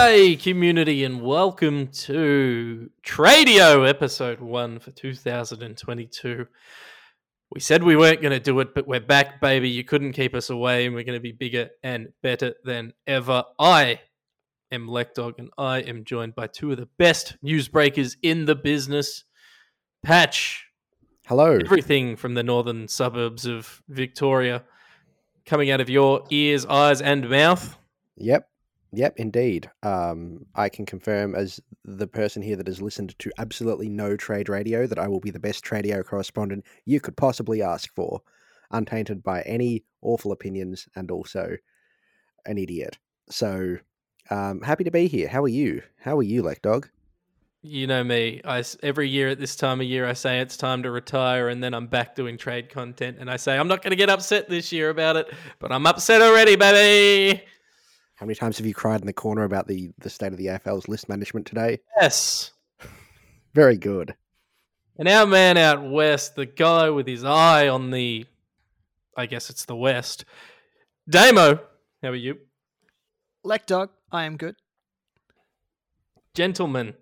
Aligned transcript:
G'day, 0.00 0.42
community, 0.42 1.04
and 1.04 1.20
welcome 1.20 1.88
to 1.88 2.88
Tradio 3.04 3.86
episode 3.86 4.40
one 4.40 4.78
for 4.78 4.92
2022. 4.92 6.46
We 7.52 7.60
said 7.60 7.82
we 7.82 7.96
weren't 7.96 8.22
going 8.22 8.32
to 8.32 8.40
do 8.40 8.58
it, 8.60 8.74
but 8.74 8.88
we're 8.88 9.00
back, 9.00 9.42
baby. 9.42 9.68
You 9.68 9.84
couldn't 9.84 10.14
keep 10.14 10.34
us 10.34 10.48
away, 10.48 10.86
and 10.86 10.94
we're 10.94 11.04
going 11.04 11.18
to 11.18 11.22
be 11.22 11.32
bigger 11.32 11.68
and 11.82 12.08
better 12.22 12.54
than 12.64 12.94
ever. 13.06 13.44
I 13.58 14.00
am 14.72 14.88
Lekdog, 14.88 15.34
and 15.36 15.50
I 15.58 15.80
am 15.80 16.06
joined 16.06 16.34
by 16.34 16.46
two 16.46 16.70
of 16.72 16.78
the 16.78 16.88
best 16.98 17.36
newsbreakers 17.44 18.16
in 18.22 18.46
the 18.46 18.56
business. 18.56 19.24
Patch, 20.02 20.64
Hello. 21.26 21.58
everything 21.62 22.16
from 22.16 22.32
the 22.32 22.42
northern 22.42 22.88
suburbs 22.88 23.44
of 23.44 23.82
Victoria 23.86 24.64
coming 25.44 25.70
out 25.70 25.82
of 25.82 25.90
your 25.90 26.24
ears, 26.30 26.64
eyes, 26.64 27.02
and 27.02 27.28
mouth. 27.28 27.76
Yep. 28.16 28.46
Yep, 28.92 29.14
indeed. 29.18 29.70
Um, 29.82 30.46
I 30.54 30.68
can 30.68 30.84
confirm, 30.84 31.34
as 31.34 31.60
the 31.84 32.08
person 32.08 32.42
here 32.42 32.56
that 32.56 32.66
has 32.66 32.82
listened 32.82 33.16
to 33.20 33.30
absolutely 33.38 33.88
no 33.88 34.16
trade 34.16 34.48
radio, 34.48 34.86
that 34.86 34.98
I 34.98 35.06
will 35.06 35.20
be 35.20 35.30
the 35.30 35.38
best 35.38 35.64
tradio 35.64 36.04
correspondent 36.04 36.64
you 36.84 37.00
could 37.00 37.16
possibly 37.16 37.62
ask 37.62 37.94
for, 37.94 38.20
untainted 38.72 39.22
by 39.22 39.42
any 39.42 39.84
awful 40.02 40.32
opinions 40.32 40.88
and 40.96 41.10
also 41.10 41.56
an 42.46 42.58
idiot. 42.58 42.98
So, 43.30 43.76
um, 44.30 44.60
happy 44.62 44.84
to 44.84 44.90
be 44.90 45.06
here. 45.06 45.28
How 45.28 45.42
are 45.44 45.48
you? 45.48 45.82
How 46.00 46.18
are 46.18 46.24
you, 46.24 46.42
Lekdog? 46.42 46.88
You 47.62 47.86
know 47.86 48.02
me. 48.02 48.40
I 48.44 48.64
every 48.82 49.08
year 49.08 49.28
at 49.28 49.38
this 49.38 49.54
time 49.54 49.80
of 49.82 49.86
year 49.86 50.06
I 50.06 50.14
say 50.14 50.40
it's 50.40 50.56
time 50.56 50.82
to 50.82 50.90
retire, 50.90 51.48
and 51.48 51.62
then 51.62 51.74
I'm 51.74 51.88
back 51.88 52.14
doing 52.14 52.38
trade 52.38 52.70
content, 52.70 53.18
and 53.20 53.30
I 53.30 53.36
say 53.36 53.58
I'm 53.58 53.68
not 53.68 53.82
going 53.82 53.90
to 53.90 53.96
get 53.96 54.08
upset 54.08 54.48
this 54.48 54.72
year 54.72 54.88
about 54.88 55.16
it, 55.16 55.32
but 55.58 55.70
I'm 55.70 55.86
upset 55.86 56.22
already, 56.22 56.56
baby. 56.56 57.44
How 58.20 58.26
many 58.26 58.34
times 58.34 58.58
have 58.58 58.66
you 58.66 58.74
cried 58.74 59.00
in 59.00 59.06
the 59.06 59.14
corner 59.14 59.44
about 59.44 59.66
the, 59.66 59.92
the 59.96 60.10
state 60.10 60.30
of 60.32 60.36
the 60.36 60.48
AFL's 60.48 60.88
list 60.88 61.08
management 61.08 61.46
today? 61.46 61.80
Yes. 61.98 62.52
Very 63.54 63.78
good. 63.78 64.14
And 64.98 65.08
our 65.08 65.26
man 65.26 65.56
out 65.56 65.82
west, 65.82 66.34
the 66.34 66.44
guy 66.44 66.90
with 66.90 67.06
his 67.06 67.24
eye 67.24 67.68
on 67.68 67.90
the, 67.90 68.26
I 69.16 69.24
guess 69.24 69.48
it's 69.48 69.64
the 69.64 69.74
west, 69.74 70.26
Damo. 71.08 71.60
How 72.02 72.10
are 72.10 72.14
you, 72.14 72.36
Lekdog, 73.42 73.88
I 74.12 74.24
am 74.24 74.36
good. 74.36 74.56
gentlemen? 76.34 76.92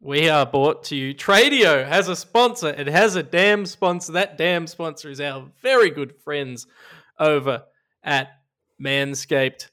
We 0.00 0.28
are 0.28 0.46
brought 0.46 0.84
to 0.84 0.96
you. 0.96 1.12
Tradio 1.12 1.88
has 1.88 2.08
a 2.08 2.14
sponsor. 2.14 2.68
It 2.68 2.86
has 2.86 3.16
a 3.16 3.22
damn 3.24 3.66
sponsor. 3.66 4.12
That 4.12 4.38
damn 4.38 4.68
sponsor 4.68 5.10
is 5.10 5.20
our 5.20 5.50
very 5.60 5.90
good 5.90 6.14
friends 6.22 6.68
over 7.18 7.64
at 8.04 8.28
Manscaped. 8.80 9.70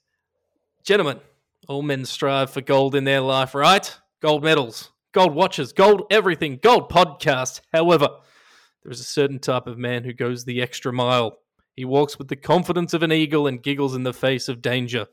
Gentlemen, 0.84 1.20
all 1.68 1.84
men 1.84 2.06
strive 2.06 2.50
for 2.50 2.62
gold 2.62 2.96
in 2.96 3.04
their 3.04 3.22
life, 3.22 3.54
right? 3.54 3.96
Gold 4.20 4.44
medals, 4.44 4.92
gold 5.14 5.36
watches, 5.36 5.74
gold 5.74 6.04
everything, 6.10 6.60
gold 6.62 6.90
podcast. 6.90 7.62
However, 7.72 8.10
there 8.84 8.92
is 8.92 9.00
a 9.00 9.04
certain 9.04 9.38
type 9.38 9.68
of 9.68 9.78
man 9.78 10.04
who 10.04 10.14
goes 10.14 10.44
the 10.44 10.60
extra 10.60 10.92
mile. 10.92 11.38
He 11.76 11.86
walks 11.86 12.18
with 12.18 12.30
the 12.30 12.36
confidence 12.36 12.96
of 12.96 13.04
an 13.04 13.12
eagle 13.12 13.46
and 13.46 13.62
giggles 13.62 13.96
in 13.96 14.04
the 14.04 14.14
face 14.14 14.50
of 14.50 14.62
danger. 14.62 15.06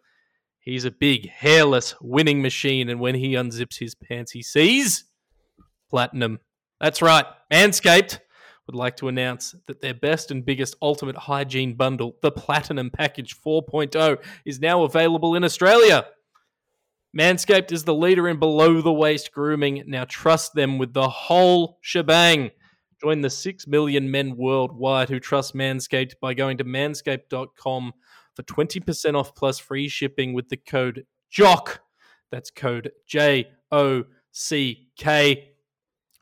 He's 0.58 0.86
a 0.86 0.90
big, 0.90 1.28
hairless, 1.28 1.94
winning 2.00 2.40
machine, 2.40 2.88
and 2.88 2.98
when 2.98 3.14
he 3.14 3.34
unzips 3.34 3.78
his 3.78 3.94
pants, 3.94 4.32
he 4.32 4.42
sees 4.42 5.04
platinum. 5.90 6.38
That's 6.80 7.02
right, 7.02 7.26
Manscaped 7.52 8.20
would 8.68 8.76
like 8.76 8.96
to 8.98 9.08
announce 9.08 9.56
that 9.66 9.80
their 9.80 9.94
best 9.94 10.30
and 10.30 10.44
biggest 10.44 10.76
ultimate 10.82 11.16
hygiene 11.16 11.74
bundle, 11.74 12.16
the 12.20 12.30
Platinum 12.30 12.90
Package 12.90 13.34
4.0, 13.40 14.22
is 14.44 14.60
now 14.60 14.84
available 14.84 15.34
in 15.34 15.42
Australia. 15.42 16.06
Manscaped 17.18 17.72
is 17.72 17.84
the 17.84 17.94
leader 17.94 18.28
in 18.28 18.38
below 18.38 18.82
the 18.82 18.92
waist 18.92 19.32
grooming. 19.32 19.82
Now 19.86 20.04
trust 20.04 20.54
them 20.54 20.76
with 20.76 20.92
the 20.92 21.08
whole 21.08 21.78
shebang. 21.80 22.50
Join 23.00 23.22
the 23.22 23.30
6 23.30 23.66
million 23.66 24.10
men 24.10 24.36
worldwide 24.36 25.08
who 25.08 25.18
trust 25.18 25.54
Manscaped 25.54 26.14
by 26.20 26.34
going 26.34 26.58
to 26.58 26.64
manscaped.com 26.64 27.92
for 28.34 28.42
20% 28.42 29.14
off 29.14 29.34
plus 29.34 29.58
free 29.58 29.88
shipping 29.88 30.34
with 30.34 30.50
the 30.50 30.58
code 30.58 31.06
JOCK. 31.30 31.80
That's 32.30 32.50
code 32.50 32.92
J 33.06 33.48
O 33.72 34.04
C 34.32 34.88
K. 34.96 35.47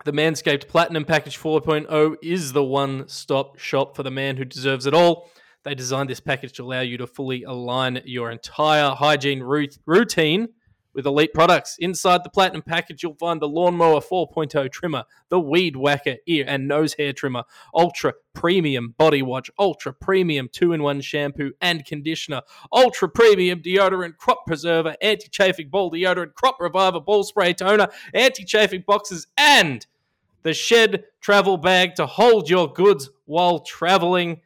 The 0.05 0.13
Manscaped 0.13 0.69
Platinum 0.69 1.05
Package 1.05 1.39
4.0 1.39 2.17
is 2.23 2.53
the 2.53 2.63
one 2.63 3.09
stop 3.09 3.59
shop 3.59 3.97
for 3.97 4.03
the 4.03 4.11
man 4.11 4.37
who 4.37 4.45
deserves 4.45 4.87
it 4.87 4.95
all. 4.95 5.31
They 5.65 5.75
designed 5.75 6.09
this 6.09 6.21
package 6.21 6.53
to 6.55 6.63
allow 6.63 6.83
you 6.83 6.97
to 6.99 7.09
fully 7.09 7.43
align 7.43 8.01
your 8.05 8.31
entire 8.31 8.91
hygiene 8.91 9.43
routine 9.43 10.49
with 10.97 11.07
elite 11.07 11.35
products. 11.35 11.77
Inside 11.79 12.25
the 12.25 12.31
Platinum 12.31 12.63
Package, 12.63 13.03
you'll 13.03 13.15
find 13.15 13.41
the 13.41 13.49
Lawnmower 13.49 14.01
4.0 14.01 14.73
trimmer, 14.73 15.05
the 15.29 15.39
Weed 15.39 15.77
Whacker 15.77 16.17
ear 16.27 16.47
and 16.49 16.67
nose 16.67 16.95
hair 16.95 17.13
trimmer, 17.13 17.45
Ultra 17.75 18.15
Premium 18.33 18.95
Body 18.99 19.23
Wash, 19.23 19.51
Ultra 19.59 19.93
Premium 19.93 20.49
2 20.51 20.73
in 20.73 20.83
1 20.83 21.03
shampoo 21.03 21.53
and 21.61 21.85
conditioner, 21.85 22.41
Ultra 22.73 23.09
Premium 23.09 23.61
Deodorant, 23.61 24.17
Crop 24.17 24.47
Preserver, 24.47 24.97
Anti 25.03 25.29
Chafing 25.29 25.69
Ball 25.69 25.93
Deodorant, 25.93 26.35
Crop 26.35 26.57
Reviver 26.59 27.01
Ball 27.01 27.23
Spray 27.23 27.53
Toner, 27.53 27.89
Anti 28.15 28.45
Chafing 28.45 28.83
Boxes, 28.87 29.27
and 29.37 29.87
the 30.43 30.55
Shed 30.55 31.05
Travel 31.21 31.59
Bag 31.59 31.95
to 31.97 32.07
hold 32.07 32.49
your 32.49 32.73
goods 32.73 33.11
while 33.27 33.59
traveling. 33.61 34.41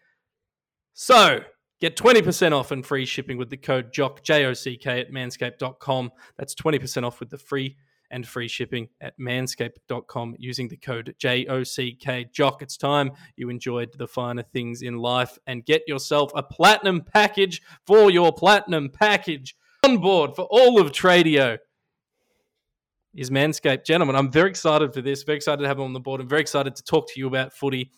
So, 0.94 1.40
get 1.80 1.96
20% 1.96 2.52
off 2.52 2.70
and 2.70 2.84
free 2.84 3.04
shipping 3.04 3.38
with 3.38 3.50
the 3.50 3.56
code 3.56 3.92
JOCK, 3.92 4.22
J 4.22 4.44
O 4.46 4.52
C 4.52 4.76
K, 4.76 5.00
at 5.00 5.12
manscaped.com. 5.12 6.12
That's 6.36 6.54
20% 6.54 7.04
off 7.04 7.20
with 7.20 7.30
the 7.30 7.38
free 7.38 7.76
and 8.10 8.26
free 8.26 8.48
shipping 8.48 8.88
at 9.00 9.18
manscaped.com 9.18 10.34
using 10.38 10.68
the 10.68 10.76
code 10.76 11.14
J 11.18 11.46
O 11.46 11.62
C 11.62 11.94
K. 11.94 12.26
Jock, 12.32 12.62
it's 12.62 12.76
time 12.76 13.12
you 13.36 13.48
enjoyed 13.48 13.96
the 13.96 14.08
finer 14.08 14.42
things 14.42 14.82
in 14.82 14.98
life 14.98 15.38
and 15.46 15.64
get 15.64 15.82
yourself 15.86 16.32
a 16.34 16.42
platinum 16.42 17.02
package 17.02 17.62
for 17.86 18.10
your 18.10 18.32
platinum 18.32 18.90
package. 18.90 19.56
On 19.84 19.96
board 19.98 20.36
for 20.36 20.46
all 20.50 20.78
of 20.78 20.92
Tradio 20.92 21.58
is 23.14 23.30
Manscaped. 23.30 23.84
Gentlemen, 23.84 24.14
I'm 24.14 24.30
very 24.30 24.50
excited 24.50 24.92
for 24.92 25.00
this. 25.00 25.22
Very 25.22 25.36
excited 25.36 25.62
to 25.62 25.68
have 25.68 25.78
him 25.78 25.84
on 25.84 25.92
the 25.92 26.00
board. 26.00 26.20
I'm 26.20 26.28
very 26.28 26.42
excited 26.42 26.76
to 26.76 26.84
talk 26.84 27.08
to 27.08 27.18
you 27.18 27.26
about 27.26 27.52
footy. 27.52 27.90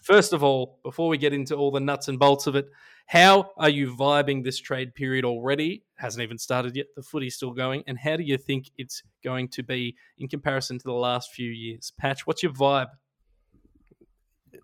First 0.00 0.32
of 0.32 0.42
all, 0.42 0.78
before 0.82 1.08
we 1.08 1.18
get 1.18 1.32
into 1.32 1.54
all 1.54 1.70
the 1.70 1.80
nuts 1.80 2.08
and 2.08 2.18
bolts 2.18 2.46
of 2.46 2.56
it, 2.56 2.66
how 3.06 3.50
are 3.56 3.68
you 3.68 3.94
vibing 3.96 4.44
this 4.44 4.58
trade 4.58 4.94
period 4.94 5.24
already? 5.24 5.82
Hasn't 5.96 6.22
even 6.22 6.38
started 6.38 6.76
yet. 6.76 6.86
The 6.96 7.02
footy's 7.02 7.34
still 7.34 7.50
going. 7.50 7.82
And 7.86 7.98
how 7.98 8.16
do 8.16 8.22
you 8.22 8.38
think 8.38 8.70
it's 8.78 9.02
going 9.22 9.48
to 9.48 9.62
be 9.62 9.96
in 10.18 10.28
comparison 10.28 10.78
to 10.78 10.84
the 10.84 10.92
last 10.92 11.32
few 11.32 11.50
years? 11.50 11.92
Patch, 11.98 12.26
what's 12.26 12.42
your 12.42 12.52
vibe? 12.52 12.88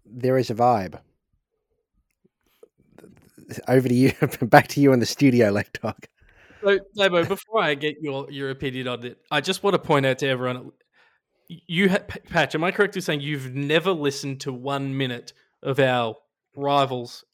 There 0.05 0.39
is 0.39 0.51
a 0.51 0.55
vibe. 0.55 1.01
Over 3.69 3.89
to 3.89 3.95
you, 3.95 4.13
back 4.43 4.69
to 4.69 4.81
you 4.81 4.93
in 4.93 5.01
the 5.01 5.07
studio, 5.07 5.53
Lekdog. 5.53 6.05
So, 6.65 6.79
Damo, 6.97 7.25
before 7.25 7.63
I 7.63 7.75
get 7.75 7.97
your, 8.01 8.31
your 8.31 8.51
opinion 8.51 8.89
on 8.89 9.05
it, 9.05 9.19
I 9.31 9.41
just 9.41 9.63
want 9.63 9.75
to 9.75 9.79
point 9.79 10.07
out 10.07 10.19
to 10.19 10.29
everyone 10.29 10.71
you, 11.49 11.91
ha- 11.91 12.05
Patch, 12.29 12.55
am 12.55 12.65
I 12.65 12.71
correct 12.71 12.97
in 12.97 13.03
saying 13.03 13.21
you've 13.21 13.55
never 13.55 13.93
listened 13.93 14.41
to 14.43 14.53
one 14.53 14.97
minute 14.97 15.33
of 15.63 15.79
our 15.79 16.17
rivals 16.57 17.25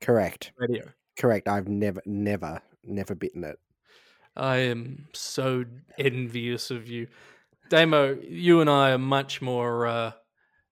Correct. 0.00 0.52
radio? 0.56 0.84
Correct. 1.18 1.48
I've 1.48 1.68
never, 1.68 2.02
never, 2.06 2.62
never 2.84 3.14
bitten 3.14 3.44
it. 3.44 3.58
I 4.36 4.56
am 4.58 5.08
so 5.12 5.64
envious 5.98 6.70
of 6.70 6.88
you. 6.88 7.08
Damo, 7.68 8.18
you 8.22 8.60
and 8.60 8.70
I 8.70 8.92
are 8.92 8.98
much 8.98 9.42
more, 9.42 9.86
uh, 9.86 10.12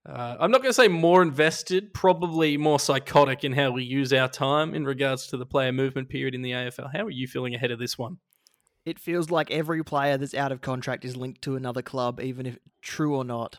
uh, 0.06 0.36
I'm 0.40 0.50
not 0.50 0.62
going 0.62 0.70
to 0.70 0.74
say 0.74 0.88
more 0.88 1.22
invested, 1.22 1.92
probably 1.92 2.56
more 2.56 2.80
psychotic 2.80 3.44
in 3.44 3.52
how 3.52 3.70
we 3.70 3.84
use 3.84 4.12
our 4.12 4.28
time 4.28 4.74
in 4.74 4.84
regards 4.84 5.26
to 5.28 5.36
the 5.36 5.46
player 5.46 5.72
movement 5.72 6.08
period 6.08 6.34
in 6.34 6.42
the 6.42 6.52
AFL. 6.52 6.90
How 6.92 7.04
are 7.04 7.10
you 7.10 7.28
feeling 7.28 7.54
ahead 7.54 7.70
of 7.70 7.78
this 7.78 7.98
one? 7.98 8.18
It 8.88 8.98
feels 8.98 9.30
like 9.30 9.50
every 9.50 9.84
player 9.84 10.16
that's 10.16 10.32
out 10.32 10.50
of 10.50 10.62
contract 10.62 11.04
is 11.04 11.14
linked 11.14 11.42
to 11.42 11.56
another 11.56 11.82
club, 11.82 12.20
even 12.20 12.46
if 12.46 12.58
true 12.80 13.16
or 13.16 13.22
not. 13.22 13.58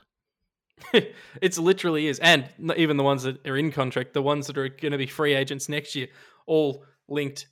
it's 1.39 1.59
literally 1.59 2.07
is. 2.07 2.17
And 2.17 2.49
not 2.57 2.79
even 2.79 2.97
the 2.97 3.03
ones 3.03 3.21
that 3.21 3.45
are 3.45 3.55
in 3.55 3.71
contract, 3.71 4.13
the 4.13 4.23
ones 4.23 4.47
that 4.47 4.57
are 4.57 4.69
going 4.69 4.91
to 4.91 4.97
be 4.97 5.05
free 5.05 5.35
agents 5.35 5.69
next 5.69 5.93
year, 5.93 6.07
all 6.47 6.83
linked 7.07 7.45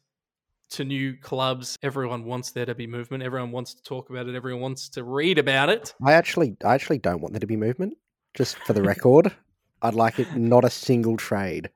to 0.72 0.86
new 0.86 1.16
clubs. 1.18 1.78
Everyone 1.84 2.26
wants 2.26 2.50
there 2.50 2.66
to 2.66 2.74
be 2.74 2.88
movement. 2.88 3.22
Everyone 3.22 3.52
wants 3.52 3.76
to 3.76 3.84
talk 3.84 4.10
about 4.10 4.28
it. 4.28 4.34
Everyone 4.34 4.62
wants 4.62 4.90
to 4.90 5.04
read 5.04 5.38
about 5.38 5.70
it. 5.70 5.94
I 6.04 6.14
actually, 6.14 6.58
I 6.66 6.74
actually 6.74 6.98
don't 6.98 7.22
want 7.22 7.34
there 7.34 7.40
to 7.42 7.46
be 7.46 7.58
movement. 7.58 7.96
Just 8.34 8.58
for 8.66 8.74
the 8.74 8.82
record, 8.82 9.32
I'd 9.84 9.94
like 9.94 10.18
it 10.18 10.36
not 10.36 10.66
a 10.66 10.72
single 10.72 11.16
trade, 11.16 11.70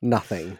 nothing. 0.00 0.56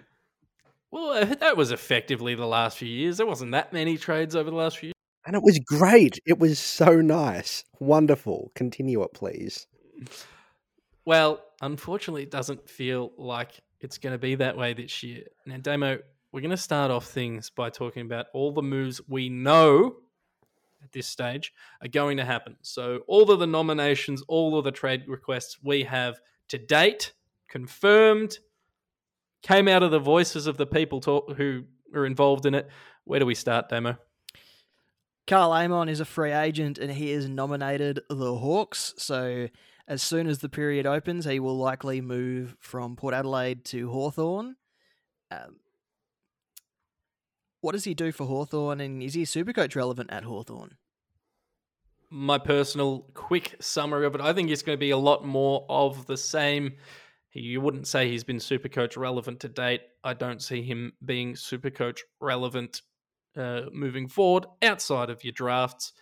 Well, 0.91 1.11
uh, 1.11 1.25
that 1.41 1.57
was 1.57 1.71
effectively 1.71 2.35
the 2.35 2.47
last 2.47 2.79
few 2.79 2.89
years. 2.89 3.17
There 3.17 3.27
wasn't 3.27 3.53
that 3.53 3.73
many 3.73 3.97
trades 3.97 4.35
over 4.35 4.51
the 4.51 4.57
last 4.57 4.79
few 4.79 4.89
years. 4.89 4.95
And 5.27 5.37
it 5.37 5.43
was 5.43 5.59
great. 5.59 6.19
It 6.27 6.39
was 6.39 6.59
so 6.59 7.01
nice, 7.01 7.65
wonderful. 7.79 8.53
Continue 8.55 9.03
it, 9.03 9.13
please. 9.13 9.67
Well, 11.05 11.45
unfortunately, 11.61 12.23
it 12.23 12.31
doesn't 12.31 12.69
feel 12.69 13.13
like 13.19 13.61
it's 13.81 13.99
going 13.99 14.15
to 14.15 14.19
be 14.19 14.37
that 14.37 14.57
way 14.57 14.73
this 14.73 15.03
year. 15.03 15.25
Now, 15.45 15.59
Damo, 15.59 15.99
we're 16.33 16.41
going 16.41 16.51
to 16.51 16.57
start 16.57 16.91
off 16.91 17.07
things 17.07 17.51
by 17.51 17.71
talking 17.71 18.03
about 18.03 18.27
all 18.33 18.53
the 18.53 18.63
moves 18.63 19.01
we 19.09 19.29
know 19.29 19.97
at 20.83 20.93
this 20.93 21.07
stage 21.07 21.53
are 21.83 21.89
going 21.89 22.17
to 22.17 22.25
happen. 22.25 22.57
So 22.63 23.01
all 23.07 23.31
of 23.31 23.41
the 23.41 23.47
nominations, 23.47 24.23
all 24.29 24.59
of 24.59 24.65
the 24.65 24.73
trade 24.73 25.05
requests 25.07 25.59
we 25.63 25.85
have 25.85 26.21
to 26.49 26.59
date 26.59 27.13
confirmed 27.49 28.39
came 29.43 29.69
out 29.69 29.83
of 29.83 29.91
the 29.91 29.99
voices 29.99 30.47
of 30.47 30.57
the 30.57 30.67
people 30.67 31.01
talk, 31.01 31.37
who 31.37 31.65
are 31.95 32.07
involved 32.07 32.47
in 32.47 32.55
it. 32.55 32.69
Where 33.05 33.21
do 33.21 33.27
we 33.27 33.35
start, 33.35 33.69
Damo? 33.69 33.97
Karl 35.27 35.53
Amon 35.53 35.89
is 35.89 36.01
a 36.01 36.05
free 36.05 36.33
agent 36.33 36.79
and 36.79 36.91
he 36.91 37.11
is 37.11 37.29
nominated 37.29 38.01
the 38.09 38.37
Hawks. 38.37 38.95
So 38.97 39.49
as 39.87 40.03
soon 40.03 40.27
as 40.27 40.39
the 40.39 40.49
period 40.49 40.87
opens, 40.87 41.25
he 41.25 41.41
will 41.41 41.57
likely 41.57 42.01
move 42.01 42.57
from 42.61 42.97
Port 42.97 43.15
Adelaide 43.15 43.65
to 43.67 43.91
Hawthorn. 43.91 44.57
Um, 45.31 45.57
what 47.61 47.73
does 47.73 47.85
he 47.85 47.95
do 47.95 48.11
for 48.11 48.27
Hawthorn 48.27 48.81
and 48.81 49.03
is 49.03 49.15
he 49.15 49.25
super 49.25 49.53
coach 49.53 49.77
relevant 49.77 50.11
at 50.11 50.25
Hawthorn? 50.25 50.77
My 52.09 52.39
personal 52.39 53.07
quick 53.15 53.55
summary 53.61 54.07
of 54.07 54.17
it, 54.17 54.21
I 54.21 54.33
think 54.33 54.51
it's 54.51 54.63
going 54.63 54.77
to 54.77 54.81
be 54.81 54.91
a 54.91 54.97
lot 54.97 55.25
more 55.25 55.65
of 55.69 56.07
the 56.07 56.17
same. 56.17 56.73
You 57.33 57.61
wouldn't 57.61 57.87
say 57.87 58.09
he's 58.09 58.25
been 58.25 58.41
super 58.41 58.69
coach 58.69 58.97
relevant 58.97 59.41
to 59.41 59.49
date. 59.49 59.83
I 60.03 60.15
don't 60.15 60.43
see 60.43 60.63
him 60.63 60.93
being 61.05 61.37
super 61.37 61.71
coach 61.71 62.03
relevant 62.21 62.83
uh, 63.37 63.63
moving 63.73 64.09
forward 64.09 64.47
outside 64.63 65.11
of 65.11 65.23
your 65.23 65.33
drafts, 65.33 65.93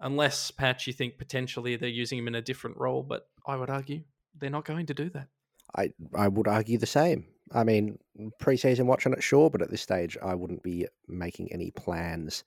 unless 0.00 0.50
Patch 0.50 0.86
you 0.86 0.92
think 0.92 1.16
potentially 1.16 1.76
they're 1.76 1.88
using 1.88 2.18
him 2.18 2.28
in 2.28 2.34
a 2.34 2.42
different 2.42 2.76
role. 2.76 3.02
But 3.02 3.26
I 3.46 3.56
would 3.56 3.70
argue 3.70 4.02
they're 4.36 4.50
not 4.50 4.66
going 4.66 4.86
to 4.86 4.94
do 4.94 5.08
that. 5.10 5.28
I 5.76 5.90
I 6.14 6.28
would 6.28 6.48
argue 6.48 6.78
the 6.78 6.86
same. 6.86 7.26
I 7.52 7.64
mean, 7.64 7.98
preseason 8.42 8.84
watching 8.84 9.14
it, 9.14 9.22
sure, 9.22 9.48
but 9.48 9.62
at 9.62 9.70
this 9.70 9.80
stage, 9.80 10.18
I 10.22 10.34
wouldn't 10.34 10.62
be 10.62 10.86
making 11.06 11.50
any 11.50 11.70
plans 11.70 12.44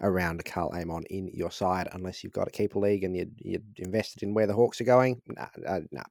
around 0.00 0.44
Karl 0.44 0.72
Amon 0.74 1.04
in 1.10 1.28
your 1.28 1.50
side 1.50 1.88
unless 1.92 2.22
you've 2.22 2.32
got 2.32 2.48
a 2.48 2.50
keeper 2.50 2.78
league 2.78 3.04
and 3.04 3.16
you're, 3.16 3.26
you're 3.38 3.60
invested 3.76 4.22
in 4.22 4.34
where 4.34 4.46
the 4.46 4.54
Hawks 4.54 4.80
are 4.80 4.84
going. 4.84 5.22
Nah, 5.26 5.46
uh, 5.66 5.80
nah. 5.90 6.02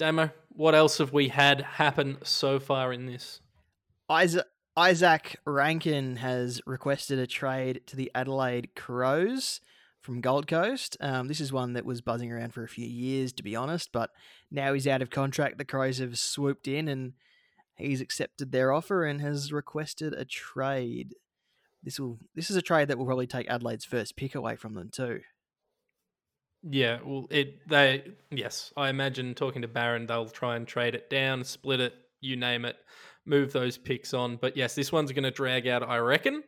Damo, 0.00 0.30
what 0.48 0.74
else 0.74 0.96
have 0.96 1.12
we 1.12 1.28
had 1.28 1.60
happen 1.60 2.16
so 2.22 2.58
far 2.58 2.90
in 2.90 3.04
this? 3.04 3.42
Isaac, 4.08 4.46
Izak 4.74 5.36
Rankine 5.44 6.16
has 6.16 6.62
requested 6.64 7.18
a 7.18 7.26
trade 7.26 7.82
to 7.88 7.96
the 7.96 8.10
Adelaide 8.14 8.74
Crows 8.74 9.60
from 10.00 10.22
Gold 10.22 10.46
Coast. 10.46 10.96
Um, 11.00 11.28
this 11.28 11.38
is 11.38 11.52
one 11.52 11.74
that 11.74 11.84
was 11.84 12.00
buzzing 12.00 12.32
around 12.32 12.54
for 12.54 12.64
a 12.64 12.68
few 12.68 12.86
years, 12.86 13.30
to 13.34 13.42
be 13.42 13.54
honest, 13.54 13.90
but 13.92 14.08
now 14.50 14.72
he's 14.72 14.86
out 14.86 15.02
of 15.02 15.10
contract. 15.10 15.58
The 15.58 15.66
Crows 15.66 15.98
have 15.98 16.18
swooped 16.18 16.66
in 16.66 16.88
and 16.88 17.12
he's 17.76 18.00
accepted 18.00 18.52
their 18.52 18.72
offer 18.72 19.04
and 19.04 19.20
has 19.20 19.52
requested 19.52 20.14
a 20.14 20.24
trade. 20.24 21.14
This 21.82 22.00
will 22.00 22.20
this 22.34 22.48
is 22.48 22.56
a 22.56 22.62
trade 22.62 22.88
that 22.88 22.96
will 22.96 23.04
probably 23.04 23.26
take 23.26 23.50
Adelaide's 23.50 23.84
first 23.84 24.16
pick 24.16 24.34
away 24.34 24.56
from 24.56 24.72
them 24.72 24.88
too. 24.90 25.20
Yeah, 26.62 26.98
well, 27.04 27.26
it 27.30 27.66
they 27.68 28.12
yes, 28.30 28.72
I 28.76 28.90
imagine 28.90 29.34
talking 29.34 29.62
to 29.62 29.68
Barron, 29.68 30.06
they'll 30.06 30.28
try 30.28 30.56
and 30.56 30.66
trade 30.66 30.94
it 30.94 31.08
down, 31.08 31.42
split 31.44 31.80
it, 31.80 31.94
you 32.20 32.36
name 32.36 32.64
it, 32.64 32.76
move 33.24 33.52
those 33.52 33.78
picks 33.78 34.12
on. 34.12 34.36
But 34.36 34.56
yes, 34.56 34.74
this 34.74 34.92
one's 34.92 35.12
going 35.12 35.24
to 35.24 35.30
drag 35.30 35.66
out, 35.66 35.82
I 35.82 35.98
reckon. 35.98 36.42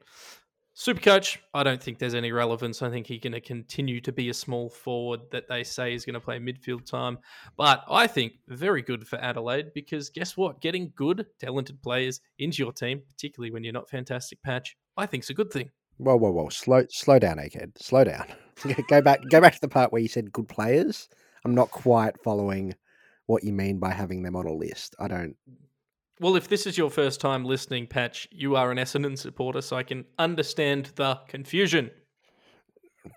Supercoach, 0.75 1.37
I 1.53 1.63
don't 1.65 1.83
think 1.83 1.99
there's 1.99 2.15
any 2.15 2.33
relevance. 2.33 2.81
I 2.81 2.89
think 2.89 3.07
he's 3.07 3.21
going 3.21 3.35
to 3.35 3.43
continue 3.43 4.01
to 4.01 4.13
be 4.13 4.31
a 4.31 4.35
small 4.35 4.71
forward 4.71 5.21
that 5.31 5.47
they 5.47 5.65
say 5.65 5.95
is 5.95 6.07
going 6.07 6.15
to 6.15 6.21
play 6.21 6.39
midfield 6.39 6.87
time. 6.87 7.19
But 7.59 7.85
I 7.91 8.07
think 8.07 8.35
very 8.49 8.81
good 8.81 9.07
for 9.07 9.17
Adelaide 9.17 9.75
because 9.75 10.09
guess 10.09 10.35
what? 10.35 10.63
Getting 10.63 10.93
good, 10.97 11.27
talented 11.39 11.83
players 11.83 12.21
into 12.39 12.63
your 12.63 12.73
team, 12.73 13.03
particularly 13.07 13.51
when 13.51 13.65
you're 13.65 13.75
not 13.75 13.91
fantastic 13.91 14.43
patch, 14.43 14.75
I 14.97 15.05
think 15.05 15.25
is 15.25 15.31
a 15.31 15.35
good 15.35 15.51
thing. 15.51 15.71
Whoa, 15.99 16.17
whoa, 16.17 16.31
whoa! 16.31 16.49
Slow, 16.49 16.85
slow 16.91 17.19
down, 17.19 17.37
Egghead. 17.37 17.79
Slow 17.79 18.05
down. 18.05 18.27
go 18.89 19.01
back, 19.01 19.21
go 19.31 19.41
back 19.41 19.55
to 19.55 19.61
the 19.61 19.69
part 19.69 19.93
where 19.93 20.03
you 20.03 20.09
said 20.09 20.33
good 20.33 20.49
players. 20.49 21.09
I'm 21.45 21.55
not 21.55 21.71
quite 21.71 22.23
following 22.23 22.75
what 23.27 23.45
you 23.45 23.53
mean 23.53 23.79
by 23.79 23.91
having 23.91 24.23
them 24.23 24.37
on 24.37 24.47
a 24.47 24.53
list. 24.53 24.95
I 24.99 25.09
don't. 25.09 25.37
Well, 26.21 26.37
if 26.37 26.49
this 26.49 26.67
is 26.67 26.79
your 26.79 26.91
first 26.91 27.21
time 27.21 27.45
listening, 27.45 27.87
Patch, 27.87 28.29
you 28.31 28.55
are 28.55 28.71
an 28.71 28.79
Essendon 28.79 29.19
supporter, 29.19 29.61
so 29.61 29.77
I 29.77 29.83
can 29.83 30.05
understand 30.19 30.93
the 30.95 31.19
confusion. 31.27 31.91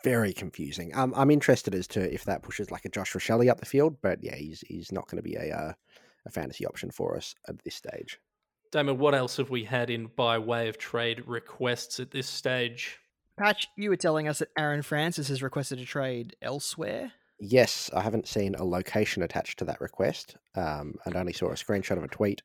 Very 0.04 0.34
confusing. 0.34 0.96
Um, 0.96 1.14
I'm 1.16 1.30
interested 1.30 1.76
as 1.76 1.88
to 1.90 2.12
if 2.12 2.24
that 2.26 2.42
pushes 2.42 2.72
like 2.72 2.86
a 2.86 2.90
Josh 2.90 3.14
Rachele 3.14 3.50
up 3.50 3.60
the 3.60 3.66
field, 3.68 3.98
but 4.02 4.24
yeah, 4.24 4.36
he's 4.36 4.62
he's 4.62 4.92
not 4.92 5.08
going 5.08 5.18
to 5.18 5.30
be 5.30 5.36
a 5.36 5.56
uh, 5.56 5.74
a 6.26 6.32
fantasy 6.32 6.66
option 6.66 6.90
for 6.90 7.16
us 7.16 7.36
at 7.48 7.64
this 7.64 7.76
stage. 7.76 8.20
Damon, 8.76 8.98
what 8.98 9.16
else 9.16 9.38
have 9.38 9.50
we 9.50 9.64
had 9.64 9.90
in 9.90 10.08
by 10.18 10.38
way 10.38 10.68
of 10.68 10.78
trade 10.78 11.24
requests 11.26 12.02
at 12.02 12.12
this 12.12 12.28
stage? 12.28 13.00
Patch, 13.38 13.70
you 13.78 13.90
were 13.90 13.96
telling 13.96 14.28
us 14.28 14.40
that 14.40 14.50
Aaron 14.58 14.82
Francis 14.82 15.30
has 15.30 15.42
requested 15.42 15.80
a 15.80 15.86
trade 15.86 16.36
elsewhere. 16.42 17.14
Yes, 17.40 17.90
I 17.96 18.02
haven't 18.02 18.28
seen 18.28 18.54
a 18.54 18.66
location 18.66 19.24
attached 19.24 19.60
to 19.60 19.66
that 19.66 19.80
request. 19.80 20.36
Um, 20.56 20.96
and 21.06 21.16
only 21.16 21.32
saw 21.32 21.52
a 21.52 21.54
screenshot 21.54 21.96
of 21.96 22.04
a 22.04 22.10
tweet 22.10 22.42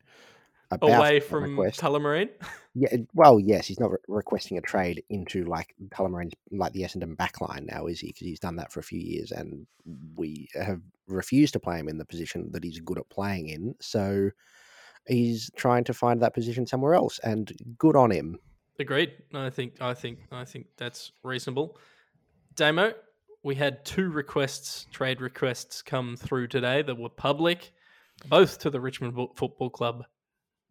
away 0.70 1.18
from 1.18 1.56
Tullamarine. 1.56 2.30
Yeah, 2.76 2.98
well, 3.12 3.40
yes, 3.40 3.66
he's 3.66 3.80
not 3.80 3.90
re- 3.90 3.98
requesting 4.06 4.56
a 4.56 4.60
trade 4.60 5.02
into 5.10 5.42
like 5.46 5.74
Tullamarine's 5.88 6.34
like 6.52 6.72
the 6.72 6.82
Essendon 6.82 7.16
backline 7.16 7.66
now, 7.66 7.88
is 7.88 7.98
he? 7.98 8.06
Because 8.06 8.28
he's 8.28 8.38
done 8.38 8.54
that 8.54 8.70
for 8.70 8.78
a 8.78 8.84
few 8.84 9.00
years, 9.00 9.32
and 9.32 9.66
we 10.14 10.48
have 10.54 10.80
refused 11.08 11.54
to 11.54 11.58
play 11.58 11.80
him 11.80 11.88
in 11.88 11.98
the 11.98 12.04
position 12.04 12.52
that 12.52 12.62
he's 12.62 12.78
good 12.78 12.98
at 12.98 13.10
playing 13.10 13.48
in. 13.48 13.74
So 13.80 14.30
he's 15.10 15.50
trying 15.56 15.84
to 15.84 15.94
find 15.94 16.22
that 16.22 16.34
position 16.34 16.66
somewhere 16.66 16.94
else, 16.94 17.18
and 17.22 17.52
good 17.78 17.96
on 17.96 18.10
him. 18.10 18.38
Agreed. 18.78 19.12
I 19.34 19.50
think 19.50 19.80
I 19.82 19.94
think 19.94 20.20
I 20.32 20.44
think 20.44 20.66
that's 20.76 21.12
reasonable. 21.22 21.78
Damo, 22.56 22.94
we 23.42 23.54
had 23.54 23.84
two 23.84 24.10
requests, 24.10 24.86
trade 24.90 25.20
requests, 25.20 25.82
come 25.82 26.16
through 26.16 26.48
today 26.48 26.82
that 26.82 26.98
were 26.98 27.10
public, 27.10 27.72
both 28.28 28.58
to 28.60 28.70
the 28.70 28.80
Richmond 28.80 29.14
Football 29.36 29.70
Club, 29.70 30.04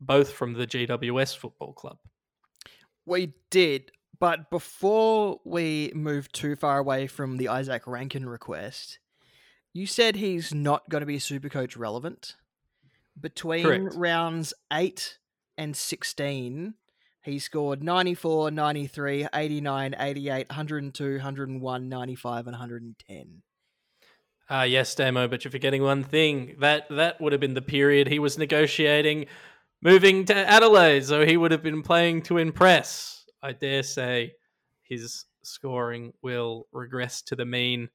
both 0.01 0.31
from 0.31 0.53
the 0.53 0.67
GWS 0.67 1.37
Football 1.37 1.73
Club. 1.73 1.97
We 3.05 3.33
did, 3.49 3.91
but 4.19 4.49
before 4.49 5.39
we 5.45 5.91
move 5.95 6.31
too 6.31 6.55
far 6.55 6.79
away 6.79 7.07
from 7.07 7.37
the 7.37 7.45
Izak 7.45 7.81
Rankine 7.87 8.25
request, 8.25 8.99
you 9.73 9.85
said 9.87 10.15
he's 10.15 10.53
not 10.53 10.89
going 10.89 11.01
to 11.01 11.07
be 11.07 11.19
super 11.19 11.49
coach 11.49 11.77
relevant. 11.77 12.35
Between 13.19 13.63
Correct. 13.63 13.95
rounds 13.95 14.53
8 14.71 15.17
and 15.57 15.75
16, 15.75 16.73
he 17.23 17.39
scored 17.39 17.83
94, 17.83 18.51
93, 18.51 19.27
89, 19.33 19.95
88, 19.99 20.49
102, 20.49 21.13
101, 21.15 21.89
95, 21.89 22.37
and 22.37 22.53
110. 22.53 23.41
Ah, 24.51 24.61
uh, 24.61 24.63
yes, 24.63 24.95
Damo, 24.95 25.27
but 25.27 25.43
you're 25.43 25.51
forgetting 25.51 25.83
one 25.83 26.03
thing. 26.03 26.55
That 26.59 26.87
that 26.89 27.21
would 27.21 27.33
have 27.33 27.41
been 27.41 27.53
the 27.53 27.61
period 27.61 28.07
he 28.07 28.17
was 28.17 28.37
negotiating 28.37 29.27
moving 29.81 30.25
to 30.25 30.35
Adelaide, 30.35 31.05
so 31.05 31.25
he 31.25 31.37
would 31.37 31.51
have 31.51 31.63
been 31.63 31.81
playing 31.81 32.23
to 32.23 32.37
impress. 32.37 33.25
I 33.41 33.53
dare 33.53 33.83
say 33.83 34.33
his 34.83 35.25
scoring 35.43 36.13
will 36.21 36.67
regress 36.71 37.21
to 37.23 37.35
the 37.35 37.45
mean 37.45 37.89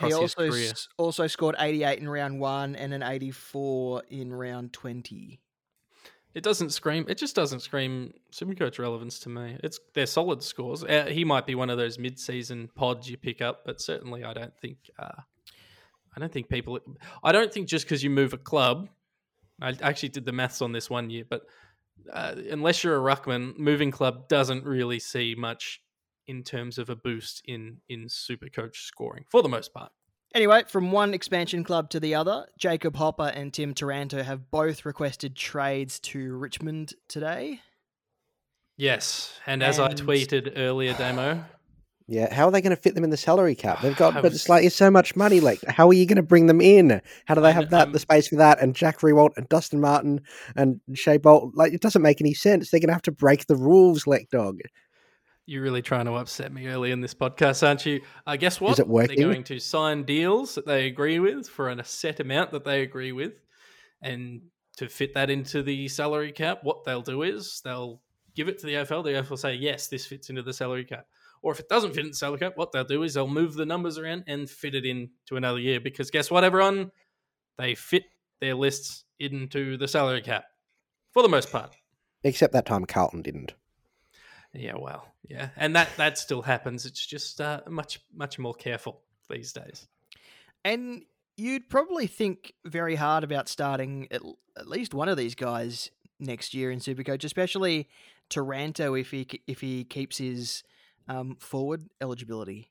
he 0.00 0.12
also. 0.12 0.44
S- 0.50 0.88
also 0.96 1.26
scored 1.26 1.56
88 1.58 1.98
in 1.98 2.08
round 2.08 2.40
one 2.40 2.76
and 2.76 2.94
an 2.94 3.02
84 3.02 4.04
in 4.10 4.32
round 4.32 4.72
20. 4.72 5.40
It 6.34 6.42
doesn't 6.42 6.70
scream. 6.70 7.04
It 7.08 7.16
just 7.16 7.36
doesn't 7.36 7.60
scream 7.60 8.12
Supercoach 8.32 8.80
relevance 8.80 9.20
to 9.20 9.28
me. 9.28 9.56
It's 9.62 9.78
they're 9.94 10.06
solid 10.06 10.42
scores. 10.42 10.82
Uh, 10.82 11.06
he 11.08 11.24
might 11.24 11.46
be 11.46 11.54
one 11.54 11.70
of 11.70 11.78
those 11.78 11.98
mid-season 11.98 12.70
pods 12.74 13.08
you 13.08 13.16
pick 13.16 13.40
up, 13.40 13.60
but 13.64 13.80
certainly 13.80 14.24
I 14.24 14.32
don't 14.32 14.56
think. 14.58 14.78
Uh, 14.98 15.22
I 16.16 16.20
don't 16.20 16.32
think 16.32 16.48
people. 16.48 16.78
I 17.22 17.30
don't 17.30 17.52
think 17.52 17.68
just 17.68 17.84
because 17.84 18.02
you 18.02 18.10
move 18.10 18.32
a 18.32 18.38
club. 18.38 18.88
I 19.60 19.74
actually 19.82 20.08
did 20.08 20.26
the 20.26 20.32
maths 20.32 20.60
on 20.60 20.72
this 20.72 20.90
one 20.90 21.10
year, 21.10 21.24
but 21.28 21.42
uh, 22.12 22.34
unless 22.50 22.82
you're 22.82 22.96
a 22.96 23.14
ruckman, 23.16 23.56
moving 23.56 23.92
club 23.92 24.26
doesn't 24.28 24.64
really 24.64 24.98
see 24.98 25.36
much 25.36 25.80
in 26.26 26.42
terms 26.42 26.78
of 26.78 26.88
a 26.90 26.96
boost 26.96 27.42
in 27.44 27.78
in 27.88 28.06
Supercoach 28.06 28.76
scoring 28.76 29.24
for 29.30 29.42
the 29.42 29.48
most 29.48 29.72
part. 29.72 29.92
Anyway, 30.34 30.64
from 30.66 30.90
one 30.90 31.14
expansion 31.14 31.62
club 31.62 31.90
to 31.90 32.00
the 32.00 32.16
other, 32.16 32.46
Jacob 32.58 32.96
Hopper 32.96 33.30
and 33.34 33.54
Tim 33.54 33.72
Taranto 33.72 34.22
have 34.24 34.50
both 34.50 34.84
requested 34.84 35.36
trades 35.36 36.00
to 36.00 36.36
Richmond 36.36 36.94
today. 37.06 37.60
Yes, 38.76 39.38
and, 39.46 39.62
and... 39.62 39.70
as 39.70 39.78
I 39.78 39.94
tweeted 39.94 40.54
earlier, 40.56 40.92
Damo. 40.94 41.44
Yeah, 42.06 42.34
how 42.34 42.46
are 42.46 42.50
they 42.50 42.60
going 42.60 42.76
to 42.76 42.82
fit 42.82 42.94
them 42.94 43.04
in 43.04 43.10
the 43.10 43.16
salary 43.16 43.54
cap? 43.54 43.80
They've 43.80 43.96
got, 43.96 44.14
was... 44.14 44.22
but 44.22 44.32
it's 44.32 44.48
like 44.48 44.64
it's 44.64 44.76
so 44.76 44.90
much 44.90 45.14
money. 45.14 45.40
Like, 45.40 45.64
how 45.68 45.88
are 45.88 45.94
you 45.94 46.04
going 46.04 46.16
to 46.16 46.22
bring 46.22 46.46
them 46.46 46.60
in? 46.60 47.00
How 47.26 47.34
do 47.34 47.40
they 47.40 47.52
have 47.52 47.70
that 47.70 47.88
um... 47.88 47.92
the 47.92 47.98
space 47.98 48.28
for 48.28 48.36
that? 48.36 48.60
And 48.60 48.74
Jack 48.74 48.98
Riewoldt 49.00 49.36
and 49.36 49.48
Dustin 49.48 49.80
Martin 49.80 50.20
and 50.56 50.80
Shai 50.94 51.18
Bolt, 51.18 51.54
like 51.54 51.72
it 51.72 51.80
doesn't 51.80 52.02
make 52.02 52.20
any 52.20 52.34
sense. 52.34 52.70
They're 52.70 52.80
going 52.80 52.88
to 52.88 52.94
have 52.94 53.02
to 53.02 53.12
break 53.12 53.46
the 53.46 53.56
rules, 53.56 54.06
Lek 54.06 54.28
Dog. 54.30 54.58
You're 55.46 55.62
really 55.62 55.82
trying 55.82 56.06
to 56.06 56.14
upset 56.14 56.52
me 56.52 56.66
early 56.68 56.90
in 56.90 57.00
this 57.00 57.12
podcast, 57.12 57.66
aren't 57.66 57.84
you? 57.84 58.00
Uh, 58.26 58.36
guess 58.36 58.60
what? 58.60 58.72
Is 58.72 58.78
it 58.78 58.88
working? 58.88 59.18
They're 59.18 59.32
going 59.32 59.44
to 59.44 59.58
sign 59.58 60.04
deals 60.04 60.54
that 60.54 60.66
they 60.66 60.86
agree 60.86 61.18
with 61.18 61.48
for 61.48 61.68
a 61.68 61.84
set 61.84 62.20
amount 62.20 62.50
that 62.52 62.64
they 62.64 62.82
agree 62.82 63.12
with. 63.12 63.34
And 64.00 64.42
to 64.76 64.88
fit 64.88 65.14
that 65.14 65.30
into 65.30 65.62
the 65.62 65.88
salary 65.88 66.32
cap, 66.32 66.60
what 66.62 66.84
they'll 66.84 67.02
do 67.02 67.22
is 67.22 67.60
they'll 67.62 68.00
give 68.34 68.48
it 68.48 68.58
to 68.60 68.66
the 68.66 68.74
AFL. 68.74 69.04
The 69.04 69.10
AFL 69.10 69.30
will 69.30 69.36
say, 69.36 69.54
yes, 69.54 69.88
this 69.88 70.06
fits 70.06 70.30
into 70.30 70.42
the 70.42 70.52
salary 70.52 70.84
cap. 70.84 71.06
Or 71.42 71.52
if 71.52 71.60
it 71.60 71.68
doesn't 71.68 71.94
fit 71.94 72.04
in 72.04 72.10
the 72.10 72.16
salary 72.16 72.38
cap, 72.38 72.52
what 72.56 72.72
they'll 72.72 72.84
do 72.84 73.02
is 73.02 73.14
they'll 73.14 73.28
move 73.28 73.54
the 73.54 73.66
numbers 73.66 73.98
around 73.98 74.24
and 74.26 74.48
fit 74.48 74.74
it 74.74 74.86
in 74.86 75.10
to 75.26 75.36
another 75.36 75.58
year. 75.58 75.78
Because 75.78 76.10
guess 76.10 76.30
what, 76.30 76.42
everyone? 76.42 76.90
They 77.58 77.74
fit 77.74 78.04
their 78.40 78.54
lists 78.54 79.04
into 79.18 79.76
the 79.76 79.86
salary 79.86 80.22
cap 80.22 80.44
for 81.12 81.22
the 81.22 81.28
most 81.28 81.52
part. 81.52 81.76
Except 82.22 82.54
that 82.54 82.64
time 82.64 82.86
Carlton 82.86 83.20
didn't. 83.20 83.52
Yeah, 84.54 84.76
well, 84.78 85.06
yeah, 85.28 85.48
and 85.56 85.74
that 85.76 85.88
that 85.96 86.16
still 86.16 86.42
happens. 86.42 86.86
It's 86.86 87.04
just 87.04 87.40
uh, 87.40 87.60
much 87.68 88.00
much 88.14 88.38
more 88.38 88.54
careful 88.54 89.00
these 89.28 89.52
days. 89.52 89.86
And 90.64 91.02
you'd 91.36 91.68
probably 91.68 92.06
think 92.06 92.52
very 92.64 92.94
hard 92.94 93.24
about 93.24 93.48
starting 93.48 94.08
at, 94.10 94.22
at 94.56 94.68
least 94.68 94.94
one 94.94 95.08
of 95.08 95.16
these 95.16 95.34
guys 95.34 95.90
next 96.20 96.54
year 96.54 96.70
in 96.70 96.78
Supercoach, 96.78 97.24
especially 97.24 97.88
Taranto 98.30 98.94
if 98.94 99.10
he 99.10 99.26
if 99.46 99.60
he 99.60 99.84
keeps 99.84 100.18
his 100.18 100.62
um, 101.08 101.36
forward 101.40 101.88
eligibility. 102.00 102.70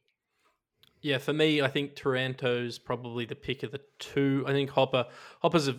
Yeah, 1.01 1.17
for 1.17 1.33
me, 1.33 1.61
I 1.61 1.67
think 1.67 1.95
Taranto's 1.95 2.79
probably 2.79 3.25
the 3.25 3.35
pick 3.35 3.63
of 3.63 3.71
the 3.71 3.81
two. 3.99 4.45
I 4.47 4.51
think 4.51 4.69
Hopper 4.69 5.07
Hopper's 5.41 5.67
a 5.67 5.75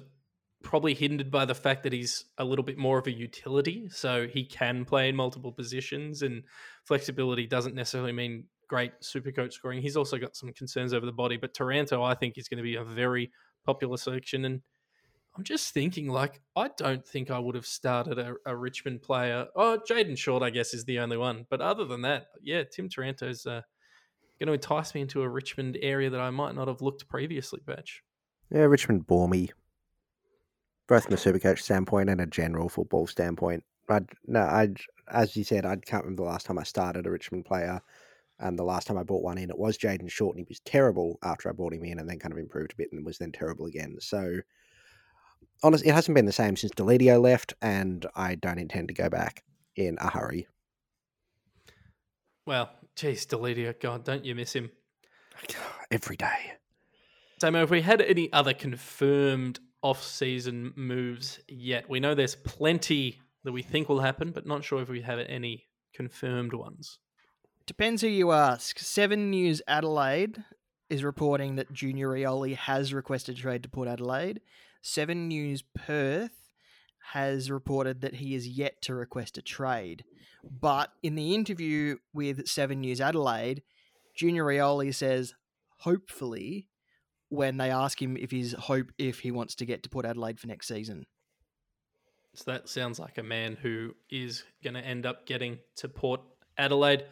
probably 0.64 0.94
hindered 0.94 1.30
by 1.30 1.44
the 1.44 1.54
fact 1.54 1.84
that 1.84 1.92
he's 1.92 2.24
a 2.38 2.44
little 2.44 2.64
bit 2.64 2.76
more 2.76 2.98
of 2.98 3.06
a 3.06 3.12
utility, 3.12 3.88
so 3.90 4.26
he 4.26 4.44
can 4.44 4.84
play 4.84 5.08
in 5.08 5.14
multiple 5.14 5.52
positions, 5.52 6.22
and 6.22 6.42
flexibility 6.84 7.46
doesn't 7.46 7.76
necessarily 7.76 8.12
mean 8.12 8.46
great 8.68 8.92
super 9.00 9.30
coach 9.30 9.54
scoring. 9.54 9.80
He's 9.80 9.96
also 9.96 10.18
got 10.18 10.34
some 10.34 10.52
concerns 10.52 10.92
over 10.92 11.06
the 11.06 11.12
body, 11.12 11.36
but 11.36 11.54
Taranto, 11.54 12.02
I 12.02 12.14
think, 12.14 12.38
is 12.38 12.48
going 12.48 12.58
to 12.58 12.64
be 12.64 12.76
a 12.76 12.82
very 12.82 13.30
popular 13.64 13.96
selection. 13.96 14.44
And 14.44 14.62
I'm 15.36 15.44
just 15.44 15.72
thinking, 15.74 16.08
like, 16.08 16.40
I 16.56 16.70
don't 16.76 17.06
think 17.06 17.30
I 17.30 17.38
would 17.38 17.54
have 17.54 17.66
started 17.66 18.18
a, 18.18 18.34
a 18.46 18.56
Richmond 18.56 19.02
player. 19.02 19.46
Oh, 19.54 19.78
Jayden 19.88 20.16
Short, 20.16 20.42
I 20.42 20.50
guess, 20.50 20.74
is 20.74 20.84
the 20.84 20.98
only 20.98 21.16
one. 21.16 21.46
But 21.50 21.60
other 21.60 21.84
than 21.84 22.02
that, 22.02 22.26
yeah, 22.42 22.62
Tim 22.64 22.88
Taranto's 22.88 23.44
uh, 23.44 23.60
going 24.40 24.46
to 24.46 24.54
entice 24.54 24.94
me 24.94 25.02
into 25.02 25.22
a 25.22 25.28
Richmond 25.28 25.78
area 25.82 26.10
that 26.10 26.20
I 26.20 26.30
might 26.30 26.54
not 26.54 26.68
have 26.68 26.80
looked 26.80 27.08
previously, 27.08 27.60
Batch. 27.66 28.02
Yeah, 28.50 28.62
Richmond 28.62 29.06
bore 29.06 29.28
me 29.28 29.50
both 30.86 31.04
from 31.04 31.14
a 31.14 31.16
supercoach 31.16 31.60
standpoint 31.60 32.10
and 32.10 32.20
a 32.20 32.26
general 32.26 32.68
football 32.68 33.06
standpoint. 33.06 33.64
I 33.88 34.00
no, 34.26 34.40
I 34.40 34.74
as 35.08 35.36
you 35.36 35.44
said, 35.44 35.66
I 35.66 35.76
can't 35.76 36.04
remember 36.04 36.22
the 36.22 36.30
last 36.30 36.46
time 36.46 36.58
I 36.58 36.62
started 36.62 37.06
a 37.06 37.10
Richmond 37.10 37.44
player, 37.44 37.80
and 38.38 38.58
the 38.58 38.64
last 38.64 38.86
time 38.86 38.98
I 38.98 39.02
bought 39.02 39.22
one 39.22 39.38
in, 39.38 39.50
it 39.50 39.58
was 39.58 39.78
Jayden 39.78 40.10
Short, 40.10 40.36
and 40.36 40.44
he 40.44 40.48
was 40.48 40.60
terrible 40.60 41.18
after 41.22 41.48
I 41.48 41.52
bought 41.52 41.74
him 41.74 41.84
in, 41.84 41.98
and 41.98 42.08
then 42.08 42.18
kind 42.18 42.32
of 42.32 42.38
improved 42.38 42.72
a 42.72 42.76
bit, 42.76 42.88
and 42.92 43.04
was 43.04 43.18
then 43.18 43.32
terrible 43.32 43.66
again. 43.66 43.96
So, 44.00 44.40
honestly, 45.62 45.88
it 45.88 45.94
hasn't 45.94 46.14
been 46.14 46.26
the 46.26 46.32
same 46.32 46.56
since 46.56 46.72
Deledio 46.72 47.20
left, 47.20 47.54
and 47.60 48.06
I 48.14 48.34
don't 48.34 48.58
intend 48.58 48.88
to 48.88 48.94
go 48.94 49.08
back 49.08 49.44
in 49.76 49.98
a 50.00 50.10
hurry. 50.10 50.46
Well, 52.46 52.70
geez, 52.96 53.26
Deledio, 53.26 53.78
God, 53.78 54.04
don't 54.04 54.24
you 54.24 54.34
miss 54.34 54.52
him 54.52 54.70
every 55.90 56.16
day? 56.16 56.54
Damo, 57.38 57.62
if 57.62 57.70
we 57.70 57.82
had 57.82 58.00
any 58.00 58.32
other 58.32 58.54
confirmed 58.54 59.60
off-season 59.84 60.72
moves 60.74 61.38
yet. 61.46 61.88
We 61.90 62.00
know 62.00 62.14
there's 62.14 62.34
plenty 62.34 63.20
that 63.44 63.52
we 63.52 63.62
think 63.62 63.88
will 63.88 64.00
happen, 64.00 64.32
but 64.32 64.46
not 64.46 64.64
sure 64.64 64.80
if 64.80 64.88
we 64.88 65.02
have 65.02 65.18
any 65.18 65.66
confirmed 65.94 66.54
ones. 66.54 66.98
Depends 67.66 68.00
who 68.00 68.08
you 68.08 68.32
ask. 68.32 68.78
Seven 68.78 69.30
News 69.30 69.60
Adelaide 69.68 70.42
is 70.88 71.04
reporting 71.04 71.56
that 71.56 71.72
Junior 71.72 72.08
Rioli 72.08 72.56
has 72.56 72.94
requested 72.94 73.36
trade 73.36 73.62
to 73.62 73.68
Port 73.68 73.86
Adelaide. 73.86 74.40
Seven 74.80 75.28
News 75.28 75.62
Perth 75.74 76.48
has 77.12 77.50
reported 77.50 78.00
that 78.00 78.14
he 78.14 78.34
is 78.34 78.48
yet 78.48 78.80
to 78.82 78.94
request 78.94 79.36
a 79.36 79.42
trade. 79.42 80.04
But 80.42 80.92
in 81.02 81.14
the 81.14 81.34
interview 81.34 81.96
with 82.14 82.48
Seven 82.48 82.80
News 82.80 83.02
Adelaide, 83.02 83.62
Junior 84.16 84.44
Rioli 84.44 84.94
says, 84.94 85.34
hopefully, 85.80 86.68
when 87.28 87.56
they 87.56 87.70
ask 87.70 88.00
him 88.00 88.16
if 88.16 88.30
he's 88.30 88.52
hope 88.52 88.92
if 88.98 89.20
he 89.20 89.30
wants 89.30 89.54
to 89.56 89.66
get 89.66 89.82
to 89.82 89.88
Port 89.88 90.06
Adelaide 90.06 90.38
for 90.38 90.46
next 90.46 90.68
season. 90.68 91.06
So 92.34 92.50
that 92.50 92.68
sounds 92.68 92.98
like 92.98 93.18
a 93.18 93.22
man 93.22 93.56
who 93.60 93.94
is 94.10 94.42
going 94.62 94.74
to 94.74 94.80
end 94.80 95.06
up 95.06 95.26
getting 95.26 95.58
to 95.76 95.88
Port 95.88 96.20
Adelaide. 96.58 97.04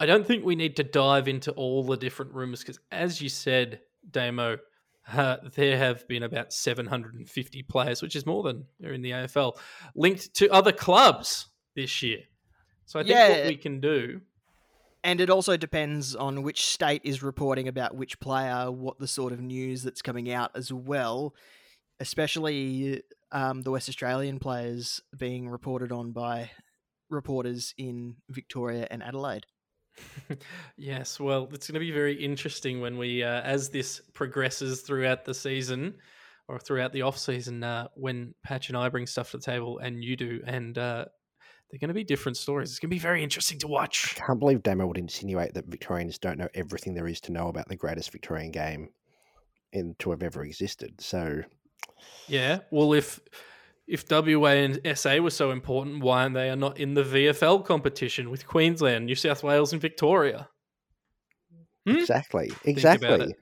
I 0.00 0.06
don't 0.06 0.26
think 0.26 0.44
we 0.44 0.56
need 0.56 0.76
to 0.76 0.84
dive 0.84 1.28
into 1.28 1.52
all 1.52 1.84
the 1.84 1.96
different 1.96 2.34
rumors 2.34 2.60
because, 2.60 2.80
as 2.90 3.22
you 3.22 3.28
said, 3.28 3.80
Damo, 4.10 4.58
uh, 5.12 5.36
there 5.54 5.78
have 5.78 6.06
been 6.08 6.24
about 6.24 6.52
750 6.52 7.62
players, 7.62 8.02
which 8.02 8.16
is 8.16 8.26
more 8.26 8.42
than 8.42 8.64
are 8.84 8.92
in 8.92 9.02
the 9.02 9.12
AFL, 9.12 9.56
linked 9.94 10.34
to 10.34 10.50
other 10.50 10.72
clubs 10.72 11.46
this 11.76 12.02
year. 12.02 12.20
So 12.86 12.98
I 12.98 13.02
think 13.02 13.14
yeah. 13.14 13.28
what 13.28 13.46
we 13.46 13.56
can 13.56 13.80
do 13.80 14.20
and 15.04 15.20
it 15.20 15.28
also 15.28 15.58
depends 15.58 16.16
on 16.16 16.42
which 16.42 16.64
state 16.64 17.02
is 17.04 17.22
reporting 17.22 17.68
about 17.68 17.94
which 17.94 18.18
player, 18.18 18.72
what 18.72 18.98
the 18.98 19.06
sort 19.06 19.34
of 19.34 19.40
news 19.40 19.82
that's 19.82 20.00
coming 20.00 20.32
out 20.32 20.50
as 20.56 20.72
well, 20.72 21.34
especially 22.00 23.02
um, 23.30 23.60
the 23.62 23.70
West 23.70 23.90
Australian 23.90 24.38
players 24.38 25.02
being 25.16 25.46
reported 25.50 25.92
on 25.92 26.12
by 26.12 26.50
reporters 27.10 27.74
in 27.76 28.16
Victoria 28.30 28.88
and 28.90 29.02
Adelaide. 29.02 29.44
yes, 30.78 31.20
well, 31.20 31.50
it's 31.52 31.68
going 31.68 31.74
to 31.74 31.80
be 31.80 31.92
very 31.92 32.14
interesting 32.14 32.80
when 32.80 32.96
we, 32.96 33.22
uh, 33.22 33.42
as 33.42 33.68
this 33.68 34.00
progresses 34.14 34.80
throughout 34.80 35.26
the 35.26 35.34
season 35.34 35.94
or 36.48 36.58
throughout 36.58 36.94
the 36.94 37.02
off 37.02 37.18
season, 37.18 37.62
uh, 37.62 37.88
when 37.94 38.34
Patch 38.42 38.68
and 38.68 38.76
I 38.76 38.88
bring 38.88 39.06
stuff 39.06 39.32
to 39.32 39.36
the 39.36 39.42
table 39.42 39.78
and 39.78 40.02
you 40.02 40.16
do, 40.16 40.42
and 40.46 40.78
uh, 40.78 41.04
they're 41.74 41.80
going 41.80 41.88
to 41.88 41.94
be 41.94 42.04
different 42.04 42.36
stories. 42.36 42.70
It's 42.70 42.78
going 42.78 42.88
to 42.88 42.94
be 42.94 43.00
very 43.00 43.24
interesting 43.24 43.58
to 43.58 43.66
watch. 43.66 44.14
I 44.16 44.26
can't 44.26 44.38
believe 44.38 44.62
Damo 44.62 44.86
would 44.86 44.96
insinuate 44.96 45.54
that 45.54 45.66
Victorians 45.66 46.20
don't 46.20 46.38
know 46.38 46.46
everything 46.54 46.94
there 46.94 47.08
is 47.08 47.20
to 47.22 47.32
know 47.32 47.48
about 47.48 47.68
the 47.68 47.74
greatest 47.74 48.12
Victorian 48.12 48.52
game 48.52 48.90
in 49.72 49.96
to 49.98 50.10
have 50.10 50.22
ever 50.22 50.44
existed. 50.44 51.00
So, 51.00 51.42
yeah. 52.28 52.60
Well, 52.70 52.92
if 52.92 53.18
if 53.88 54.04
WA 54.08 54.50
and 54.50 54.78
SA 54.96 55.16
were 55.16 55.30
so 55.30 55.50
important, 55.50 56.04
why 56.04 56.26
are 56.26 56.30
they 56.30 56.54
not 56.54 56.78
in 56.78 56.94
the 56.94 57.02
VFL 57.02 57.64
competition 57.64 58.30
with 58.30 58.46
Queensland, 58.46 59.06
New 59.06 59.16
South 59.16 59.42
Wales, 59.42 59.72
and 59.72 59.82
Victoria? 59.82 60.48
Hmm? 61.88 61.96
Exactly. 61.96 62.52
Exactly. 62.64 63.34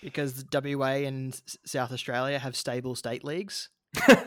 Because 0.00 0.44
WA 0.52 1.02
and 1.08 1.40
South 1.66 1.90
Australia 1.90 2.38
have 2.38 2.54
stable 2.54 2.94
state 2.94 3.24
leagues. 3.24 3.68
yeah, 4.08 4.20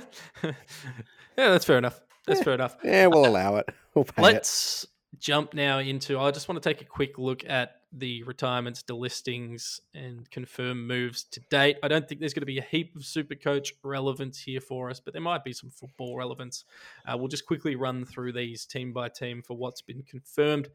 that's 1.38 1.64
fair 1.64 1.78
enough. 1.78 2.02
That's 2.28 2.44
fair 2.44 2.54
enough. 2.54 2.78
Yeah, 2.84 3.08
we'll 3.08 3.26
allow 3.26 3.58
it. 3.58 3.70
We'll 3.94 4.06
Let's 4.18 4.84
it. 4.84 4.90
jump 5.22 5.54
now 5.54 5.80
into. 5.80 6.20
I 6.20 6.30
just 6.32 6.50
want 6.50 6.62
to 6.62 6.70
take 6.70 6.82
a 6.82 6.86
quick 6.86 7.18
look 7.18 7.46
at 7.48 7.78
the 7.94 8.24
retirements, 8.24 8.84
delistings, 8.84 9.80
and 9.94 10.30
confirmed 10.32 10.86
moves 10.86 11.24
to 11.32 11.40
date. 11.50 11.78
I 11.82 11.88
don't 11.88 12.06
think 12.06 12.20
there's 12.20 12.34
going 12.34 12.42
to 12.42 12.46
be 12.46 12.58
a 12.58 12.64
heap 12.64 12.94
of 12.98 13.06
super 13.06 13.36
coach 13.36 13.74
relevance 13.84 14.38
here 14.38 14.60
for 14.60 14.90
us, 14.90 15.00
but 15.00 15.14
there 15.14 15.22
might 15.22 15.46
be 15.46 15.54
some 15.54 15.70
football 15.70 16.18
relevance. 16.18 16.66
Uh, 17.06 17.16
we'll 17.18 17.30
just 17.30 17.46
quickly 17.46 17.78
run 17.78 18.04
through 18.04 18.34
these 18.34 18.66
team 18.66 18.92
by 18.92 19.08
team 19.08 19.42
for 19.42 19.56
what's 19.56 19.82
been 19.82 20.04
confirmed. 20.04 20.68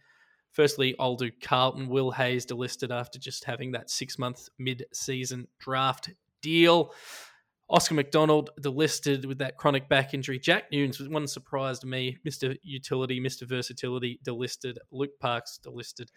Firstly, 0.52 0.96
I'll 0.98 1.14
do 1.14 1.30
Carlton. 1.42 1.86
Will 1.88 2.10
Hayes 2.10 2.46
delisted 2.46 2.90
after 2.90 3.18
just 3.18 3.44
having 3.44 3.72
that 3.72 3.90
six 3.90 4.18
month 4.18 4.48
mid 4.58 4.86
season 4.92 5.46
draft 5.58 6.08
deal. 6.40 6.92
Oscar 7.70 7.94
McDonald 7.94 8.50
delisted 8.60 9.26
with 9.26 9.38
that 9.38 9.56
chronic 9.56 9.88
back 9.88 10.12
injury. 10.12 10.40
Jack 10.40 10.72
Newnes 10.72 10.98
was 10.98 11.08
one 11.08 11.28
surprised 11.28 11.84
me. 11.84 12.18
Mr. 12.26 12.56
Utility, 12.64 13.20
Mr. 13.20 13.48
Versatility 13.48 14.18
delisted. 14.26 14.76
Luke 14.90 15.18
Parks 15.20 15.60
delisted. 15.64 16.08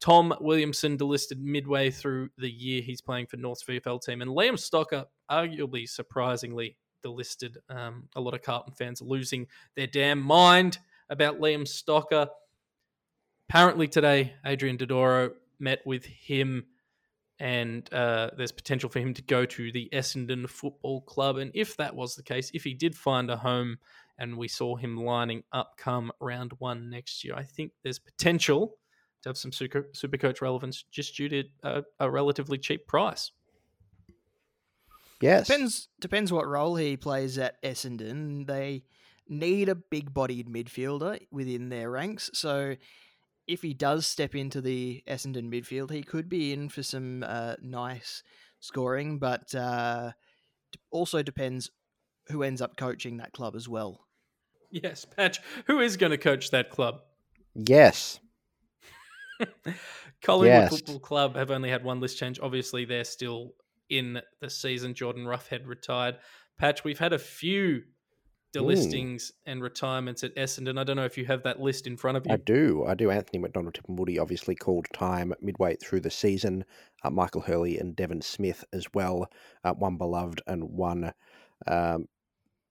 Tom 0.00 0.34
Williamson 0.40 0.96
delisted 0.96 1.38
midway 1.38 1.90
through 1.90 2.30
the 2.38 2.50
year. 2.50 2.80
He's 2.80 3.02
playing 3.02 3.26
for 3.26 3.36
North's 3.36 3.62
VFL 3.64 4.00
team. 4.00 4.22
And 4.22 4.30
Liam 4.30 4.54
Stocker, 4.54 5.04
arguably 5.30 5.86
surprisingly, 5.86 6.78
delisted. 7.04 7.56
Um, 7.68 8.08
a 8.16 8.20
lot 8.20 8.32
of 8.32 8.40
Carlton 8.40 8.72
fans 8.72 9.02
losing 9.02 9.48
their 9.76 9.86
damn 9.86 10.18
mind 10.18 10.78
about 11.10 11.40
Liam 11.40 11.64
Stocker. 11.64 12.28
Apparently 13.50 13.86
today, 13.86 14.32
Adrian 14.46 14.78
Dodoro 14.78 15.32
met 15.58 15.80
with 15.84 16.06
him 16.06 16.64
and 17.42 17.92
uh, 17.92 18.30
there's 18.36 18.52
potential 18.52 18.88
for 18.88 19.00
him 19.00 19.12
to 19.14 19.22
go 19.22 19.44
to 19.44 19.72
the 19.72 19.88
Essendon 19.92 20.48
Football 20.48 21.00
Club. 21.00 21.38
And 21.38 21.50
if 21.54 21.76
that 21.76 21.96
was 21.96 22.14
the 22.14 22.22
case, 22.22 22.52
if 22.54 22.62
he 22.62 22.72
did 22.72 22.94
find 22.94 23.28
a 23.28 23.36
home 23.36 23.78
and 24.16 24.38
we 24.38 24.46
saw 24.46 24.76
him 24.76 24.96
lining 24.96 25.42
up 25.52 25.72
come 25.76 26.12
round 26.20 26.52
one 26.60 26.88
next 26.88 27.24
year, 27.24 27.34
I 27.34 27.42
think 27.42 27.72
there's 27.82 27.98
potential 27.98 28.76
to 29.22 29.28
have 29.28 29.36
some 29.36 29.50
super, 29.50 29.88
super 29.92 30.16
coach 30.18 30.40
relevance 30.40 30.84
just 30.92 31.16
due 31.16 31.28
to 31.30 31.44
a, 31.64 31.82
a 31.98 32.08
relatively 32.08 32.58
cheap 32.58 32.86
price. 32.86 33.32
Yes. 35.20 35.48
Depends 35.48 35.88
depends 36.00 36.32
what 36.32 36.46
role 36.46 36.76
he 36.76 36.96
plays 36.96 37.38
at 37.38 37.60
Essendon. 37.64 38.46
They 38.46 38.84
need 39.28 39.68
a 39.68 39.74
big 39.74 40.14
bodied 40.14 40.46
midfielder 40.46 41.26
within 41.32 41.70
their 41.70 41.90
ranks. 41.90 42.30
So 42.34 42.76
if 43.46 43.62
he 43.62 43.74
does 43.74 44.06
step 44.06 44.34
into 44.34 44.60
the 44.60 45.02
Essendon 45.08 45.52
midfield, 45.52 45.90
he 45.90 46.02
could 46.02 46.28
be 46.28 46.52
in 46.52 46.68
for 46.68 46.82
some 46.82 47.24
uh, 47.26 47.54
nice 47.60 48.22
scoring, 48.60 49.18
but 49.18 49.54
uh, 49.54 50.12
also 50.90 51.22
depends 51.22 51.70
who 52.28 52.42
ends 52.42 52.62
up 52.62 52.76
coaching 52.76 53.16
that 53.16 53.32
club 53.32 53.56
as 53.56 53.68
well. 53.68 54.06
Yes, 54.70 55.04
Patch. 55.04 55.40
Who 55.66 55.80
is 55.80 55.96
going 55.96 56.12
to 56.12 56.18
coach 56.18 56.50
that 56.50 56.70
club? 56.70 57.00
Yes. 57.54 58.20
Collingwood 60.22 60.62
Yes. 60.62 60.70
Football 60.70 61.00
Club 61.00 61.36
have 61.36 61.50
only 61.50 61.68
had 61.68 61.84
one 61.84 62.00
list 62.00 62.18
change. 62.18 62.38
Obviously, 62.40 62.84
they're 62.84 63.04
still 63.04 63.50
in 63.90 64.20
the 64.40 64.48
season. 64.48 64.94
Jordan 64.94 65.24
Roughead 65.24 65.66
retired. 65.66 66.16
Patch, 66.58 66.84
we've 66.84 66.98
had 66.98 67.12
a 67.12 67.18
few 67.18 67.82
delistings 68.54 69.32
and 69.46 69.62
retirements 69.62 70.22
at 70.24 70.34
Essendon. 70.36 70.78
I 70.78 70.84
don't 70.84 70.96
know 70.96 71.04
if 71.04 71.16
you 71.16 71.24
have 71.26 71.42
that 71.44 71.60
list 71.60 71.86
in 71.86 71.96
front 71.96 72.16
of 72.16 72.26
you. 72.26 72.32
I 72.32 72.36
do. 72.36 72.84
I 72.86 72.94
do. 72.94 73.10
Anthony 73.10 73.38
McDonald 73.38 73.74
Tipungwuti 73.74 74.20
obviously 74.20 74.54
called 74.54 74.86
time 74.92 75.32
midway 75.40 75.76
through 75.76 76.00
the 76.00 76.10
season. 76.10 76.64
Uh, 77.02 77.10
Michael 77.10 77.40
Hurley 77.40 77.78
and 77.78 77.96
Devon 77.96 78.22
Smith 78.22 78.64
as 78.72 78.86
well. 78.94 79.28
Uh, 79.64 79.72
one 79.72 79.96
beloved 79.96 80.42
and 80.46 80.64
one 80.64 81.12
um, 81.66 82.08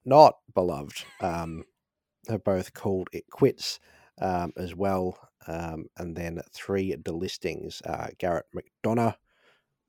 not 0.06 0.36
beloved. 0.54 1.04
Um, 1.20 1.64
have 2.30 2.44
both 2.44 2.74
called 2.74 3.10
it 3.14 3.30
quits 3.30 3.80
um, 4.22 4.54
as 4.58 4.76
well. 4.76 5.18
Um, 5.48 5.86
and 5.98 6.16
then 6.16 6.42
three 6.54 6.96
delistings 6.96 7.82
uh, 7.88 8.10
Garrett 8.20 8.46
McDonagh, 8.56 9.16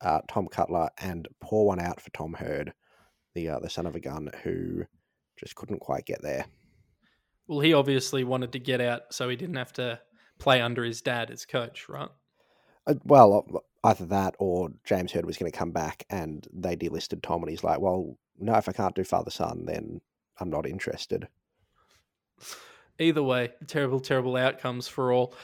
uh, 0.00 0.20
Tom 0.28 0.48
Cutler, 0.48 0.88
and 0.98 1.28
pour 1.40 1.66
one 1.66 1.80
out 1.80 2.00
for 2.00 2.10
Tom 2.10 2.34
Hird, 2.34 2.72
the, 3.34 3.50
uh, 3.50 3.58
the 3.58 3.70
son 3.70 3.86
of 3.86 3.94
a 3.94 4.00
gun 4.00 4.30
who 4.42 4.84
just 5.42 5.56
couldn't 5.56 5.80
quite 5.80 6.06
get 6.06 6.22
there. 6.22 6.46
Well, 7.46 7.60
he 7.60 7.74
obviously 7.74 8.24
wanted 8.24 8.52
to 8.52 8.58
get 8.58 8.80
out 8.80 9.12
so 9.12 9.28
he 9.28 9.36
didn't 9.36 9.56
have 9.56 9.72
to 9.74 10.00
play 10.38 10.60
under 10.60 10.84
his 10.84 11.02
dad 11.02 11.30
as 11.30 11.44
coach, 11.44 11.88
right? 11.88 12.08
Uh, 12.86 12.94
well, 13.04 13.44
uh, 13.54 13.58
either 13.88 14.06
that 14.06 14.34
or 14.38 14.70
James 14.84 15.12
Hird 15.12 15.26
was 15.26 15.36
going 15.36 15.50
to 15.50 15.58
come 15.58 15.72
back 15.72 16.04
and 16.08 16.46
they 16.52 16.76
delisted 16.76 17.22
Tom, 17.22 17.42
and 17.42 17.50
he's 17.50 17.64
like, 17.64 17.80
"Well, 17.80 18.16
no, 18.38 18.54
if 18.54 18.68
I 18.68 18.72
can't 18.72 18.94
do 18.94 19.04
father 19.04 19.30
son, 19.30 19.66
then 19.66 20.00
I'm 20.40 20.50
not 20.50 20.66
interested." 20.66 21.28
Either 22.98 23.22
way, 23.22 23.52
terrible, 23.66 24.00
terrible 24.00 24.36
outcomes 24.36 24.88
for 24.88 25.12
all. 25.12 25.34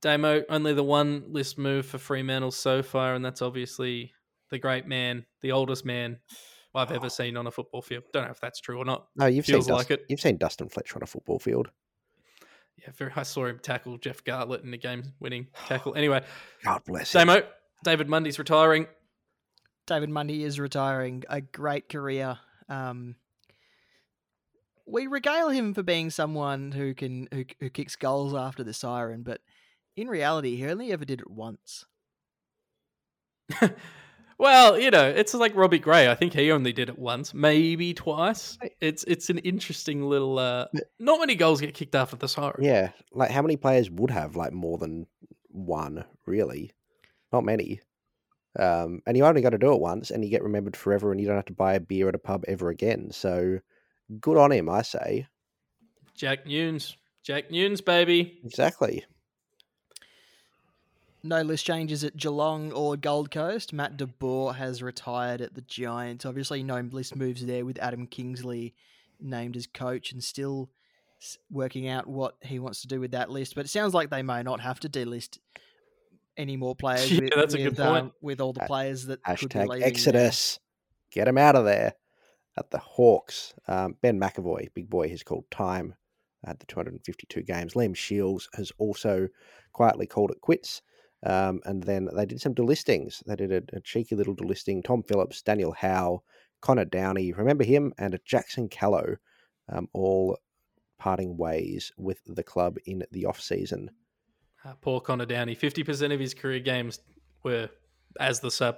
Damo, 0.00 0.42
only 0.48 0.74
the 0.74 0.82
one 0.82 1.24
list 1.28 1.58
move 1.58 1.86
for 1.86 1.98
Fremantle 1.98 2.50
so 2.50 2.82
far, 2.82 3.14
and 3.14 3.24
that's 3.24 3.42
obviously 3.42 4.12
the 4.50 4.58
great 4.58 4.86
man, 4.86 5.24
the 5.40 5.52
oldest 5.52 5.84
man 5.84 6.18
I've 6.74 6.90
ever 6.90 7.08
seen 7.08 7.36
on 7.36 7.46
a 7.46 7.50
football 7.50 7.82
field. 7.82 8.04
Don't 8.12 8.24
know 8.24 8.30
if 8.30 8.40
that's 8.40 8.60
true 8.60 8.78
or 8.78 8.84
not. 8.84 9.06
No, 9.16 9.26
you've 9.26 9.44
Feels 9.44 9.66
seen 9.66 9.74
like 9.74 9.88
Dustin, 9.88 10.00
it. 10.00 10.06
You've 10.08 10.20
seen 10.20 10.36
Dustin 10.38 10.68
Fletcher 10.68 10.96
on 10.96 11.02
a 11.02 11.06
football 11.06 11.38
field. 11.38 11.70
Yeah, 12.76 12.90
very, 12.96 13.12
I 13.14 13.22
saw 13.22 13.46
him 13.46 13.60
tackle 13.62 13.98
Jeff 13.98 14.24
Garlett 14.24 14.62
in 14.62 14.70
the 14.70 14.78
game-winning 14.78 15.48
tackle. 15.66 15.94
Anyway, 15.94 16.22
God 16.64 16.82
bless 16.84 17.14
him. 17.14 17.26
Damo, 17.26 17.42
David 17.84 18.08
Mundy's 18.08 18.38
retiring. 18.38 18.86
David 19.86 20.10
Mundy 20.10 20.42
is 20.42 20.58
retiring. 20.58 21.24
A 21.28 21.40
great 21.40 21.88
career. 21.88 22.38
Um, 22.68 23.16
we 24.86 25.06
regale 25.06 25.50
him 25.50 25.74
for 25.74 25.82
being 25.82 26.10
someone 26.10 26.72
who 26.72 26.94
can 26.94 27.28
who, 27.32 27.44
who 27.60 27.70
kicks 27.70 27.96
goals 27.96 28.34
after 28.34 28.64
the 28.64 28.74
siren, 28.74 29.22
but 29.22 29.40
in 29.96 30.08
reality, 30.08 30.56
he 30.56 30.66
only 30.66 30.92
ever 30.92 31.04
did 31.04 31.20
it 31.20 31.30
once. 31.30 31.86
Well, 34.38 34.78
you 34.78 34.90
know, 34.90 35.08
it's 35.08 35.34
like 35.34 35.54
Robbie 35.54 35.78
Gray. 35.78 36.10
I 36.10 36.14
think 36.14 36.32
he 36.32 36.50
only 36.50 36.72
did 36.72 36.88
it 36.88 36.98
once, 36.98 37.32
maybe 37.32 37.94
twice. 37.94 38.58
It's 38.80 39.04
it's 39.04 39.30
an 39.30 39.38
interesting 39.38 40.02
little. 40.02 40.38
Uh, 40.38 40.66
not 40.98 41.20
many 41.20 41.34
goals 41.34 41.60
get 41.60 41.74
kicked 41.74 41.94
after 41.94 42.16
the 42.16 42.28
siren. 42.28 42.62
Yeah, 42.62 42.90
like 43.12 43.30
how 43.30 43.42
many 43.42 43.56
players 43.56 43.90
would 43.90 44.10
have 44.10 44.36
like 44.36 44.52
more 44.52 44.78
than 44.78 45.06
one? 45.48 46.04
Really, 46.26 46.72
not 47.32 47.44
many. 47.44 47.80
Um, 48.58 49.02
and 49.06 49.16
you 49.16 49.24
only 49.24 49.42
got 49.42 49.50
to 49.50 49.58
do 49.58 49.72
it 49.72 49.80
once, 49.80 50.10
and 50.10 50.24
you 50.24 50.30
get 50.30 50.42
remembered 50.42 50.76
forever, 50.76 51.10
and 51.10 51.20
you 51.20 51.26
don't 51.26 51.36
have 51.36 51.44
to 51.46 51.52
buy 51.52 51.74
a 51.74 51.80
beer 51.80 52.08
at 52.08 52.14
a 52.14 52.18
pub 52.18 52.44
ever 52.46 52.68
again. 52.68 53.10
So, 53.10 53.60
good 54.20 54.36
on 54.36 54.52
him, 54.52 54.68
I 54.68 54.82
say. 54.82 55.26
Jack 56.14 56.46
Newnes, 56.46 56.96
Jack 57.24 57.50
Newnes, 57.50 57.80
baby. 57.80 58.40
Exactly. 58.44 59.04
No 61.26 61.40
list 61.40 61.64
changes 61.64 62.04
at 62.04 62.18
Geelong 62.18 62.70
or 62.70 62.98
Gold 62.98 63.30
Coast. 63.30 63.72
Matt 63.72 63.96
De 63.96 64.06
Boer 64.06 64.52
has 64.52 64.82
retired 64.82 65.40
at 65.40 65.54
the 65.54 65.62
Giants. 65.62 66.26
Obviously, 66.26 66.62
no 66.62 66.80
list 66.80 67.16
moves 67.16 67.46
there 67.46 67.64
with 67.64 67.78
Adam 67.78 68.06
Kingsley 68.06 68.74
named 69.18 69.56
as 69.56 69.66
coach 69.66 70.12
and 70.12 70.22
still 70.22 70.68
working 71.50 71.88
out 71.88 72.06
what 72.06 72.36
he 72.42 72.58
wants 72.58 72.82
to 72.82 72.88
do 72.88 73.00
with 73.00 73.12
that 73.12 73.30
list. 73.30 73.54
But 73.54 73.64
it 73.64 73.68
sounds 73.68 73.94
like 73.94 74.10
they 74.10 74.22
may 74.22 74.42
not 74.42 74.60
have 74.60 74.80
to 74.80 74.88
delist 74.90 75.38
any 76.36 76.58
more 76.58 76.74
players. 76.76 77.10
Yeah, 77.10 77.20
with, 77.22 77.32
that's 77.34 77.54
a 77.54 77.58
good 77.58 77.70
with, 77.70 77.80
uh, 77.80 77.90
point. 77.90 78.12
with 78.20 78.40
all 78.42 78.52
the 78.52 78.66
players 78.66 79.06
that 79.06 79.22
could 79.24 79.38
be 79.38 79.46
Hashtag 79.46 79.68
leaving 79.68 79.80
there. 79.80 79.88
Exodus. 79.88 80.58
Get 81.10 81.26
him 81.26 81.38
out 81.38 81.56
of 81.56 81.64
there. 81.64 81.94
At 82.58 82.70
the 82.70 82.78
Hawks, 82.78 83.54
um, 83.66 83.96
Ben 84.02 84.20
McEvoy, 84.20 84.68
big 84.74 84.90
boy, 84.90 85.08
has 85.08 85.22
called 85.22 85.50
time 85.50 85.94
at 86.44 86.60
the 86.60 86.66
252 86.66 87.42
games. 87.42 87.72
Liam 87.72 87.96
Shields 87.96 88.50
has 88.54 88.70
also 88.76 89.28
quietly 89.72 90.06
called 90.06 90.30
it 90.30 90.42
quits. 90.42 90.82
Um, 91.24 91.60
and 91.64 91.82
then 91.82 92.08
they 92.14 92.26
did 92.26 92.40
some 92.40 92.54
delistings. 92.54 93.24
They 93.24 93.36
did 93.36 93.52
a, 93.52 93.76
a 93.76 93.80
cheeky 93.80 94.14
little 94.14 94.36
delisting. 94.36 94.84
Tom 94.84 95.02
Phillips, 95.02 95.40
Daniel 95.42 95.72
Howe, 95.72 96.22
Connor 96.60 96.84
Downey, 96.84 97.32
remember 97.32 97.64
him, 97.64 97.92
and 97.98 98.18
Jackson 98.24 98.68
Callow, 98.68 99.16
um, 99.72 99.88
all 99.92 100.38
parting 100.98 101.36
ways 101.36 101.92
with 101.96 102.18
the 102.26 102.42
club 102.42 102.76
in 102.86 103.04
the 103.10 103.24
off 103.26 103.40
season. 103.40 103.90
Uh, 104.64 104.74
poor 104.80 105.00
Connor 105.00 105.26
Downey. 105.26 105.54
Fifty 105.54 105.82
percent 105.82 106.12
of 106.12 106.20
his 106.20 106.34
career 106.34 106.60
games 106.60 107.00
were 107.42 107.68
as 108.20 108.40
the 108.40 108.50
sub. 108.50 108.76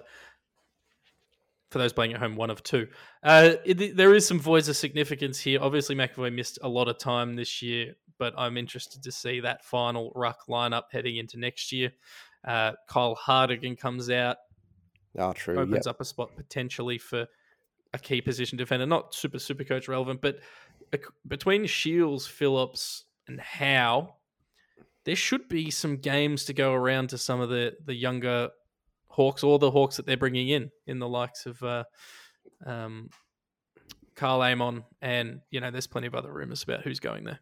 For 1.71 1.79
those 1.79 1.93
playing 1.93 2.13
at 2.13 2.21
home, 2.21 2.37
one 2.37 2.51
of 2.51 2.63
two. 2.63 2.87
Uh, 3.25 3.55
it, 3.65 3.97
there 3.97 4.15
is 4.15 4.27
some 4.27 4.39
voids 4.39 4.69
of 4.69 4.77
significance 4.77 5.41
here. 5.41 5.59
Obviously, 5.61 5.97
McEvoy 5.97 6.33
missed 6.33 6.61
a 6.63 6.69
lot 6.69 6.87
of 6.87 6.97
time 6.99 7.35
this 7.35 7.61
year, 7.61 7.95
but 8.19 8.35
I'm 8.39 8.57
interested 8.57 9.03
to 9.03 9.11
see 9.11 9.41
that 9.41 9.65
final 9.65 10.13
ruck 10.15 10.47
lineup 10.49 10.85
heading 10.93 11.17
into 11.17 11.39
next 11.39 11.73
year. 11.73 11.91
Uh, 12.47 12.73
Kyle 12.89 13.15
Hartigan 13.17 13.77
comes 13.77 14.09
out, 14.11 14.37
Oh, 15.19 15.33
true. 15.33 15.59
opens 15.59 15.87
Yep. 15.87 15.95
up 15.95 16.01
a 16.01 16.05
spot 16.05 16.31
potentially 16.37 16.99
for 16.99 17.27
a 17.93 17.99
key 17.99 18.21
position 18.21 18.57
defender. 18.59 18.87
Not 18.87 19.15
super 19.15 19.39
super 19.39 19.65
coach 19.65 19.89
relevant, 19.89 20.21
but 20.21 20.39
between 21.27 21.67
Shields, 21.67 22.27
Phillips, 22.27 23.05
and 23.27 23.41
Howe, 23.41 24.15
there 25.05 25.17
should 25.17 25.49
be 25.49 25.71
some 25.71 25.97
games 25.97 26.45
to 26.45 26.53
go 26.53 26.73
around 26.73 27.09
to 27.11 27.19
some 27.19 27.41
of 27.41 27.49
the 27.49 27.77
the 27.85 27.95
younger 27.95 28.51
Hawks 29.09 29.43
or 29.43 29.59
the 29.59 29.71
Hawks 29.71 29.97
that 29.97 30.05
they're 30.07 30.17
bringing 30.17 30.49
in, 30.51 30.71
in 30.87 30.99
the 30.99 31.09
likes 31.09 31.47
of 31.47 31.63
uh, 31.63 31.85
um, 32.67 33.09
Karl 34.15 34.43
Amon, 34.43 34.85
and 35.01 35.41
you 35.51 35.61
know, 35.61 35.71
there's 35.71 35.87
plenty 35.87 36.07
of 36.07 36.15
other 36.15 36.33
rumors 36.33 36.63
about 36.63 36.83
who's 36.83 37.01
going 37.01 37.25
there. 37.25 37.41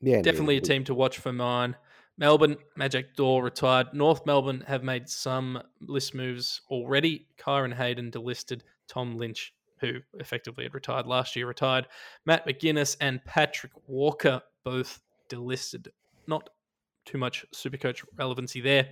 Yeah. 0.00 0.22
Definitely 0.22 0.56
a 0.56 0.60
team 0.60 0.84
to 0.84 0.94
watch 0.94 1.18
for 1.18 1.32
mine. 1.32 1.76
Melbourne, 2.18 2.56
Magic 2.76 3.16
Door 3.16 3.42
retired. 3.42 3.88
North 3.92 4.26
Melbourne 4.26 4.64
have 4.66 4.82
made 4.82 5.08
some 5.08 5.60
list 5.80 6.14
moves 6.14 6.60
already. 6.70 7.26
Kyron 7.38 7.74
Hayden 7.74 8.10
delisted. 8.10 8.60
Tom 8.88 9.16
Lynch, 9.16 9.54
who 9.80 9.94
effectively 10.14 10.64
had 10.64 10.74
retired 10.74 11.06
last 11.06 11.34
year, 11.34 11.46
retired. 11.46 11.86
Matt 12.26 12.46
McGuinness 12.46 12.96
and 13.00 13.24
Patrick 13.24 13.72
Walker 13.86 14.42
both 14.64 15.00
delisted. 15.30 15.88
Not 16.26 16.50
too 17.06 17.18
much 17.18 17.44
Supercoach 17.54 18.04
relevancy 18.16 18.60
there. 18.60 18.88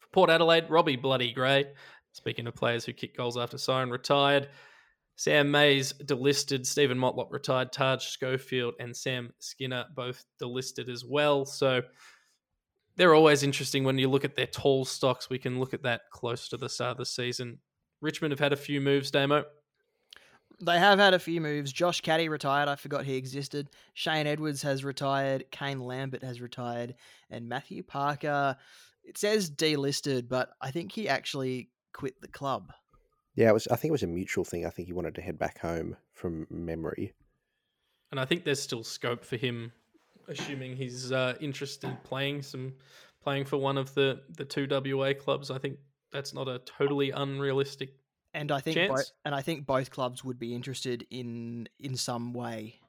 For 0.00 0.08
Port 0.12 0.30
Adelaide, 0.30 0.68
Robbie 0.68 0.96
Bloody 0.96 1.32
Gray. 1.32 1.66
Speaking 2.12 2.46
of 2.46 2.54
players 2.54 2.84
who 2.84 2.92
kick 2.92 3.16
goals 3.16 3.36
after 3.36 3.58
siren, 3.58 3.90
retired. 3.90 4.48
Sam 5.16 5.50
Mayes 5.50 5.94
delisted, 5.94 6.66
Steven 6.66 6.98
Motlop 6.98 7.32
retired, 7.32 7.72
Taj 7.72 8.04
Schofield 8.04 8.74
and 8.78 8.94
Sam 8.94 9.32
Skinner 9.38 9.86
both 9.94 10.24
delisted 10.40 10.90
as 10.90 11.04
well. 11.06 11.46
So 11.46 11.80
they're 12.96 13.14
always 13.14 13.42
interesting 13.42 13.84
when 13.84 13.98
you 13.98 14.08
look 14.08 14.24
at 14.24 14.36
their 14.36 14.46
tall 14.46 14.84
stocks. 14.84 15.30
We 15.30 15.38
can 15.38 15.60
look 15.60 15.74
at 15.74 15.82
that 15.82 16.02
close 16.10 16.48
to 16.48 16.56
the 16.56 16.68
start 16.68 16.92
of 16.92 16.96
the 16.98 17.06
season. 17.06 17.58
Richmond 18.00 18.32
have 18.32 18.40
had 18.40 18.52
a 18.52 18.56
few 18.56 18.80
moves, 18.80 19.10
Damo. 19.10 19.44
They 20.60 20.78
have 20.78 20.98
had 20.98 21.12
a 21.12 21.18
few 21.18 21.40
moves. 21.40 21.72
Josh 21.72 22.00
Caddy 22.00 22.28
retired. 22.28 22.68
I 22.68 22.76
forgot 22.76 23.04
he 23.04 23.16
existed. 23.16 23.68
Shane 23.92 24.26
Edwards 24.26 24.62
has 24.62 24.84
retired. 24.84 25.44
Kane 25.50 25.80
Lambert 25.80 26.22
has 26.22 26.40
retired. 26.40 26.94
And 27.28 27.48
Matthew 27.48 27.82
Parker, 27.82 28.56
it 29.04 29.18
says 29.18 29.50
delisted, 29.50 30.28
but 30.28 30.50
I 30.60 30.70
think 30.70 30.92
he 30.92 31.08
actually 31.08 31.68
quit 31.92 32.20
the 32.22 32.28
club. 32.28 32.72
Yeah, 33.34 33.50
it 33.50 33.52
was. 33.52 33.68
I 33.68 33.76
think 33.76 33.90
it 33.90 33.92
was 33.92 34.02
a 34.02 34.06
mutual 34.06 34.44
thing. 34.44 34.64
I 34.64 34.70
think 34.70 34.86
he 34.88 34.94
wanted 34.94 35.14
to 35.16 35.20
head 35.20 35.38
back 35.38 35.58
home 35.58 35.96
from 36.14 36.46
memory. 36.48 37.12
And 38.10 38.18
I 38.18 38.24
think 38.24 38.44
there's 38.44 38.62
still 38.62 38.82
scope 38.82 39.24
for 39.24 39.36
him, 39.36 39.72
assuming 40.28 40.76
he's 40.76 41.12
uh, 41.12 41.34
interested 41.40 41.96
playing 42.04 42.42
some 42.42 42.74
playing 43.22 43.44
for 43.44 43.56
one 43.56 43.78
of 43.78 43.94
the 43.94 44.20
the 44.36 44.44
two 44.44 44.66
WA 44.70 45.12
clubs. 45.14 45.50
I 45.50 45.58
think 45.58 45.78
that's 46.12 46.32
not 46.34 46.48
a 46.48 46.60
totally 46.60 47.10
unrealistic 47.10 47.90
And 48.34 48.50
I 48.52 48.60
think 48.60 48.76
bo- 48.88 49.02
and 49.24 49.34
I 49.34 49.42
think 49.42 49.66
both 49.66 49.90
clubs 49.90 50.22
would 50.24 50.38
be 50.38 50.54
interested 50.54 51.06
in 51.10 51.68
in 51.78 51.96
some 51.96 52.32
way. 52.32 52.80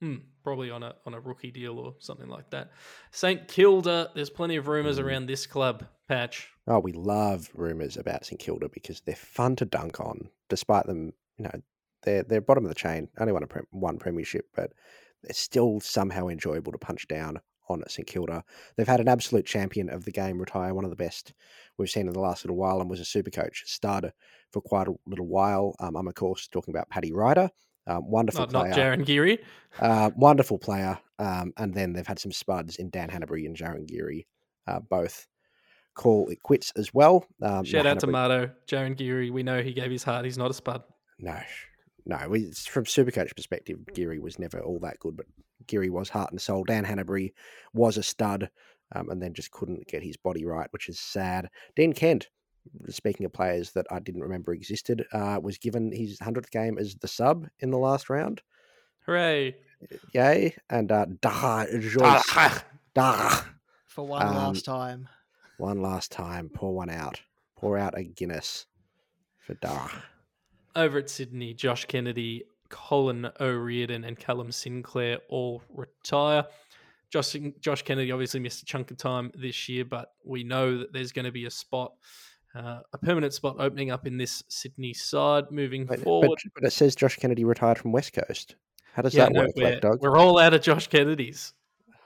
Hmm, 0.00 0.16
probably 0.42 0.70
on 0.70 0.82
a 0.82 0.94
on 1.06 1.14
a 1.14 1.20
rookie 1.20 1.50
deal 1.50 1.78
or 1.78 1.94
something 2.00 2.28
like 2.28 2.50
that. 2.50 2.70
St 3.10 3.46
Kilda, 3.48 4.10
there's 4.14 4.30
plenty 4.30 4.56
of 4.56 4.68
rumours 4.68 4.98
Mm. 4.98 5.04
around 5.04 5.26
this 5.26 5.46
club 5.46 5.84
patch. 6.08 6.48
Oh, 6.66 6.78
we 6.80 6.92
love 6.92 7.50
rumours 7.54 7.96
about 7.96 8.24
St 8.26 8.40
Kilda 8.40 8.68
because 8.68 9.00
they're 9.02 9.14
fun 9.14 9.56
to 9.56 9.64
dunk 9.64 10.00
on, 10.00 10.28
despite 10.48 10.86
them, 10.86 11.12
you 11.38 11.44
know, 11.44 11.62
they're 12.02 12.22
they're 12.22 12.40
bottom 12.40 12.64
of 12.64 12.68
the 12.68 12.74
chain, 12.74 13.08
only 13.18 13.32
won 13.32 13.42
a 13.42 13.46
pre- 13.46 13.62
one 13.70 13.98
premiership, 13.98 14.48
but 14.54 14.72
they're 15.24 15.34
still 15.34 15.80
somehow 15.80 16.28
enjoyable 16.28 16.72
to 16.72 16.78
punch 16.78 17.08
down 17.08 17.40
on 17.68 17.82
St 17.88 18.06
Kilda. 18.06 18.44
They've 18.76 18.86
had 18.86 19.00
an 19.00 19.08
absolute 19.08 19.46
champion 19.46 19.88
of 19.88 20.04
the 20.04 20.12
game 20.12 20.38
retire, 20.38 20.74
one 20.74 20.84
of 20.84 20.90
the 20.90 20.96
best 20.96 21.32
we've 21.78 21.90
seen 21.90 22.06
in 22.06 22.12
the 22.12 22.20
last 22.20 22.44
little 22.44 22.56
while, 22.56 22.80
and 22.80 22.90
was 22.90 23.00
a 23.00 23.04
super 23.04 23.30
coach, 23.30 23.64
starter 23.66 24.12
for 24.52 24.60
quite 24.60 24.86
a 24.86 24.94
little 25.06 25.26
while. 25.26 25.74
Um, 25.80 25.96
I'm, 25.96 26.06
of 26.06 26.14
course, 26.14 26.46
talking 26.48 26.74
about 26.74 26.90
Paddy 26.90 27.12
Ryder. 27.12 27.50
Um, 27.86 28.10
wonderful 28.10 28.46
Not, 28.46 28.50
player. 28.50 28.68
not 28.68 28.78
Jarryn 28.78 29.04
Geary. 29.06 29.38
Uh, 29.78 30.10
wonderful 30.16 30.58
player. 30.58 30.98
Um, 31.18 31.52
and 31.56 31.74
then 31.74 31.92
they've 31.92 32.06
had 32.06 32.18
some 32.18 32.32
spuds 32.32 32.76
in 32.76 32.90
Dan 32.90 33.08
Hannebery 33.08 33.46
and 33.46 33.56
Jarryn 33.56 33.86
Geary, 33.86 34.26
uh, 34.66 34.80
both 34.80 35.26
call 35.94 36.28
it 36.28 36.42
quits 36.42 36.72
as 36.76 36.92
well. 36.92 37.26
Um, 37.40 37.64
Shout 37.64 37.86
out 37.86 38.00
to 38.00 38.06
Marto. 38.06 38.50
Jarryn 38.66 38.96
Geary, 38.96 39.30
we 39.30 39.42
know 39.42 39.62
he 39.62 39.72
gave 39.72 39.90
his 39.90 40.02
heart. 40.02 40.24
He's 40.24 40.38
not 40.38 40.50
a 40.50 40.54
spud. 40.54 40.82
No, 41.18 41.38
no. 42.06 42.28
we- 42.28 42.42
It's 42.44 42.66
from 42.66 42.84
Supercoach 42.84 43.34
perspective, 43.34 43.78
Geary 43.94 44.18
was 44.18 44.38
never 44.38 44.60
all 44.60 44.78
that 44.80 44.98
good, 45.00 45.16
but 45.16 45.26
Geary 45.66 45.90
was 45.90 46.08
heart 46.08 46.30
and 46.30 46.40
soul. 46.40 46.64
Dan 46.64 46.84
Hannebery 46.84 47.32
was 47.72 47.96
a 47.96 48.02
stud, 48.02 48.50
um, 48.94 49.08
and 49.10 49.22
then 49.22 49.32
just 49.34 49.50
couldn't 49.50 49.86
get 49.86 50.02
his 50.02 50.16
body 50.16 50.44
right, 50.44 50.68
which 50.72 50.88
is 50.88 50.98
sad. 51.00 51.48
Dean 51.76 51.92
Kent, 51.92 52.28
speaking 52.88 53.24
of 53.26 53.32
players 53.32 53.72
that 53.72 53.86
I 53.90 53.98
didn't 54.00 54.22
remember 54.22 54.52
existed, 54.52 55.06
uh, 55.12 55.38
was 55.42 55.58
given 55.58 55.92
his 55.92 56.18
hundredth 56.20 56.50
game 56.50 56.78
as 56.78 56.94
the 56.96 57.08
sub 57.08 57.46
in 57.60 57.70
the 57.70 57.78
last 57.78 58.10
round. 58.10 58.42
Hooray. 59.06 59.56
Yay! 60.14 60.56
And 60.70 60.90
uh, 60.90 61.06
Darragh 61.20 61.80
Joyce, 61.80 62.22
Ah, 62.34 62.64
Dah, 62.94 63.44
for 63.86 64.06
one 64.06 64.26
Um, 64.26 64.34
last 64.34 64.64
time. 64.64 65.08
one 65.58 65.82
last 65.82 66.10
time, 66.10 66.48
pour 66.48 66.74
one 66.74 66.88
out, 66.90 67.20
pour 67.56 67.76
out 67.76 67.98
a 67.98 68.02
Guinness 68.02 68.66
for 69.38 69.54
Dah. 69.54 69.90
Over 70.76 70.98
at 70.98 71.08
Sydney, 71.10 71.54
Josh 71.54 71.84
Kennedy, 71.84 72.44
Colin 72.68 73.30
O'Riordan, 73.40 74.04
and 74.04 74.18
Callum 74.18 74.50
Sinclair 74.50 75.18
all 75.28 75.62
retire. 75.68 76.44
Josh, 77.10 77.36
Josh 77.60 77.82
Kennedy 77.82 78.10
obviously 78.10 78.40
missed 78.40 78.62
a 78.62 78.66
chunk 78.66 78.90
of 78.90 78.96
time 78.96 79.30
this 79.36 79.68
year, 79.68 79.84
but 79.84 80.12
we 80.24 80.42
know 80.42 80.78
that 80.78 80.92
there's 80.92 81.12
going 81.12 81.26
to 81.26 81.30
be 81.30 81.44
a 81.46 81.50
spot, 81.50 81.92
uh, 82.56 82.80
a 82.92 82.98
permanent 82.98 83.32
spot 83.32 83.56
opening 83.60 83.92
up 83.92 84.04
in 84.06 84.16
this 84.16 84.42
Sydney 84.48 84.92
side 84.92 85.44
moving 85.52 85.86
But, 85.86 85.98
but, 85.98 86.04
forward. 86.04 86.38
but 86.54 86.64
it 86.64 86.72
says 86.72 86.96
Josh 86.96 87.16
Kennedy 87.16 87.44
retired 87.44 87.78
from 87.78 87.92
West 87.92 88.12
Coast. 88.12 88.56
How 88.94 89.02
does 89.02 89.14
Yeah, 89.14 89.26
that 89.26 89.32
no, 89.32 89.40
work, 89.42 89.50
we're, 89.56 89.62
Black 89.70 89.80
Dog? 89.80 89.98
we're 90.00 90.16
all 90.18 90.38
out 90.38 90.54
of 90.54 90.62
Josh 90.62 90.88
Kennedy's. 90.88 91.52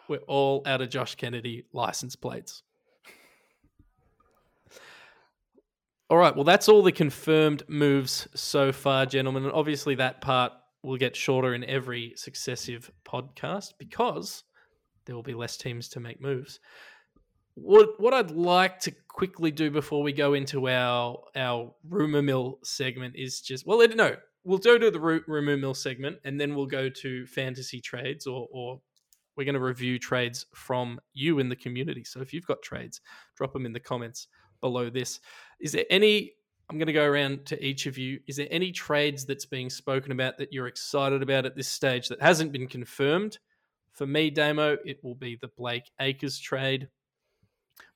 We're 0.09 0.19
all 0.27 0.63
out 0.67 0.83
of 0.83 0.91
Josh 0.91 1.15
Kennedy 1.15 1.65
license 1.73 2.17
plates. 2.17 2.63
All 6.11 6.17
right, 6.17 6.35
well, 6.35 6.45
that's 6.45 6.71
all 6.71 6.83
the 6.83 6.91
confirmed 6.91 7.65
moves 7.69 8.29
so 8.35 8.73
far, 8.73 9.05
gentlemen. 9.05 9.45
And 9.45 9.53
obviously, 9.53 9.95
that 9.97 10.23
part 10.23 10.53
will 10.83 10.97
get 10.97 11.15
shorter 11.15 11.55
in 11.55 11.65
every 11.65 12.15
successive 12.17 12.91
podcast 13.05 13.75
because 13.79 14.45
there 15.05 15.15
will 15.15 15.23
be 15.23 15.35
less 15.35 15.59
teams 15.59 15.87
to 15.91 16.01
make 16.01 16.19
moves. 16.19 16.61
What 17.57 18.01
what 18.01 18.15
I'd 18.15 18.31
like 18.31 18.81
to 18.81 18.93
quickly 19.09 19.51
do 19.51 19.71
before 19.71 20.03
we 20.03 20.15
go 20.15 20.33
into 20.33 20.69
our 20.69 21.19
our 21.37 21.75
rumor 21.87 22.23
mill 22.23 22.61
segment 22.65 23.15
is 23.15 23.43
just 23.43 23.67
well, 23.67 23.87
no, 23.95 24.17
we'll 24.45 24.59
go 24.59 24.79
to 24.79 24.91
the 24.91 25.01
ru- 25.01 25.25
rumor 25.27 25.59
mill 25.59 25.75
segment 25.75 26.21
and 26.25 26.41
then 26.41 26.55
we'll 26.55 26.67
go 26.67 26.89
to 26.89 27.27
fantasy 27.27 27.83
trades 27.83 28.27
or 28.27 28.49
or 28.51 28.81
we're 29.37 29.45
going 29.45 29.55
to 29.55 29.61
review 29.61 29.99
trades 29.99 30.47
from 30.55 31.01
you 31.13 31.39
in 31.39 31.49
the 31.49 31.57
community. 31.57 32.03
So 32.03 32.21
if 32.21 32.33
you've 32.33 32.47
got 32.47 32.63
trades, 32.63 33.01
drop 33.37 33.53
them 33.53 33.67
in 33.67 33.73
the 33.73 33.79
comments 33.79 34.27
below 34.61 34.91
this. 34.91 35.21
Is 35.61 35.73
there 35.73 35.87
any? 35.91 36.33
I'm 36.71 36.77
going 36.77 36.87
to 36.87 36.93
go 36.93 37.07
around 37.07 37.47
to 37.47 37.65
each 37.65 37.87
of 37.87 37.97
you. 37.97 38.21
Is 38.27 38.37
there 38.37 38.49
any 38.51 38.73
trades 38.73 39.25
that's 39.25 39.47
being 39.47 39.71
spoken 39.71 40.13
about 40.13 40.37
that 40.37 40.53
you're 40.53 40.67
excited 40.67 41.23
about 41.23 41.47
at 41.47 41.57
this 41.57 41.69
stage 41.69 42.09
that 42.09 42.21
hasn't 42.21 42.53
been 42.53 42.67
confirmed? 42.67 43.39
For 43.93 44.07
me, 44.07 44.29
Damo, 44.31 44.77
it 44.85 45.03
will 45.03 45.15
be 45.15 45.37
the 45.37 45.49
Blake 45.49 45.91
Acres 45.99 46.39
trade. 46.39 46.89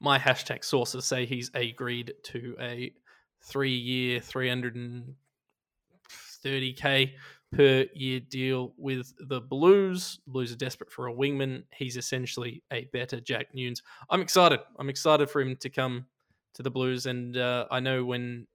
My 0.01 0.19
hashtag 0.19 0.65
sources 0.65 1.05
say 1.05 1.27
he's 1.27 1.51
agreed 1.55 2.15
to 2.25 2.57
a 2.59 2.95
three-year, 3.43 4.21
330k 4.21 7.13
per 7.53 7.87
year 7.95 8.21
deal 8.21 8.73
with 8.79 9.13
the 9.29 9.41
Blues. 9.41 10.19
Blues 10.27 10.53
are 10.53 10.57
desperate 10.57 10.91
for 10.91 11.09
a 11.09 11.15
wingman. 11.15 11.65
He's 11.73 11.97
essentially 11.97 12.63
a 12.73 12.89
better 12.93 13.21
Jack 13.21 13.55
Newnes. 13.55 13.83
I'm 14.09 14.23
excited. 14.23 14.61
I'm 14.79 14.89
excited 14.89 15.31
for 15.31 15.43
him 15.43 15.57
to 15.57 15.69
come 15.69 16.07
to 16.55 16.63
the 16.63 16.71
Blues, 16.71 17.07
and 17.07 17.37
uh, 17.37 17.67
I 17.71 17.81
know 17.81 18.05
when 18.05 18.47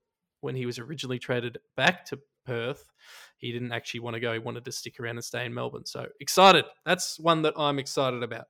when 0.42 0.56
he 0.56 0.66
was 0.66 0.78
originally 0.80 1.20
traded 1.20 1.58
back 1.76 2.06
to 2.06 2.20
Perth, 2.46 2.92
he 3.38 3.52
didn't 3.52 3.72
actually 3.72 4.02
want 4.02 4.14
to 4.14 4.20
go. 4.20 4.34
He 4.34 4.40
wanted 4.40 4.66
to 4.66 4.72
stick 4.72 5.00
around 5.00 5.18
and 5.18 5.26
stay 5.26 5.46
in 5.46 5.54
Melbourne. 5.54 5.86
So 5.86 6.08
excited. 6.20 6.66
That's 6.86 7.20
one 7.20 7.42
that 7.44 7.54
I'm 7.58 7.80
excited 7.80 8.24
about. 8.24 8.46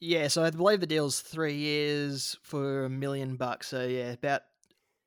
Yeah, 0.00 0.28
so 0.28 0.42
I 0.44 0.50
believe 0.50 0.80
the 0.80 0.86
deal's 0.86 1.20
three 1.20 1.54
years 1.54 2.36
for 2.42 2.84
a 2.84 2.90
million 2.90 3.36
bucks. 3.36 3.68
So 3.68 3.86
yeah, 3.86 4.12
about 4.12 4.42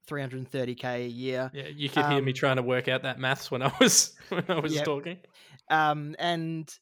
330k 0.09 0.83
a 0.85 1.07
year. 1.07 1.51
Yeah, 1.53 1.67
you 1.67 1.89
could 1.89 2.05
hear 2.05 2.21
me 2.21 2.31
Um, 2.31 2.33
trying 2.33 2.55
to 2.55 2.63
work 2.63 2.87
out 2.87 3.03
that 3.03 3.19
maths 3.19 3.51
when 3.51 3.61
I 3.61 3.71
was 3.79 4.15
when 4.29 4.45
I 4.49 4.59
was 4.59 4.73
Yep. 4.73 4.85
talking. 4.85 5.17
Um, 5.69 6.15
and 6.17 6.73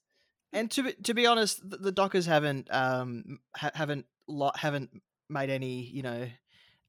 and 0.54 0.72
to 0.72 0.84
be, 0.84 0.94
to 0.94 1.14
be 1.14 1.26
honest, 1.26 1.68
the, 1.70 1.78
the 1.78 1.92
Dockers 1.92 2.26
haven't 2.26 2.68
um 2.74 3.40
ha- 3.56 3.72
haven't 3.74 4.06
lot 4.28 4.58
haven't 4.60 5.02
made 5.30 5.50
any 5.50 5.82
you 5.82 6.04
know 6.04 6.28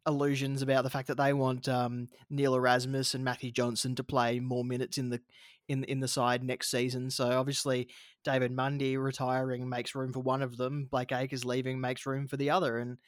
illusions 0.07 0.62
about 0.62 0.85
the 0.85 0.90
fact 0.90 1.09
that 1.09 1.16
they 1.16 1.33
want 1.33 1.68
um 1.68 2.09
Neil 2.31 2.55
Erasmus 2.55 3.14
and 3.14 3.25
Matthew 3.25 3.51
Johnson 3.51 3.94
to 3.96 4.05
play 4.05 4.38
more 4.40 4.64
minutes 4.64 4.99
in 4.99 5.11
the 5.11 5.20
in 5.68 5.85
in 5.85 6.01
the 6.01 6.09
side 6.09 6.44
next 6.44 6.70
season. 6.70 7.11
So 7.11 7.31
obviously 7.31 7.88
David 8.25 8.53
Mundy 8.53 8.96
retiring 8.96 9.68
makes 9.68 9.94
room 9.94 10.12
for 10.12 10.20
one 10.20 10.42
of 10.42 10.57
them. 10.57 10.87
Blake 10.90 11.12
Acres 11.12 11.44
leaving 11.44 11.81
makes 11.81 12.07
room 12.07 12.27
for 12.27 12.37
the 12.37 12.51
other, 12.51 12.79
and 12.79 12.99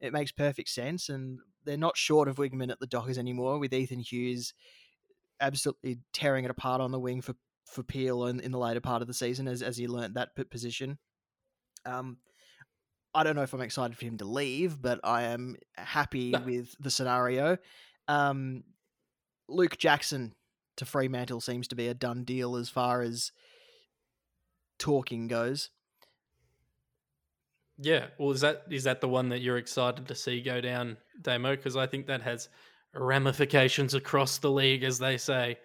it 0.00 0.12
makes 0.12 0.32
perfect 0.32 0.68
sense. 0.68 1.08
And 1.08 1.38
they're 1.64 1.76
not 1.76 1.96
short 1.96 2.28
of 2.28 2.36
wingmen 2.36 2.70
at 2.70 2.80
the 2.80 2.86
Dockers 2.86 3.18
anymore 3.18 3.58
with 3.58 3.74
Ethan 3.74 4.00
Hughes 4.00 4.54
absolutely 5.40 5.98
tearing 6.12 6.44
it 6.44 6.50
apart 6.50 6.80
on 6.80 6.92
the 6.92 7.00
wing 7.00 7.20
for 7.20 7.34
for 7.66 7.82
Peel 7.82 8.26
in, 8.26 8.40
in 8.40 8.52
the 8.52 8.58
later 8.58 8.80
part 8.80 9.02
of 9.02 9.08
the 9.08 9.14
season 9.14 9.48
as 9.48 9.62
as 9.62 9.76
he 9.76 9.88
learnt 9.88 10.14
that 10.14 10.30
position. 10.50 10.98
Um, 11.84 12.18
I 13.16 13.22
don't 13.22 13.34
know 13.34 13.42
if 13.42 13.54
I'm 13.54 13.62
excited 13.62 13.96
for 13.96 14.04
him 14.04 14.18
to 14.18 14.26
leave, 14.26 14.80
but 14.80 15.00
I 15.02 15.22
am 15.22 15.56
happy 15.76 16.30
No. 16.32 16.40
with 16.40 16.74
the 16.78 16.90
scenario. 16.90 17.56
Um, 18.08 18.62
Luke 19.48 19.78
Jackson 19.78 20.34
to 20.76 20.84
Fremantle 20.84 21.40
seems 21.40 21.66
to 21.68 21.74
be 21.74 21.88
a 21.88 21.94
done 21.94 22.24
deal 22.24 22.56
as 22.56 22.68
far 22.68 23.00
as 23.00 23.32
talking 24.78 25.28
goes. 25.28 25.70
Yeah. 27.78 28.06
Well, 28.18 28.32
is 28.32 28.42
that 28.42 28.64
is 28.70 28.84
that 28.84 29.00
the 29.00 29.08
one 29.08 29.30
that 29.30 29.40
you're 29.40 29.56
excited 29.58 30.06
to 30.08 30.14
see 30.14 30.42
go 30.42 30.60
down, 30.60 30.98
Damo? 31.22 31.56
Because 31.56 31.76
I 31.76 31.86
think 31.86 32.06
that 32.08 32.20
has 32.20 32.50
ramifications 32.94 33.94
across 33.94 34.38
the 34.38 34.50
league, 34.50 34.84
as 34.84 34.98
they 34.98 35.16
say. 35.16 35.58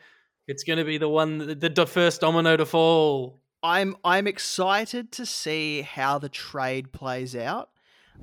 It's 0.48 0.64
going 0.64 0.80
to 0.80 0.86
be 0.86 0.98
the 0.98 1.10
one, 1.10 1.60
the, 1.60 1.70
the 1.70 1.86
first 1.88 2.22
domino 2.22 2.56
to 2.58 2.66
fall. 2.66 3.41
I'm 3.64 3.96
I'm 4.04 4.28
excited 4.28 5.12
to 5.14 5.26
see 5.26 5.82
how 5.82 6.18
the 6.18 6.30
trade 6.30 6.92
plays 6.92 7.36
out, 7.36 7.70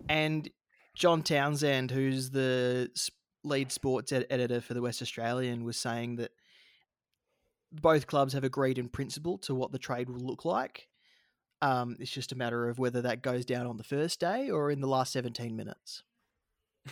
and 0.08 0.48
John 0.94 1.22
Townsend, 1.22 1.90
who's 1.90 2.30
the 2.30 2.90
lead 3.44 3.70
sports 3.70 4.12
ed- 4.12 4.26
editor 4.30 4.60
for 4.60 4.74
the 4.74 4.82
West 4.82 5.00
Australian, 5.00 5.64
was 5.64 5.76
saying 5.76 6.16
that 6.16 6.32
both 7.70 8.06
clubs 8.06 8.32
have 8.32 8.44
agreed 8.44 8.78
in 8.78 8.88
principle 8.88 9.38
to 9.38 9.54
what 9.54 9.72
the 9.72 9.78
trade 9.78 10.10
will 10.10 10.20
look 10.20 10.44
like. 10.44 10.88
Um, 11.60 11.96
it's 11.98 12.10
just 12.10 12.32
a 12.32 12.36
matter 12.36 12.68
of 12.68 12.78
whether 12.78 13.02
that 13.02 13.22
goes 13.22 13.44
down 13.44 13.66
on 13.66 13.76
the 13.76 13.84
first 13.84 14.20
day 14.20 14.50
or 14.50 14.70
in 14.70 14.80
the 14.80 14.86
last 14.86 15.12
17 15.12 15.56
minutes. 15.56 16.02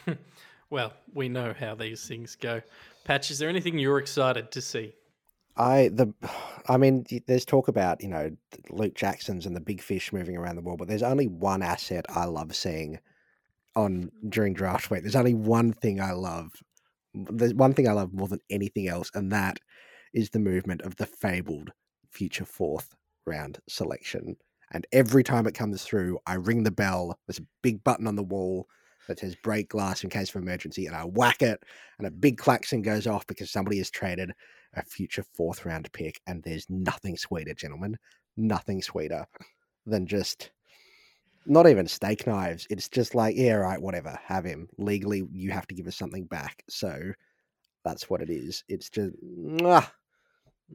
well, 0.71 0.93
we 1.15 1.29
know 1.29 1.55
how 1.59 1.75
these 1.75 2.07
things 2.07 2.37
go. 2.37 2.61
Patch, 3.05 3.31
is 3.31 3.39
there 3.39 3.49
anything 3.49 3.79
you're 3.79 3.99
excited 3.99 4.51
to 4.53 4.61
see? 4.61 4.93
I 5.57 5.89
the, 5.89 6.13
I 6.69 6.77
mean, 6.77 7.07
there's 7.27 7.45
talk 7.45 7.69
about 7.69 8.03
you 8.03 8.09
know 8.09 8.31
Luke 8.71 8.95
Jackson's 8.95 9.47
and 9.47 9.55
the 9.55 9.61
big 9.61 9.83
fish 9.83 10.13
moving 10.13 10.37
around 10.37 10.57
the 10.57 10.63
world, 10.63 10.79
but 10.79 10.89
there's 10.89 11.03
only 11.03 11.27
one 11.27 11.63
asset 11.63 12.07
I 12.09 12.25
love 12.25 12.55
seeing 12.55 12.99
on 13.75 14.11
during 14.29 14.55
draft 14.55 14.91
week. 14.91 15.03
There's 15.03 15.17
only 15.17 15.35
one 15.35 15.73
thing 15.73 16.01
I 16.01 16.13
love. 16.13 16.51
There's 17.15 17.55
one 17.55 17.73
thing 17.75 17.89
I 17.89 17.93
love 17.93 18.13
more 18.13 18.29
than 18.29 18.41
anything 18.51 18.89
else, 18.89 19.11
and 19.15 19.31
that 19.33 19.59
is 20.13 20.31
the 20.31 20.39
movement 20.39 20.83
of 20.83 20.97
the 20.97 21.07
fabled 21.07 21.71
future 22.11 22.45
fourth 22.45 22.95
round 23.27 23.59
selection. 23.69 24.37
And 24.73 24.87
every 24.93 25.23
time 25.23 25.47
it 25.47 25.55
comes 25.55 25.85
through, 25.85 26.19
I 26.27 26.35
ring 26.35 26.65
the 26.65 26.71
bell. 26.73 27.19
There's 27.27 27.39
a 27.39 27.47
big 27.63 27.85
button 27.85 28.09
on 28.09 28.17
the 28.17 28.25
wall 28.25 28.67
that 29.07 29.21
says 29.21 29.37
break 29.37 29.69
glass 29.69 30.03
in 30.03 30.11
case 30.11 30.35
of 30.35 30.43
emergency, 30.43 30.87
and 30.87 30.97
I 30.97 31.05
whack 31.05 31.43
it, 31.43 31.63
and 31.99 32.07
a 32.07 32.11
big 32.11 32.39
klaxon 32.39 32.83
goes 32.83 33.07
off 33.07 33.27
because 33.27 33.51
somebody 33.51 33.79
has 33.79 33.91
traded 33.91 34.33
a 34.75 34.83
future 34.85 35.25
fourth 35.35 35.65
round 35.65 35.91
pick, 35.93 36.21
and 36.27 36.43
there's 36.43 36.67
nothing 36.69 37.17
sweeter, 37.17 37.55
gentlemen, 37.55 37.97
nothing 38.37 38.83
sweeter 38.83 39.27
than 39.87 40.07
just 40.07 40.51
not 41.47 41.69
even 41.69 41.87
steak 41.87 42.27
knives. 42.27 42.67
It's 42.71 42.89
just 42.89 43.15
like, 43.15 43.37
yeah, 43.37 43.53
right, 43.55 43.81
whatever, 43.81 44.19
have 44.25 44.45
him. 44.45 44.69
Legally, 44.79 45.25
you 45.33 45.51
have 45.53 45.67
to 45.69 45.75
give 45.75 45.87
us 45.87 45.97
something 45.97 46.25
back. 46.25 46.65
So 46.69 47.13
that's 47.85 48.11
what 48.11 48.21
it 48.21 48.31
is. 48.31 48.65
It's 48.69 48.91
just, 48.91 49.15
mwah, 49.25 49.89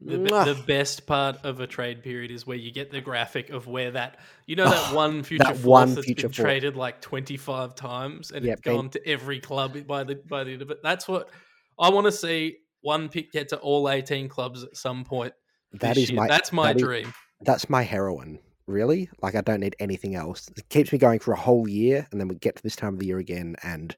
The, 0.01 0.17
Mwah. 0.17 0.45
the 0.45 0.63
best 0.63 1.06
part 1.06 1.43
of 1.43 1.60
a 1.60 1.67
trade 1.67 2.01
period 2.04 2.32
is 2.32 2.47
where 2.47 2.56
you 2.56 2.71
get 2.71 2.89
the 2.89 3.01
graphic 3.01 3.49
of 3.49 3.67
where 3.67 3.91
that 3.91 4.19
you 4.45 4.56
know 4.56 4.63
that 4.69 4.93
one 4.95 5.21
future 5.23 5.43
that 5.43 5.56
fourth 5.58 5.65
one 5.65 5.93
that's 5.95 6.06
future 6.06 6.30
been 6.30 6.34
fourth. 6.34 6.45
traded 6.45 6.77
like 6.77 7.01
twenty 7.01 7.36
five 7.36 7.75
times 7.75 8.32
and 8.32 8.45
Yep, 8.45 8.54
it's 8.54 8.62
been- 8.62 8.75
gone 8.77 8.89
to 8.91 9.06
every 9.06 9.41
club 9.41 9.86
by 9.86 10.06
the 10.06 10.15
by 10.15 10.45
the 10.45 10.54
end 10.54 10.62
of 10.62 10.71
it. 10.71 10.77
That's 10.82 11.10
what 11.10 11.30
I 11.77 11.89
want 11.89 12.06
to 12.06 12.12
see. 12.13 12.60
One 12.82 13.10
pick 13.10 13.32
get 13.32 13.50
to 13.50 13.58
all 13.58 13.89
eighteen 13.89 14.28
clubs 14.30 14.63
at 14.63 14.76
some 14.76 15.04
point. 15.04 15.34
That 15.74 15.98
is 15.98 16.10
year. 16.10 16.20
my 16.20 16.28
that's 16.28 16.52
my 16.52 16.67
that 16.74 16.78
is- 16.78 16.82
dream. 16.84 17.13
that's 17.41 17.70
my 17.70 17.84
heroin. 17.84 18.39
Really? 18.67 19.10
Like 19.22 19.36
I 19.36 19.41
don't 19.41 19.60
need 19.60 19.76
anything 19.80 20.15
else. 20.15 20.50
It 20.56 20.70
keeps 20.70 20.91
me 20.91 20.98
going 20.98 21.20
for 21.20 21.34
a 21.34 21.38
whole 21.38 21.67
year, 21.67 22.08
and 22.12 22.20
then 22.20 22.28
we 22.28 22.36
get 22.36 22.56
to 22.56 22.63
this 22.63 22.76
time 22.76 22.94
of 22.94 23.00
the 23.00 23.06
year 23.08 23.17
again, 23.17 23.56
and 23.63 23.96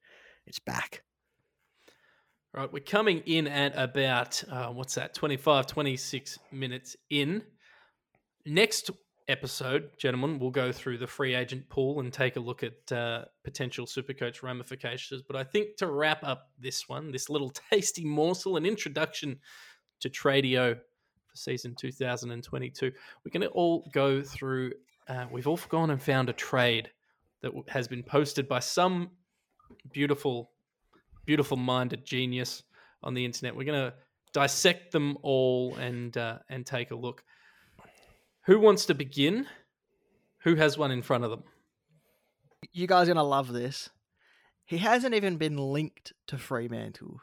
it's 0.48 0.60
back. 0.60 1.04
Right, 2.54 2.72
we're 2.72 2.84
coming 2.84 3.20
in 3.26 3.48
at 3.48 3.74
about 3.76 4.44
uh, 4.50 4.68
what's 4.68 4.94
that? 4.96 5.16
25, 5.16 5.66
26 5.66 6.38
minutes 6.52 6.96
in. 7.10 7.42
Next 8.46 8.92
episode, 9.28 9.90
gentlemen, 9.98 10.40
we'll 10.40 10.52
go 10.52 10.72
through 10.72 10.98
the 10.98 11.08
free 11.08 11.36
agent 11.36 11.68
pool 11.70 12.00
and 12.00 12.12
take 12.12 12.36
a 12.36 12.40
look 12.40 12.64
at 12.64 12.92
uh, 12.92 13.26
potential 13.44 13.86
supercoach 13.86 14.44
ramifications. 14.44 15.22
But 15.22 15.36
I 15.36 15.44
think 15.44 15.78
to 15.78 15.88
wrap 15.88 16.24
up 16.24 16.50
this 16.60 16.88
one, 16.88 17.12
this 17.12 17.30
little 17.30 17.50
tasty 17.72 18.06
morsel, 18.06 18.58
an 18.58 18.66
introduction 18.66 19.40
to 20.02 20.10
Tradio 20.10 20.76
for 20.76 21.36
season 21.38 21.76
2022, 21.76 22.92
we're 23.24 23.32
going 23.32 23.42
to 23.42 23.50
all 23.50 23.90
go 23.94 24.22
through. 24.22 24.72
Uh, 25.08 25.26
we've 25.32 25.48
all 25.48 25.60
gone 25.70 25.90
and 25.90 26.02
found 26.02 26.30
a 26.30 26.34
trade 26.34 26.90
that 27.42 27.52
has 27.68 27.88
been 27.88 28.04
posted 28.04 28.48
by 28.48 28.60
some 28.60 29.12
beautiful 29.92 30.52
beautiful 31.26 31.58
minded 31.58 32.06
genius 32.06 32.64
on 33.02 33.14
the 33.14 33.24
internet. 33.24 33.56
We're 33.56 33.66
going 33.66 33.92
to 33.92 33.94
dissect 34.34 34.92
them 34.92 35.18
all 35.22 35.76
and 35.76 36.16
uh, 36.18 36.40
and 36.50 36.66
take 36.66 36.92
a 36.92 36.96
look. 36.96 37.24
Who 38.46 38.60
wants 38.60 38.86
to 38.88 38.94
begin? 38.94 39.48
Who 40.44 40.56
has 40.56 40.78
one 40.78 40.92
in 40.92 41.02
front 41.02 41.24
of 41.24 41.30
them? 41.30 41.44
You 42.72 42.88
guys 42.88 43.08
are 43.08 43.14
gonna 43.14 43.28
love 43.28 43.52
this. 43.54 43.90
He 44.66 44.78
hasn't 44.78 45.16
even 45.16 45.38
been 45.38 45.58
linked 45.58 46.14
to 46.28 46.38
Fremantle. 46.38 47.22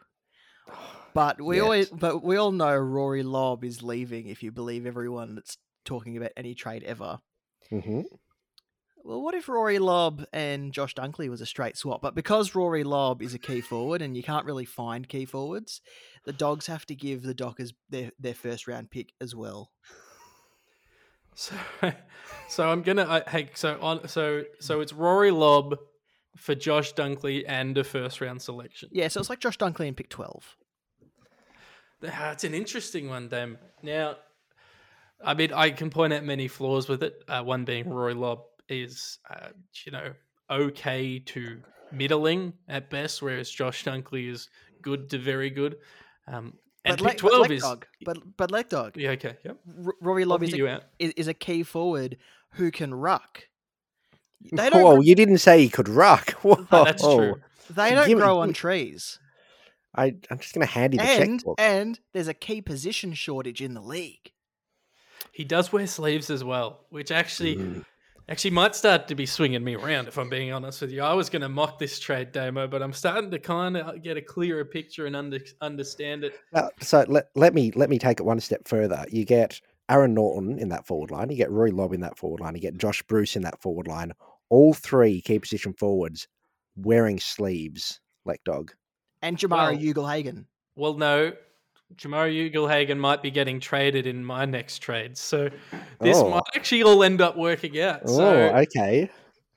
But 1.12 1.40
we 1.40 1.56
Yet. 1.56 1.62
always, 1.62 1.90
but 1.90 2.22
we 2.22 2.36
all 2.36 2.52
know 2.52 2.76
Rory 2.76 3.24
Lobb 3.24 3.64
is 3.64 3.82
leaving. 3.82 4.28
If 4.28 4.44
you 4.44 4.52
believe 4.52 4.86
everyone 4.86 5.34
that's 5.34 5.58
talking 5.84 6.16
about 6.16 6.30
any 6.36 6.54
trade 6.54 6.84
ever. 6.84 7.18
mm-hmm. 7.72 8.02
Well, 9.02 9.20
what 9.20 9.34
if 9.34 9.48
Rory 9.48 9.80
Lobb 9.80 10.24
and 10.32 10.72
Josh 10.72 10.94
Dunkley 10.94 11.28
was 11.28 11.40
a 11.40 11.46
straight 11.46 11.76
swap? 11.76 12.00
But 12.00 12.14
because 12.14 12.54
Rory 12.54 12.84
Lobb 12.84 13.22
is 13.22 13.34
a 13.34 13.40
key 13.40 13.60
forward 13.60 14.02
and 14.02 14.16
you 14.16 14.22
can't 14.22 14.46
really 14.46 14.66
find 14.66 15.08
key 15.08 15.24
forwards, 15.24 15.80
the 16.26 16.32
Dogs 16.32 16.66
have 16.66 16.86
to 16.86 16.94
give 16.94 17.22
the 17.22 17.34
Dockers 17.34 17.72
their, 17.88 18.12
their 18.20 18.34
first 18.34 18.68
round 18.68 18.90
pick 18.90 19.12
as 19.20 19.34
well. 19.34 19.72
So, 21.40 21.54
so 22.48 22.68
I'm 22.70 22.82
gonna. 22.82 23.06
I, 23.08 23.30
hey, 23.30 23.50
so 23.54 23.78
on. 23.80 24.06
So 24.08 24.42
so 24.60 24.82
it's 24.82 24.92
Rory 24.92 25.30
Lobb 25.30 25.78
for 26.36 26.54
Josh 26.54 26.92
Dunkley 26.92 27.44
and 27.48 27.76
a 27.78 27.84
first 27.84 28.20
round 28.20 28.42
selection. 28.42 28.90
Yeah, 28.92 29.08
so 29.08 29.20
it's 29.20 29.30
like 29.30 29.40
Josh 29.40 29.56
Dunkley 29.56 29.86
in 29.86 29.94
pick 29.94 30.10
12. 30.10 30.56
Ah, 32.06 32.32
It's 32.32 32.44
an 32.44 32.54
interesting 32.54 33.08
one, 33.08 33.28
Dam. 33.28 33.58
Now, 33.82 34.16
I 35.24 35.32
mean, 35.34 35.52
I 35.52 35.70
can 35.70 35.88
point 35.88 36.12
out 36.12 36.24
many 36.24 36.46
flaws 36.46 36.88
with 36.88 37.02
it. 37.02 37.14
Uh, 37.26 37.42
one 37.42 37.64
being 37.64 37.88
Rory 37.88 38.14
Lobb 38.14 38.40
is, 38.68 39.18
uh, 39.28 39.48
you 39.84 39.92
know, 39.92 40.12
okay 40.50 41.18
to 41.20 41.62
middling 41.90 42.52
at 42.68 42.90
best, 42.90 43.22
whereas 43.22 43.50
Josh 43.50 43.84
Dunkley 43.84 44.30
is 44.30 44.48
good 44.82 45.08
to 45.10 45.18
very 45.18 45.50
good. 45.50 45.76
Um, 46.26 46.54
and 46.84 46.96
but, 46.98 47.12
pick 47.12 47.22
Le- 47.22 47.30
but 47.30 47.36
12 47.36 47.50
is. 47.52 47.62
Dog, 47.62 47.86
but, 48.04 48.18
but 48.36 48.50
Let 48.50 48.70
Dog, 48.70 48.96
Yeah, 48.96 49.10
okay. 49.10 49.36
Yep. 49.44 49.56
R- 49.86 49.94
Rory 50.00 50.24
Lobb 50.24 50.42
is 50.42 50.54
a, 50.54 50.80
is, 50.98 51.12
is 51.16 51.28
a 51.28 51.34
key 51.34 51.62
forward 51.62 52.16
who 52.52 52.70
can 52.70 52.94
ruck. 52.94 53.44
They 54.52 54.70
don't, 54.70 54.82
Whoa, 54.82 54.96
gr- 54.96 55.02
you 55.02 55.14
didn't 55.14 55.38
say 55.38 55.60
he 55.60 55.68
could 55.68 55.88
ruck. 55.88 56.30
Whoa, 56.42 56.66
Oh, 56.72 56.84
that's 56.84 57.02
true. 57.02 57.36
they 57.68 57.90
don't 57.90 58.06
Give 58.08 58.18
grow 58.18 58.38
on 58.40 58.52
trees. 58.54 59.18
I, 59.94 60.14
I'm 60.30 60.38
just 60.38 60.54
going 60.54 60.66
to 60.66 60.72
hand 60.72 60.94
you 60.94 61.00
the 61.00 61.04
And, 61.04 61.40
checkbook. 61.40 61.60
and 61.60 62.00
there's 62.14 62.28
a 62.28 62.32
key 62.34 62.62
position 62.62 63.12
shortage 63.12 63.60
in 63.60 63.74
the 63.74 63.82
league. 63.82 64.32
He 65.32 65.44
does 65.44 65.72
wear 65.72 65.86
sleeves 65.86 66.30
as 66.30 66.42
well, 66.42 66.86
which 66.90 67.10
actually 67.10 67.56
Mm. 67.56 67.84
Actually 68.30 68.52
might 68.52 68.76
start 68.76 69.08
to 69.08 69.16
be 69.16 69.26
swinging 69.26 69.64
me 69.64 69.74
around. 69.74 70.06
If 70.06 70.16
I'm 70.16 70.28
being 70.28 70.52
honest 70.52 70.80
with 70.82 70.92
you, 70.92 71.02
I 71.02 71.14
was 71.14 71.28
going 71.28 71.42
to 71.42 71.48
mock 71.48 71.80
this 71.80 71.98
trade 71.98 72.30
demo, 72.30 72.68
but 72.68 72.80
I'm 72.80 72.92
starting 72.92 73.28
to 73.32 73.40
kind 73.40 73.76
of 73.76 74.02
get 74.04 74.16
a 74.16 74.22
clearer 74.22 74.64
picture 74.64 75.06
and 75.06 75.16
under, 75.16 75.40
understand 75.60 76.22
it. 76.22 76.38
Now, 76.52 76.70
so 76.80 77.04
let, 77.08 77.30
let 77.34 77.54
me 77.54 77.72
let 77.74 77.90
me 77.90 77.98
take 77.98 78.20
it 78.20 78.22
one 78.22 78.38
step 78.38 78.68
further. 78.68 79.04
You 79.10 79.24
get 79.24 79.60
Aaron 79.88 80.14
Naughton 80.14 80.60
in 80.60 80.68
that 80.68 80.86
forward 80.86 81.10
line. 81.10 81.28
You 81.28 81.36
get 81.36 81.50
Roy 81.50 81.70
Lobb 81.70 81.92
in 81.92 82.00
that 82.02 82.16
forward 82.16 82.40
line. 82.40 82.54
You 82.54 82.60
get 82.60 82.78
Josh 82.78 83.02
Bruce 83.02 83.34
in 83.34 83.42
that 83.42 83.60
forward 83.60 83.88
line. 83.88 84.12
All 84.48 84.74
three 84.74 85.20
key 85.22 85.40
position 85.40 85.72
forwards 85.72 86.28
wearing 86.76 87.18
sleeves, 87.18 88.00
like 88.24 88.44
dog. 88.44 88.70
And 89.22 89.36
Jamarra 89.38 89.72
Well- 89.72 89.82
Ugle-Hagan. 89.90 90.46
Well, 90.76 90.94
no, 90.94 91.32
Jamarra 91.96 92.46
Ugle-Hagan 92.46 92.98
might 92.98 93.22
be 93.22 93.30
getting 93.30 93.60
traded 93.60 94.06
in 94.06 94.24
my 94.24 94.44
next 94.44 94.78
trade, 94.78 95.16
so 95.18 95.50
this 96.00 96.16
Oh. 96.16 96.30
might 96.30 96.42
actually 96.54 96.82
all 96.82 97.02
end 97.02 97.20
up 97.20 97.36
working 97.36 97.80
out. 97.80 98.02
Oh, 98.06 98.32
okay. 98.60 99.10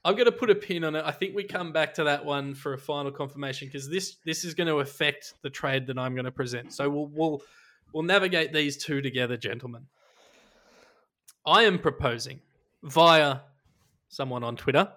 I'm 0.06 0.15
going 0.15 0.26
to 0.26 0.32
put 0.34 0.50
a 0.50 0.56
pin 0.56 0.84
on 0.84 0.96
it. 0.96 1.04
I 1.06 1.12
think 1.12 1.34
we 1.34 1.43
come 1.46 1.72
back 1.72 1.93
to 1.93 2.04
that 2.06 2.26
one 2.26 2.54
for 2.56 2.74
a 2.74 2.78
final 2.78 3.12
confirmation 3.12 3.67
because 3.69 3.88
this 3.89 4.17
this 4.26 4.43
is 4.43 4.54
going 4.54 4.67
to 4.67 4.80
affect 4.80 5.36
the 5.43 5.50
trade 5.50 5.88
that 5.88 5.98
I'm 5.98 6.13
going 6.13 6.26
to 6.26 6.32
present. 6.32 6.74
So 6.74 6.89
we'll 6.89 7.08
we'll 7.13 7.41
we'll 7.93 8.04
navigate 8.04 8.52
these 8.52 8.76
two 8.76 9.02
together, 9.02 9.38
gentlemen. 9.38 9.86
I 11.46 11.63
am 11.63 11.80
proposing 11.80 12.41
via 12.84 13.39
someone 14.10 14.43
on 14.43 14.58
Twitter 14.58 14.91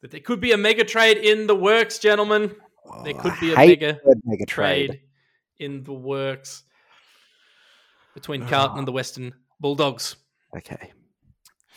that 0.00 0.10
there 0.10 0.20
could 0.20 0.40
be 0.40 0.52
a 0.52 0.56
mega 0.56 0.84
trade 0.84 1.18
in 1.18 1.46
the 1.46 1.54
works, 1.54 1.98
gentlemen. 1.98 2.56
There 3.04 3.14
could 3.14 3.34
be 3.40 3.52
a 3.52 3.56
mega 3.56 4.00
mega 4.24 4.46
trade. 4.46 4.88
trade 4.88 5.00
in 5.58 5.84
the 5.84 5.92
works 5.92 6.62
between 8.14 8.42
ah. 8.42 8.48
Carlton 8.48 8.78
and 8.78 8.88
the 8.88 8.92
Western 8.92 9.34
Bulldogs. 9.60 10.16
Okay. 10.56 10.92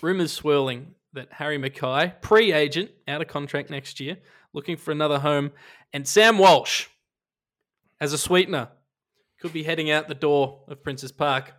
Rumours 0.01 0.31
swirling 0.31 0.95
that 1.13 1.33
Harry 1.33 1.57
McKay, 1.57 2.21
pre 2.21 2.53
agent, 2.53 2.91
out 3.07 3.21
of 3.21 3.27
contract 3.27 3.69
next 3.69 3.99
year, 3.99 4.17
looking 4.53 4.77
for 4.77 4.91
another 4.91 5.19
home, 5.19 5.51
and 5.93 6.07
Sam 6.07 6.37
Walsh 6.37 6.87
as 7.99 8.13
a 8.13 8.17
sweetener 8.17 8.69
could 9.39 9.53
be 9.53 9.63
heading 9.63 9.89
out 9.89 10.07
the 10.07 10.15
door 10.15 10.63
of 10.67 10.83
Prince's 10.83 11.11
Park. 11.11 11.53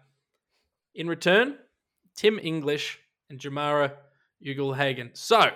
In 0.95 1.09
return, 1.09 1.57
Tim 2.17 2.39
English 2.41 2.99
and 3.31 3.39
Jamarra 3.39 3.93
Ugle-Hagan. 4.45 5.11
So, 5.15 5.51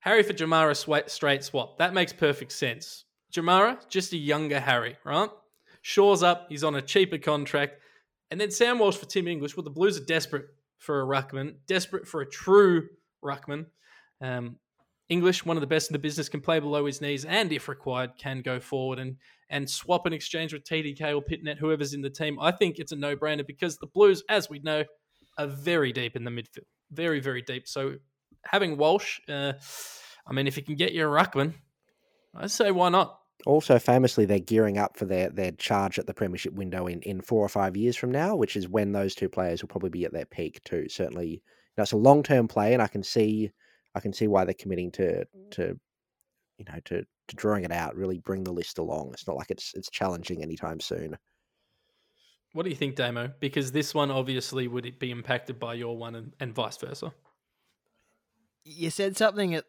Harry 0.00 0.22
for 0.22 0.32
Jamarra 0.32 1.10
straight 1.10 1.44
swap. 1.44 1.78
That 1.78 1.94
makes 1.94 2.12
perfect 2.12 2.52
sense. 2.52 3.04
Jamarra, 3.32 3.78
just 3.88 4.12
a 4.12 4.16
younger 4.16 4.60
Harry, 4.60 4.96
right? 5.04 5.30
Shaw's 5.82 6.22
up. 6.22 6.46
He's 6.48 6.64
on 6.64 6.74
a 6.74 6.82
cheaper 6.82 7.18
contract. 7.18 7.80
And 8.30 8.40
then 8.40 8.50
Sam 8.50 8.78
Walsh 8.78 8.96
for 8.96 9.06
Tim 9.06 9.26
English. 9.26 9.56
Well, 9.56 9.64
the 9.64 9.70
Blues 9.70 9.98
are 9.98 10.04
desperate 10.04 10.46
for 10.78 11.00
a 11.00 11.04
ruckman, 11.04 11.54
desperate 11.66 12.06
for 12.06 12.20
a 12.20 12.28
true 12.28 12.88
ruckman. 13.24 13.66
Um, 14.20 14.56
English, 15.08 15.44
one 15.44 15.56
of 15.56 15.60
the 15.60 15.66
best 15.66 15.90
in 15.90 15.92
the 15.92 15.98
business, 15.98 16.28
can 16.28 16.40
play 16.40 16.60
below 16.60 16.86
his 16.86 17.00
knees, 17.00 17.24
and 17.24 17.52
if 17.52 17.68
required, 17.68 18.12
can 18.16 18.42
go 18.42 18.60
forward 18.60 18.98
and 18.98 19.16
and 19.52 19.68
swap 19.68 20.06
an 20.06 20.12
exchange 20.12 20.52
with 20.52 20.62
TDK 20.62 21.16
or 21.16 21.20
Pittonet, 21.20 21.58
whoever's 21.58 21.92
in 21.92 22.02
the 22.02 22.10
team. 22.10 22.38
I 22.40 22.52
think 22.52 22.78
it's 22.78 22.92
a 22.92 22.96
no 22.96 23.16
brainer 23.16 23.44
because 23.44 23.76
the 23.76 23.88
Blues, 23.88 24.22
as 24.28 24.48
we 24.48 24.60
know, 24.60 24.84
are 25.36 25.48
very 25.48 25.92
deep 25.92 26.14
in 26.14 26.22
the 26.22 26.30
midfield, 26.30 26.66
very 26.92 27.18
very 27.18 27.42
deep. 27.42 27.66
So 27.66 27.96
having 28.44 28.76
Walsh, 28.76 29.18
uh, 29.28 29.54
I 30.26 30.32
mean, 30.32 30.46
if 30.46 30.56
you 30.56 30.62
can 30.62 30.76
get 30.76 30.92
your 30.92 31.10
ruckman, 31.10 31.54
I 32.34 32.46
say 32.46 32.70
why 32.70 32.90
not. 32.90 33.19
Also, 33.46 33.78
famously, 33.78 34.24
they're 34.24 34.38
gearing 34.38 34.78
up 34.78 34.96
for 34.96 35.06
their, 35.06 35.30
their 35.30 35.52
charge 35.52 35.98
at 35.98 36.06
the 36.06 36.14
premiership 36.14 36.52
window 36.52 36.86
in, 36.86 37.00
in 37.02 37.20
four 37.20 37.44
or 37.44 37.48
five 37.48 37.76
years 37.76 37.96
from 37.96 38.10
now, 38.10 38.36
which 38.36 38.56
is 38.56 38.68
when 38.68 38.92
those 38.92 39.14
two 39.14 39.28
players 39.28 39.62
will 39.62 39.68
probably 39.68 39.90
be 39.90 40.04
at 40.04 40.12
their 40.12 40.26
peak 40.26 40.62
too. 40.64 40.88
Certainly, 40.88 41.28
you 41.28 41.40
know, 41.76 41.82
it's 41.82 41.92
a 41.92 41.96
long 41.96 42.22
term 42.22 42.48
play, 42.48 42.74
and 42.74 42.82
I 42.82 42.86
can 42.86 43.02
see 43.02 43.50
I 43.94 44.00
can 44.00 44.12
see 44.12 44.28
why 44.28 44.44
they're 44.44 44.54
committing 44.54 44.90
to 44.92 45.24
to 45.52 45.78
you 46.58 46.64
know 46.68 46.78
to 46.84 47.04
to 47.28 47.36
drawing 47.36 47.64
it 47.64 47.72
out. 47.72 47.96
Really 47.96 48.18
bring 48.18 48.44
the 48.44 48.52
list 48.52 48.78
along. 48.78 49.10
It's 49.12 49.26
not 49.26 49.36
like 49.36 49.50
it's 49.50 49.72
it's 49.74 49.90
challenging 49.90 50.42
anytime 50.42 50.80
soon. 50.80 51.16
What 52.52 52.64
do 52.64 52.70
you 52.70 52.76
think, 52.76 52.96
Damo? 52.96 53.30
Because 53.38 53.72
this 53.72 53.94
one 53.94 54.10
obviously 54.10 54.66
would 54.66 54.84
it 54.84 54.98
be 54.98 55.12
impacted 55.12 55.60
by 55.60 55.74
your 55.74 55.96
one 55.96 56.16
and, 56.16 56.32
and 56.40 56.52
vice 56.52 56.76
versa. 56.76 57.12
You 58.64 58.90
said 58.90 59.16
something 59.16 59.54
at 59.54 59.64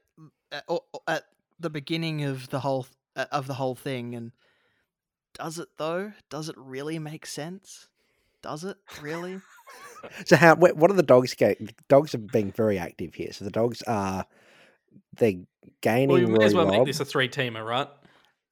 at, 0.52 0.66
at 1.08 1.24
the 1.60 1.70
beginning 1.70 2.24
of 2.24 2.50
the 2.50 2.60
whole 2.60 2.88
of 3.16 3.48
the 3.48 3.54
whole 3.56 3.76
thing, 3.76 4.16
and 4.16 4.32
does 5.34 5.60
it 5.60 5.70
though? 5.78 6.14
Does 6.30 6.50
it 6.50 6.56
really 6.58 7.00
make 7.00 7.26
sense? 7.26 7.88
Does 8.42 8.64
it 8.64 8.78
really? 9.02 9.40
So 10.26 10.36
how 10.36 10.56
what 10.56 10.90
are 10.90 10.96
the 10.96 11.04
dogs 11.04 11.36
go? 11.36 11.54
Dogs 11.88 12.16
are 12.16 12.18
being 12.18 12.52
very 12.52 12.80
active 12.80 13.14
here. 13.14 13.32
So 13.34 13.46
the 13.46 13.52
dogs 13.52 13.84
are 13.84 14.26
they're 15.16 15.36
gaining. 15.82 16.10
Well, 16.10 16.18
you 16.20 16.28
may 16.28 16.44
as 16.46 16.56
Roy 16.56 16.66
well 16.66 16.72
make 16.80 16.86
this 16.88 17.00
a 17.00 17.06
three 17.06 17.30
teamer, 17.30 17.64
right? 17.64 17.88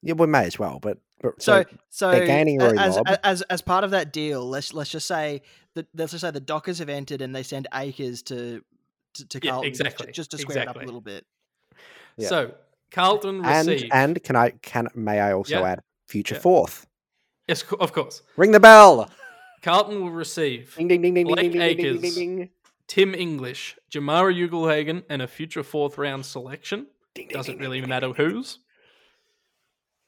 Yeah, 0.03 0.13
we 0.13 0.27
may 0.27 0.45
as 0.45 0.59
well, 0.59 0.77
but 0.79 0.99
But, 1.21 1.41
So, 1.41 1.65
so 1.89 2.11
they're 2.11 2.27
gaining 2.27 2.61
a- 2.61 2.65
Rory 2.65 2.77
as, 2.77 2.95
Lobb. 2.97 3.07
as 3.23 3.41
as 3.41 3.63
part 3.63 3.83
of 3.83 3.89
that 3.91 4.13
deal, 4.13 4.47
let's 4.47 4.75
let's 4.75 4.91
just 4.91 5.07
say 5.07 5.41
that 5.73 5.87
let's 5.95 6.11
just 6.11 6.21
say 6.21 6.29
the 6.29 6.39
Dockers 6.39 6.77
have 6.77 6.87
entered 6.89 7.21
and 7.23 7.35
they 7.35 7.41
send 7.41 7.67
acres 7.73 8.21
to 8.23 8.61
to, 9.15 9.27
to 9.27 9.39
Yeah, 9.41 9.51
Carlton 9.51 9.71
just- 9.71 9.81
exactly, 9.81 10.11
just, 10.11 10.29
to 10.31 10.37
square 10.37 10.59
it 10.59 10.67
up 10.67 10.75
a 10.75 10.85
little 10.85 11.01
bit. 11.01 11.25
Yeah. 12.15 12.27
So 12.29 12.53
Carlton 12.91 13.43
and 13.45 13.67
receive. 13.67 13.89
and 13.93 14.23
can 14.23 14.35
I 14.35 14.51
can 14.61 14.87
may 14.95 15.19
I 15.19 15.33
also 15.33 15.59
Yeah. 15.59 15.67
add 15.71 15.79
future 16.07 16.35
Yeah. 16.35 16.41
fourth? 16.41 16.87
yes, 17.47 17.63
of 17.79 17.93
course. 17.93 18.21
Ring 18.37 18.51
the 18.51 18.59
bell. 18.59 19.09
Carlton 19.61 20.01
will 20.01 20.11
receive 20.11 20.75
Ding 20.75 20.87
ding 20.87 21.01
ding 21.01 21.13
ding 21.13 21.27
ding 21.27 21.35
Blake 21.35 21.51
ding 21.51 21.77
ding 21.77 22.01
ding 22.01 22.13
ding. 22.15 22.49
Tim 22.87 23.13
English, 23.13 23.77
Jamarra 23.91 24.33
Ugle-Hagan, 24.33 25.03
and 25.09 25.21
a 25.21 25.27
future 25.27 25.61
fourth 25.63 25.97
round 25.97 26.25
selection. 26.25 26.87
Doesn't 27.29 27.59
really 27.59 27.81
matter 27.81 28.13
whose. 28.13 28.59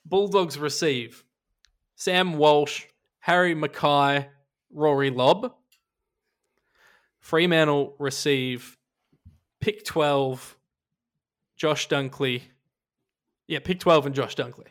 Bulldogs 0.06 0.58
receive 0.58 1.24
Sam 1.96 2.34
Walsh, 2.38 2.86
Harry 3.20 3.54
McKay, 3.54 4.30
Rory 4.72 5.12
Lobb. 5.12 5.54
Fremantle 7.20 7.96
receive 8.00 8.78
pick 9.60 9.84
12, 9.86 10.58
Josh 11.56 11.88
Dunkley. 11.88 12.44
Yeah, 13.52 13.60
pick 13.60 13.82
12 13.82 14.06
and 14.06 14.16
Josh 14.16 14.38
Dunkley. 14.38 14.68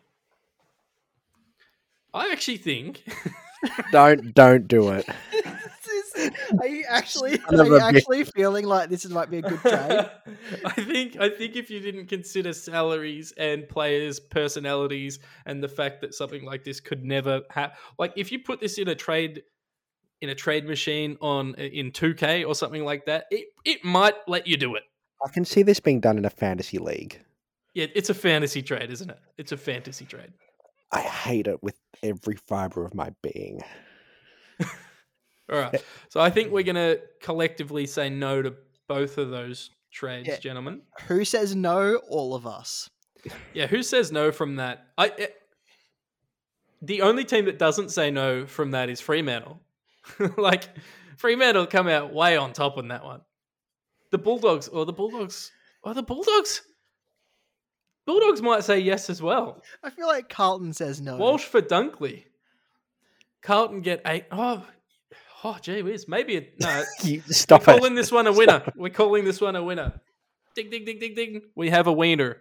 I 2.15 2.31
actually 2.33 2.57
think 2.57 3.05
Don't 3.93 4.35
don't 4.35 4.67
do 4.67 4.89
it. 4.89 5.07
are 6.61 6.67
you 6.67 6.85
actually 6.89 7.37
Son 7.37 7.61
are 7.61 7.67
you 7.67 7.77
a 7.77 7.79
bitch. 7.79 7.95
actually 7.95 8.25
feeling 8.25 8.65
like 8.65 8.89
this 8.89 9.05
is 9.05 9.11
might 9.11 9.29
be 9.29 9.39
a 9.39 9.43
good 9.43 9.61
trade? 9.61 10.11
I 10.65 10.71
think 10.71 11.19
I 11.21 11.29
think 11.29 11.57
if 11.57 11.71
you 11.71 11.81
didn't 11.81 12.07
consider 12.07 12.55
salaries 12.55 13.35
and 13.37 13.69
players' 13.69 14.19
personalities 14.19 15.19
and 15.45 15.63
the 15.63 15.69
fact 15.69 16.01
that 16.01 16.15
something 16.15 16.47
like 16.47 16.65
this 16.65 16.81
could 16.81 17.05
never 17.05 17.43
happen, 17.51 17.77
like 17.99 18.15
if 18.17 18.33
you 18.33 18.39
put 18.39 18.61
this 18.61 18.79
in 18.79 18.89
a 18.89 18.95
trade 18.95 19.43
in 20.23 20.31
a 20.31 20.35
trade 20.35 20.67
machine 20.67 21.19
on 21.21 21.55
in 21.57 21.93
2K 21.93 22.49
or 22.49 22.55
something 22.55 22.87
like 22.87 23.05
that, 23.05 23.27
it 23.31 23.49
it 23.67 23.85
might 23.85 24.15
let 24.27 24.47
you 24.47 24.57
do 24.57 24.75
it. 24.75 24.85
I 25.23 25.29
can 25.29 25.45
see 25.45 25.63
this 25.63 25.81
being 25.81 26.01
done 26.01 26.17
in 26.17 26.25
a 26.25 26.31
fantasy 26.31 26.79
league. 26.79 27.21
Yeah, 27.75 27.87
it's 27.95 28.11
a 28.11 28.15
fantasy 28.15 28.63
trade, 28.63 28.91
isn't 28.91 29.11
it? 29.11 29.19
It's 29.39 29.53
a 29.53 29.57
fantasy 29.57 30.05
trade. 30.05 30.33
I 30.93 31.01
hate 31.01 31.47
it 31.47 31.63
with 31.63 31.77
every 32.03 32.37
fiber 32.37 32.85
of 32.85 32.95
my 32.95 33.11
being. 33.23 33.61
All 35.51 35.59
right. 35.59 35.83
So 36.09 36.21
I 36.21 36.31
think 36.31 36.51
we're 36.51 36.65
going 36.65 36.75
to 36.75 37.01
collectively 37.23 37.87
say 37.87 38.11
no 38.11 38.43
to 38.43 38.55
both 38.89 39.17
of 39.19 39.31
those 39.31 39.71
trades, 39.93 40.27
Yeah. 40.29 40.39
gentlemen. 40.41 40.83
Who 41.07 41.25
says 41.25 41.55
no? 41.55 41.97
All 42.09 42.35
of 42.35 42.47
us. 42.49 42.91
Yeah, 43.55 43.69
who 43.69 43.85
says 43.85 44.11
no 44.11 44.33
from 44.33 44.57
that? 44.57 44.87
I 44.99 45.07
it, 45.19 45.37
the 46.83 47.03
only 47.03 47.25
team 47.25 47.45
that 47.45 47.59
doesn't 47.61 47.91
say 47.91 48.11
no 48.11 48.45
from 48.47 48.73
that 48.73 48.89
is 48.89 49.01
Fremantle. 49.01 49.61
like 50.37 50.65
Fremantle 51.17 51.67
come 51.67 51.87
out 51.87 52.13
way 52.13 52.37
on 52.37 52.53
top 52.53 52.77
on 52.79 52.89
that 52.89 53.05
one. 53.05 53.21
The 54.11 54.19
Bulldogs 54.19 54.67
or 54.67 54.85
the 54.85 54.93
Bulldogs 54.93 55.53
or 55.85 55.95
the 55.95 56.03
Bulldogs. 56.03 56.63
Bulldogs 58.11 58.43
might 58.43 58.65
say 58.65 58.81
yes 58.81 59.09
as 59.09 59.23
well. 59.23 59.63
I 59.85 59.91
feel 59.91 60.07
like 60.09 60.29
Carlton 60.29 60.73
says 60.73 61.01
no. 61.01 61.17
Walsh 61.17 61.45
for 61.45 61.63
Dunkley. 61.63 62.25
Carlton 63.41 63.83
get 63.83 64.03
eight. 64.05 64.25
Oh, 64.33 64.67
oh, 65.45 65.57
gee 65.63 65.83
whiz. 65.83 66.09
Maybe 66.09 66.35
it, 66.35 66.55
no. 66.61 66.83
You- 67.05 67.21
Stop 67.29 67.67
We're 67.67 67.75
it. 67.75 67.79
calling 67.79 67.95
this 67.95 68.11
one 68.11 68.27
a 68.27 68.33
winner. 68.33 68.63
We're 68.75 68.91
calling 68.91 69.25
this 69.25 69.41
one 69.41 69.55
a 69.55 69.63
winner. 69.63 70.01
Ding, 70.57 70.71
ding, 70.71 70.85
ding, 70.85 70.99
ding, 70.99 71.15
ding. 71.15 71.43
We 71.55 71.71
have 71.71 71.87
a 71.87 71.93
wiener. 71.93 72.39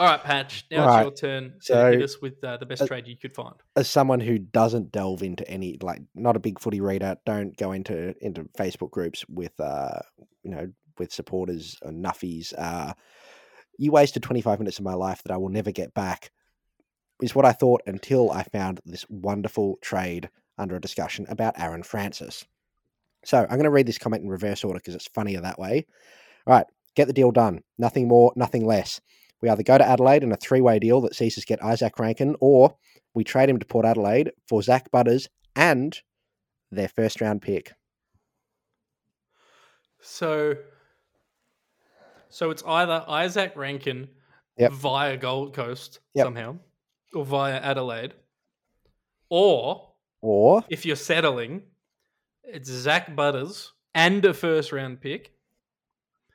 All 0.00 0.06
right, 0.06 0.22
Patch. 0.22 0.66
Now 0.70 0.82
All 0.82 0.86
right. 0.88 1.06
it's 1.06 1.22
your 1.22 1.30
turn 1.30 1.52
to 1.54 1.60
So- 1.60 1.90
hit 1.92 2.02
us 2.02 2.20
with 2.20 2.44
uh, 2.44 2.58
the 2.58 2.66
best 2.66 2.82
uh, 2.82 2.86
trade 2.86 3.08
you 3.08 3.16
could 3.16 3.32
find. 3.32 3.54
As 3.74 3.88
someone 3.88 4.20
who 4.20 4.38
doesn't 4.38 4.92
delve 4.92 5.22
into 5.22 5.48
any 5.50 5.78
like 5.82 6.02
not 6.14 6.36
a 6.36 6.40
big 6.40 6.60
footy 6.60 6.80
reader, 6.82 7.16
don't 7.26 7.56
go 7.56 7.72
into 7.72 8.14
into 8.24 8.44
Facebook 8.58 8.90
groups 8.90 9.24
with 9.28 9.58
uh 9.58 9.98
you 10.42 10.50
know 10.50 10.68
with 10.98 11.10
supporters 11.12 11.78
and 11.82 12.04
nuffies. 12.04 12.52
Uh, 12.58 12.92
you 13.78 13.92
wasted 13.92 14.22
25 14.22 14.58
minutes 14.58 14.78
of 14.78 14.84
my 14.84 14.94
life 14.94 15.22
that 15.22 15.32
I 15.32 15.36
will 15.36 15.48
never 15.48 15.70
get 15.70 15.94
back. 15.94 16.30
Is 17.22 17.34
what 17.34 17.44
I 17.44 17.52
thought 17.52 17.82
until 17.86 18.30
I 18.30 18.44
found 18.44 18.80
this 18.84 19.04
wonderful 19.08 19.78
trade 19.80 20.28
under 20.56 20.76
a 20.76 20.80
discussion 20.80 21.26
about 21.28 21.58
Aaron 21.58 21.82
Francis. 21.82 22.44
So 23.24 23.38
I'm 23.38 23.48
going 23.48 23.64
to 23.64 23.70
read 23.70 23.86
this 23.86 23.98
comment 23.98 24.22
in 24.22 24.28
reverse 24.28 24.62
order 24.62 24.78
because 24.78 24.94
it's 24.94 25.08
funnier 25.08 25.40
that 25.40 25.58
way. 25.58 25.86
All 26.46 26.54
right, 26.54 26.66
get 26.94 27.06
the 27.06 27.12
deal 27.12 27.32
done. 27.32 27.62
Nothing 27.76 28.06
more, 28.06 28.32
nothing 28.36 28.64
less. 28.64 29.00
We 29.40 29.48
either 29.48 29.62
go 29.62 29.78
to 29.78 29.86
Adelaide 29.86 30.22
in 30.22 30.32
a 30.32 30.36
three 30.36 30.60
way 30.60 30.78
deal 30.78 31.00
that 31.02 31.14
sees 31.14 31.38
us 31.38 31.44
get 31.44 31.60
Izak 31.60 31.98
Rankine, 31.98 32.36
or 32.40 32.76
we 33.14 33.24
trade 33.24 33.48
him 33.48 33.58
to 33.58 33.66
Port 33.66 33.84
Adelaide 33.84 34.32
for 34.48 34.62
Zak 34.62 34.90
Butters 34.90 35.28
and 35.56 35.98
their 36.70 36.88
first 36.88 37.20
round 37.20 37.42
pick. 37.42 37.72
So, 40.00 40.56
so 42.30 42.50
it's 42.50 42.62
either 42.66 43.04
Izak 43.08 43.56
Rankine 43.56 44.08
Yep. 44.58 44.72
via 44.72 45.16
Gold 45.16 45.54
Coast 45.54 46.00
Yep. 46.14 46.26
somehow, 46.26 46.58
or 47.14 47.24
via 47.24 47.58
Adelaide, 47.60 48.14
or 49.28 49.92
Or 50.20 50.64
if 50.68 50.84
you're 50.84 50.96
settling, 50.96 51.62
it's 52.44 52.68
Zak 52.68 53.14
Butters 53.14 53.72
and 53.94 54.24
a 54.24 54.34
first 54.34 54.72
round 54.72 55.00
pick. 55.00 55.32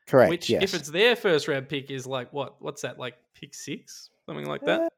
correct, 0.08 0.30
Which, 0.30 0.50
yes. 0.50 0.64
if 0.64 0.74
it's 0.74 0.90
their 0.90 1.16
first 1.16 1.48
round 1.48 1.68
pick, 1.70 1.92
is 1.92 2.06
like 2.08 2.32
what? 2.32 2.62
What's 2.62 2.82
that? 2.84 2.98
Like 3.00 3.16
pick 3.34 3.54
six, 3.54 4.10
something 4.26 4.46
like 4.46 4.62
that. 4.62 4.94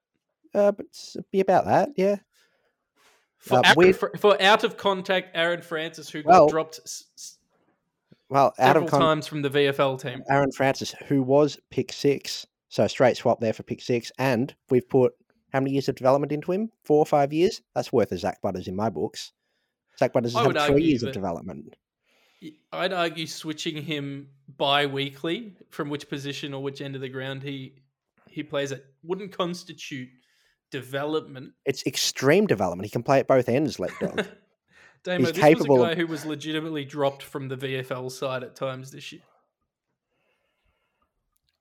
Uh, 0.54 0.58
uh, 0.58 0.72
but 0.72 0.86
be 1.32 1.40
about 1.40 1.66
that, 1.66 1.90
yeah. 1.96 2.18
For, 3.38 3.60
uh, 3.60 3.74
Aaron, 3.78 3.94
for, 3.94 4.12
for 4.18 4.42
out 4.42 4.64
of 4.64 4.78
contact 4.78 5.30
Aaron 5.36 5.62
Francis, 5.62 6.10
who 6.10 6.22
Well, 6.26 6.46
got 6.46 6.52
dropped 6.52 6.80
s- 6.86 7.38
Well, 8.30 8.48
out 8.48 8.58
several 8.58 8.86
of 8.86 8.92
con- 8.92 9.02
times 9.02 9.28
from 9.28 9.42
the 9.42 9.50
VFL 9.50 10.02
team. 10.02 10.24
Aaron 10.30 10.52
Francis, 10.52 10.96
who 11.08 11.22
was 11.22 11.60
pick 11.70 11.92
six, 11.92 12.46
so 12.70 12.88
straight 12.88 13.18
swap 13.18 13.40
there 13.40 13.54
for 13.54 13.64
pick 13.64 13.82
six, 13.82 14.12
and 14.18 14.54
we've 14.70 14.88
put 14.88 15.14
how 15.54 15.60
many 15.60 15.72
years 15.72 15.88
of 15.88 15.96
development 15.96 16.32
into 16.32 16.52
him? 16.52 16.70
Four 16.84 17.00
or 17.00 17.06
five 17.06 17.32
years. 17.32 17.62
That's 17.76 17.94
worth 17.94 18.12
a 18.12 18.18
Zak 18.18 18.42
Butters 18.42 18.68
in 18.68 18.76
my 18.76 18.90
books. 18.90 19.32
Zak 19.98 20.12
Butters 20.12 20.34
has 20.34 20.46
had 20.46 20.68
three 20.68 20.84
years 20.84 21.04
of 21.04 21.14
development. 21.14 21.76
I'd 22.74 22.94
argue 22.94 23.26
switching 23.26 23.82
him 23.82 24.30
bi-weekly 24.58 25.56
from 25.70 25.90
which 25.90 26.10
position 26.10 26.54
or 26.54 26.62
which 26.62 26.82
end 26.82 26.96
of 26.96 27.02
the 27.02 27.10
ground 27.10 27.44
he 27.44 27.76
he 28.30 28.44
plays 28.44 28.72
at 28.72 28.84
wouldn't 29.04 29.32
constitute 29.32 30.10
development. 30.72 31.54
It's 31.66 31.86
extreme 31.86 32.48
development. 32.48 32.86
He 32.86 32.90
can 32.90 33.04
play 33.04 33.20
at 33.20 33.28
both 33.28 33.48
ends, 33.48 33.80
let 33.80 33.92
dog. 34.00 34.26
Damo, 35.06 35.20
He's 35.20 35.32
this 35.34 35.44
capable 35.44 35.78
was 35.78 35.88
a 35.88 35.92
of- 35.92 35.96
guy 35.98 36.02
who 36.02 36.08
was 36.08 36.26
legitimately 36.26 36.84
dropped 36.84 37.24
from 37.24 37.48
the 37.48 37.56
VFL 37.56 38.12
side 38.12 38.44
at 38.44 38.56
times 38.56 38.92
this 38.92 39.12
year. 39.14 39.22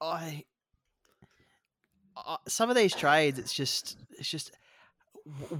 I, 0.00 0.44
I 2.16 2.36
some 2.48 2.70
of 2.70 2.76
these 2.76 2.94
trades, 2.94 3.38
it's 3.38 3.52
just 3.54 3.96
it's 4.18 4.28
just 4.28 4.50
w- 4.50 4.58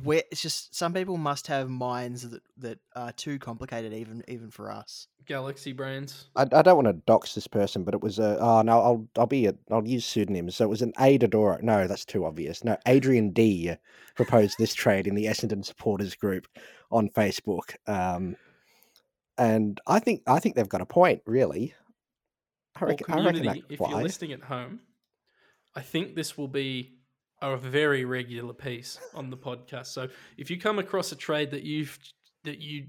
where 0.02 0.22
it's 0.30 0.42
just 0.42 0.74
some 0.74 0.92
people 0.92 1.16
must 1.16 1.46
have 1.46 1.70
minds 1.70 2.28
that 2.28 2.42
that 2.58 2.78
are 2.94 3.12
too 3.12 3.38
complicated 3.38 3.94
even 3.94 4.22
even 4.28 4.50
for 4.50 4.70
us. 4.70 5.08
Galaxy 5.26 5.72
brains. 5.72 6.28
I, 6.36 6.42
I 6.42 6.60
don't 6.60 6.76
want 6.76 6.88
to 6.88 7.02
dox 7.06 7.34
this 7.34 7.46
person, 7.46 7.82
but 7.82 7.94
it 7.94 8.02
was 8.02 8.18
a. 8.18 8.38
Oh 8.38 8.60
no, 8.60 8.80
I'll 8.80 9.08
I'll 9.16 9.26
be 9.26 9.46
a. 9.46 9.54
I'll 9.70 9.86
use 9.86 10.04
pseudonyms. 10.04 10.56
So 10.56 10.64
it 10.66 10.68
was 10.68 10.82
an 10.82 10.92
A 11.00 11.18
Dodora. 11.18 11.62
No, 11.62 11.86
that's 11.86 12.04
too 12.04 12.26
obvious. 12.26 12.62
No, 12.62 12.76
Adrian 12.86 13.30
D 13.30 13.74
proposed 14.16 14.56
this 14.58 14.74
trade 14.74 15.06
in 15.06 15.14
the 15.14 15.24
Essendon 15.24 15.64
supporters 15.64 16.14
group 16.14 16.46
on 16.90 17.08
Facebook. 17.08 17.74
Um, 17.86 18.36
and 19.38 19.80
I 19.86 19.98
think 19.98 20.22
I 20.26 20.40
think 20.40 20.56
they've 20.56 20.68
got 20.68 20.82
a 20.82 20.86
point. 20.86 21.22
Really, 21.24 21.72
I 22.76 22.80
Well, 22.84 22.90
reckon. 22.90 23.06
I 23.08 23.16
reckon 23.16 23.34
community, 23.36 23.60
that 23.68 23.74
if 23.74 23.80
you're 23.80 24.02
listening 24.02 24.32
at 24.32 24.42
home, 24.42 24.80
I 25.74 25.80
think 25.80 26.14
this 26.14 26.36
will 26.36 26.48
be 26.48 26.93
a 27.52 27.56
very 27.58 28.04
regular 28.04 28.52
piece 28.52 28.98
on 29.14 29.30
the 29.30 29.36
podcast. 29.36 29.86
So 29.86 30.08
if 30.36 30.50
you 30.50 30.58
come 30.58 30.78
across 30.78 31.12
a 31.12 31.16
trade 31.16 31.50
that 31.52 31.62
you've 31.62 31.98
that 32.44 32.60
you 32.60 32.86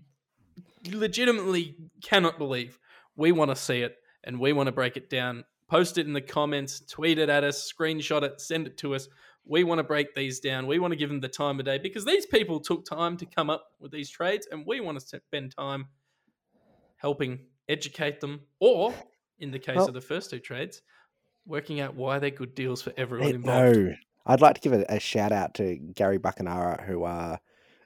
legitimately 0.92 1.76
cannot 2.04 2.38
believe, 2.38 2.80
we 3.16 3.32
want 3.32 3.52
to 3.52 3.56
see 3.56 3.82
it 3.82 3.98
and 4.24 4.40
we 4.40 4.54
want 4.54 4.68
to 4.68 4.72
break 4.72 4.98
it 4.98 5.10
down. 5.10 5.44
Post 5.68 5.98
it 5.98 6.06
in 6.06 6.14
the 6.14 6.22
comments, 6.22 6.82
tweet 6.82 7.18
it 7.18 7.30
at 7.30 7.44
us, 7.44 7.72
screenshot 7.72 8.22
it, 8.24 8.40
send 8.40 8.68
it 8.68 8.78
to 8.78 8.94
us. 8.96 9.08
We 9.46 9.64
want 9.64 9.80
to 9.80 9.84
break 9.84 10.14
these 10.16 10.40
down. 10.40 10.68
We 10.68 10.80
want 10.80 10.92
to 10.92 10.96
give 10.96 11.10
them 11.10 11.20
the 11.22 11.30
time 11.30 11.60
of 11.60 11.66
day 11.66 11.78
because 11.78 12.06
these 12.06 12.26
people 12.26 12.60
took 12.60 12.86
time 12.86 13.18
to 13.18 13.26
come 13.26 13.50
up 13.50 13.68
with 13.80 13.92
these 13.92 14.10
trades, 14.10 14.48
and 14.52 14.66
we 14.66 14.80
want 14.80 15.00
to 15.00 15.22
spend 15.22 15.56
time 15.56 15.88
helping 16.98 17.40
educate 17.70 18.20
them, 18.20 18.42
or 18.60 18.94
in 19.40 19.52
the 19.52 19.60
case 19.60 19.76
Well- 19.78 19.88
of 19.88 19.94
the 19.94 20.02
first 20.02 20.30
two 20.30 20.40
trades, 20.40 20.82
working 21.46 21.80
out 21.80 21.96
why 21.96 22.20
they're 22.20 22.32
good 22.32 22.56
deals 22.56 22.82
for 22.82 22.94
everyone 22.98 23.30
involved. 23.36 23.78
No, 23.78 23.94
I'd 24.26 24.42
like 24.42 24.56
to 24.56 24.62
give 24.62 24.74
a, 24.74 24.86
a 24.90 25.00
shout 25.00 25.32
out 25.32 25.54
to 25.56 25.76
Gary 25.76 26.20
Buckenara, 26.20 26.86
who 26.86 27.04
uh, 27.04 27.38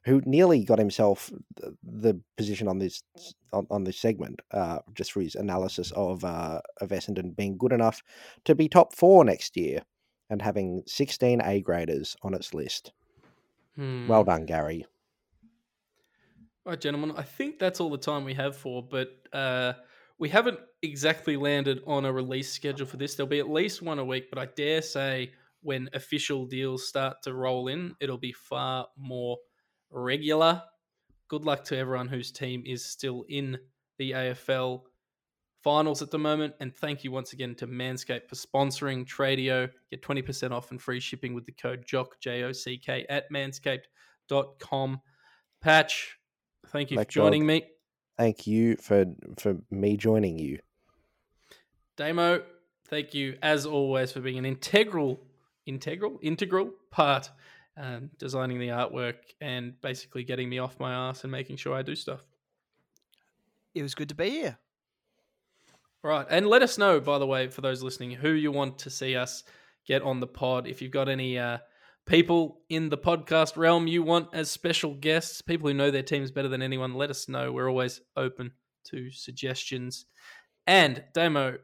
who 0.05 0.21
nearly 0.25 0.63
got 0.63 0.79
himself 0.79 1.31
the, 1.55 1.75
the 1.83 2.21
position 2.37 2.67
on 2.67 2.79
this 2.79 3.03
on, 3.51 3.67
on 3.69 3.83
this 3.83 3.97
segment, 3.97 4.41
uh, 4.51 4.79
just 4.93 5.11
for 5.11 5.21
his 5.21 5.35
analysis 5.35 5.91
of 5.95 6.23
uh, 6.23 6.61
of 6.81 6.89
Essendon 6.89 7.35
being 7.35 7.57
good 7.57 7.73
enough 7.73 8.01
to 8.45 8.55
be 8.55 8.69
top 8.69 8.95
four 8.95 9.23
next 9.25 9.57
year. 9.57 9.81
and 10.29 10.41
having 10.41 10.83
16 10.85 11.41
A 11.41 11.61
graders 11.61 12.15
on 12.21 12.33
its 12.33 12.53
list. 12.53 12.91
Hmm. 13.75 14.07
Well 14.07 14.23
done, 14.23 14.45
Gary. 14.45 14.85
All 16.65 16.71
right, 16.73 16.79
gentlemen. 16.81 17.13
I 17.17 17.23
think 17.23 17.57
that's 17.57 17.79
all 17.79 17.89
the 17.89 17.97
time 17.97 18.25
we 18.25 18.35
have 18.35 18.55
for, 18.55 18.83
but 18.83 19.09
uh, 19.33 19.73
we 20.19 20.29
haven't 20.29 20.59
exactly 20.81 21.35
landed 21.35 21.81
on 21.87 22.05
a 22.05 22.13
release 22.13 22.51
schedule 22.51 22.85
for 22.85 22.97
this. 22.97 23.15
There'll 23.15 23.29
be 23.29 23.39
at 23.39 23.49
least 23.49 23.81
one 23.81 23.97
a 23.99 24.05
week, 24.05 24.29
but 24.29 24.37
I 24.37 24.45
dare 24.45 24.81
say 24.81 25.31
when 25.61 25.89
official 25.93 26.45
deals 26.45 26.87
start 26.87 27.17
to 27.23 27.33
roll 27.33 27.67
in, 27.67 27.95
it'll 27.99 28.17
be 28.17 28.33
far 28.33 28.87
more 28.97 29.37
regular. 29.89 30.63
Good 31.27 31.45
luck 31.45 31.63
to 31.65 31.77
everyone 31.77 32.07
whose 32.07 32.31
team 32.31 32.63
is 32.65 32.85
still 32.85 33.25
in 33.29 33.57
the 33.97 34.11
AFL 34.11 34.81
finals 35.61 36.01
at 36.01 36.11
the 36.11 36.19
moment. 36.19 36.53
And 36.59 36.75
thank 36.75 37.03
you 37.03 37.11
once 37.11 37.33
again 37.33 37.55
to 37.55 37.67
Manscaped 37.67 38.27
for 38.27 38.35
sponsoring 38.35 39.05
Tradio. 39.05 39.69
Get 39.91 40.01
20% 40.01 40.51
off 40.51 40.71
and 40.71 40.81
free 40.81 40.99
shipping 40.99 41.33
with 41.33 41.45
the 41.45 41.51
code 41.51 41.85
JOCK, 41.85 42.19
J 42.19 42.43
O 42.43 42.51
C 42.51 42.77
K, 42.77 43.05
at 43.09 43.31
manscaped.com. 43.31 45.01
Patch, 45.61 46.17
thank 46.67 46.91
you 46.91 46.97
Black 46.97 47.07
for 47.07 47.11
joining 47.11 47.41
Dog. 47.41 47.47
me. 47.47 47.63
Thank 48.17 48.47
you 48.47 48.75
for 48.77 49.05
for 49.37 49.57
me 49.69 49.97
joining 49.97 50.39
you. 50.39 50.59
Damo, 51.97 52.41
thank 52.87 53.13
you 53.13 53.37
as 53.41 53.65
always 53.65 54.11
for 54.11 54.21
being 54.21 54.37
an 54.37 54.45
integral, 54.45 55.19
integral, 55.69 56.19
integral 56.21 56.71
part, 56.91 57.29
um, 57.77 58.09
designing 58.17 58.59
the 58.59 58.67
artwork 58.67 59.15
and 59.39 59.79
basically 59.81 60.23
getting 60.23 60.49
me 60.49 60.59
off 60.59 60.79
my 60.79 60.91
ass 60.91 61.23
and 61.23 61.31
making 61.31 61.55
sure 61.55 61.73
I 61.73 61.81
do 61.81 61.95
stuff. 61.95 62.25
It 63.73 63.83
was 63.83 63.95
good 63.95 64.09
to 64.09 64.15
be 64.15 64.31
here. 64.31 64.57
Right. 66.03 66.25
And 66.29 66.47
let 66.47 66.61
us 66.61 66.77
know, 66.77 66.99
by 66.99 67.19
the 67.19 67.27
way, 67.27 67.49
for 67.49 67.61
those 67.61 67.83
listening, 67.83 68.11
who 68.11 68.31
you 68.31 68.51
want 68.51 68.79
to 68.79 68.89
see 68.89 69.15
us 69.15 69.43
get 69.85 70.01
on 70.01 70.19
the 70.19 70.27
pod. 70.27 70.67
If 70.67 70.81
you've 70.81 70.91
got 70.91 71.09
any 71.09 71.37
uh, 71.37 71.59
people 72.05 72.61
in 72.69 72.89
the 72.89 72.97
podcast 72.97 73.57
realm 73.57 73.85
you 73.85 74.01
want 74.01 74.29
as 74.33 74.49
special 74.49 74.95
guests, 74.95 75.41
people 75.41 75.67
who 75.67 75.73
know 75.73 75.91
their 75.91 76.03
teams 76.03 76.31
better 76.31 76.47
than 76.47 76.61
anyone, 76.61 76.93
let 76.93 77.09
us 77.09 77.29
know. 77.29 77.51
We're 77.51 77.69
always 77.69 78.01
open 78.17 78.51
to 78.85 79.11
suggestions. 79.11 80.05
And, 80.65 81.03
Damo, 81.13 81.57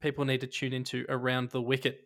people 0.00 0.24
need 0.24 0.40
to 0.42 0.46
tune 0.46 0.72
into 0.72 1.04
Around 1.08 1.50
the 1.50 1.62
Wicket. 1.62 2.05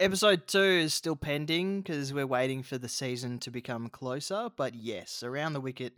Episode 0.00 0.46
two 0.46 0.62
is 0.62 0.94
still 0.94 1.14
pending 1.14 1.82
because 1.82 2.10
we're 2.10 2.26
waiting 2.26 2.62
for 2.62 2.78
the 2.78 2.88
season 2.88 3.38
to 3.40 3.50
become 3.50 3.90
closer. 3.90 4.48
But 4.56 4.74
yes, 4.74 5.22
around 5.22 5.52
the 5.52 5.60
wicket, 5.60 5.92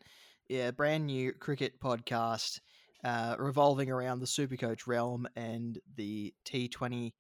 yeah, 0.49 0.73
brand 0.73 1.07
new 1.07 1.33
cricket 1.33 1.79
podcast 1.81 2.59
uh, 3.05 3.37
revolving 3.39 3.93
around 3.93 4.19
the 4.19 4.27
Supercoach 4.27 4.89
realm 4.89 5.29
and 5.37 5.79
the 5.95 6.35
T20 6.45 7.13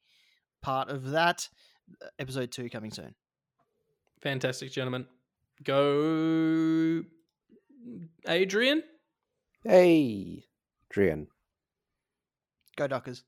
part 0.60 0.88
of 0.88 1.12
that. 1.12 1.48
Episode 2.18 2.50
two 2.50 2.68
coming 2.68 2.90
soon. 2.90 3.14
Fantastic, 4.20 4.72
gentlemen. 4.72 5.06
Go, 5.62 7.04
Adrian. 8.26 8.82
Hey, 9.62 10.46
Adrian. 10.90 11.28
Go 12.74 12.88
Dockers. 12.88 13.22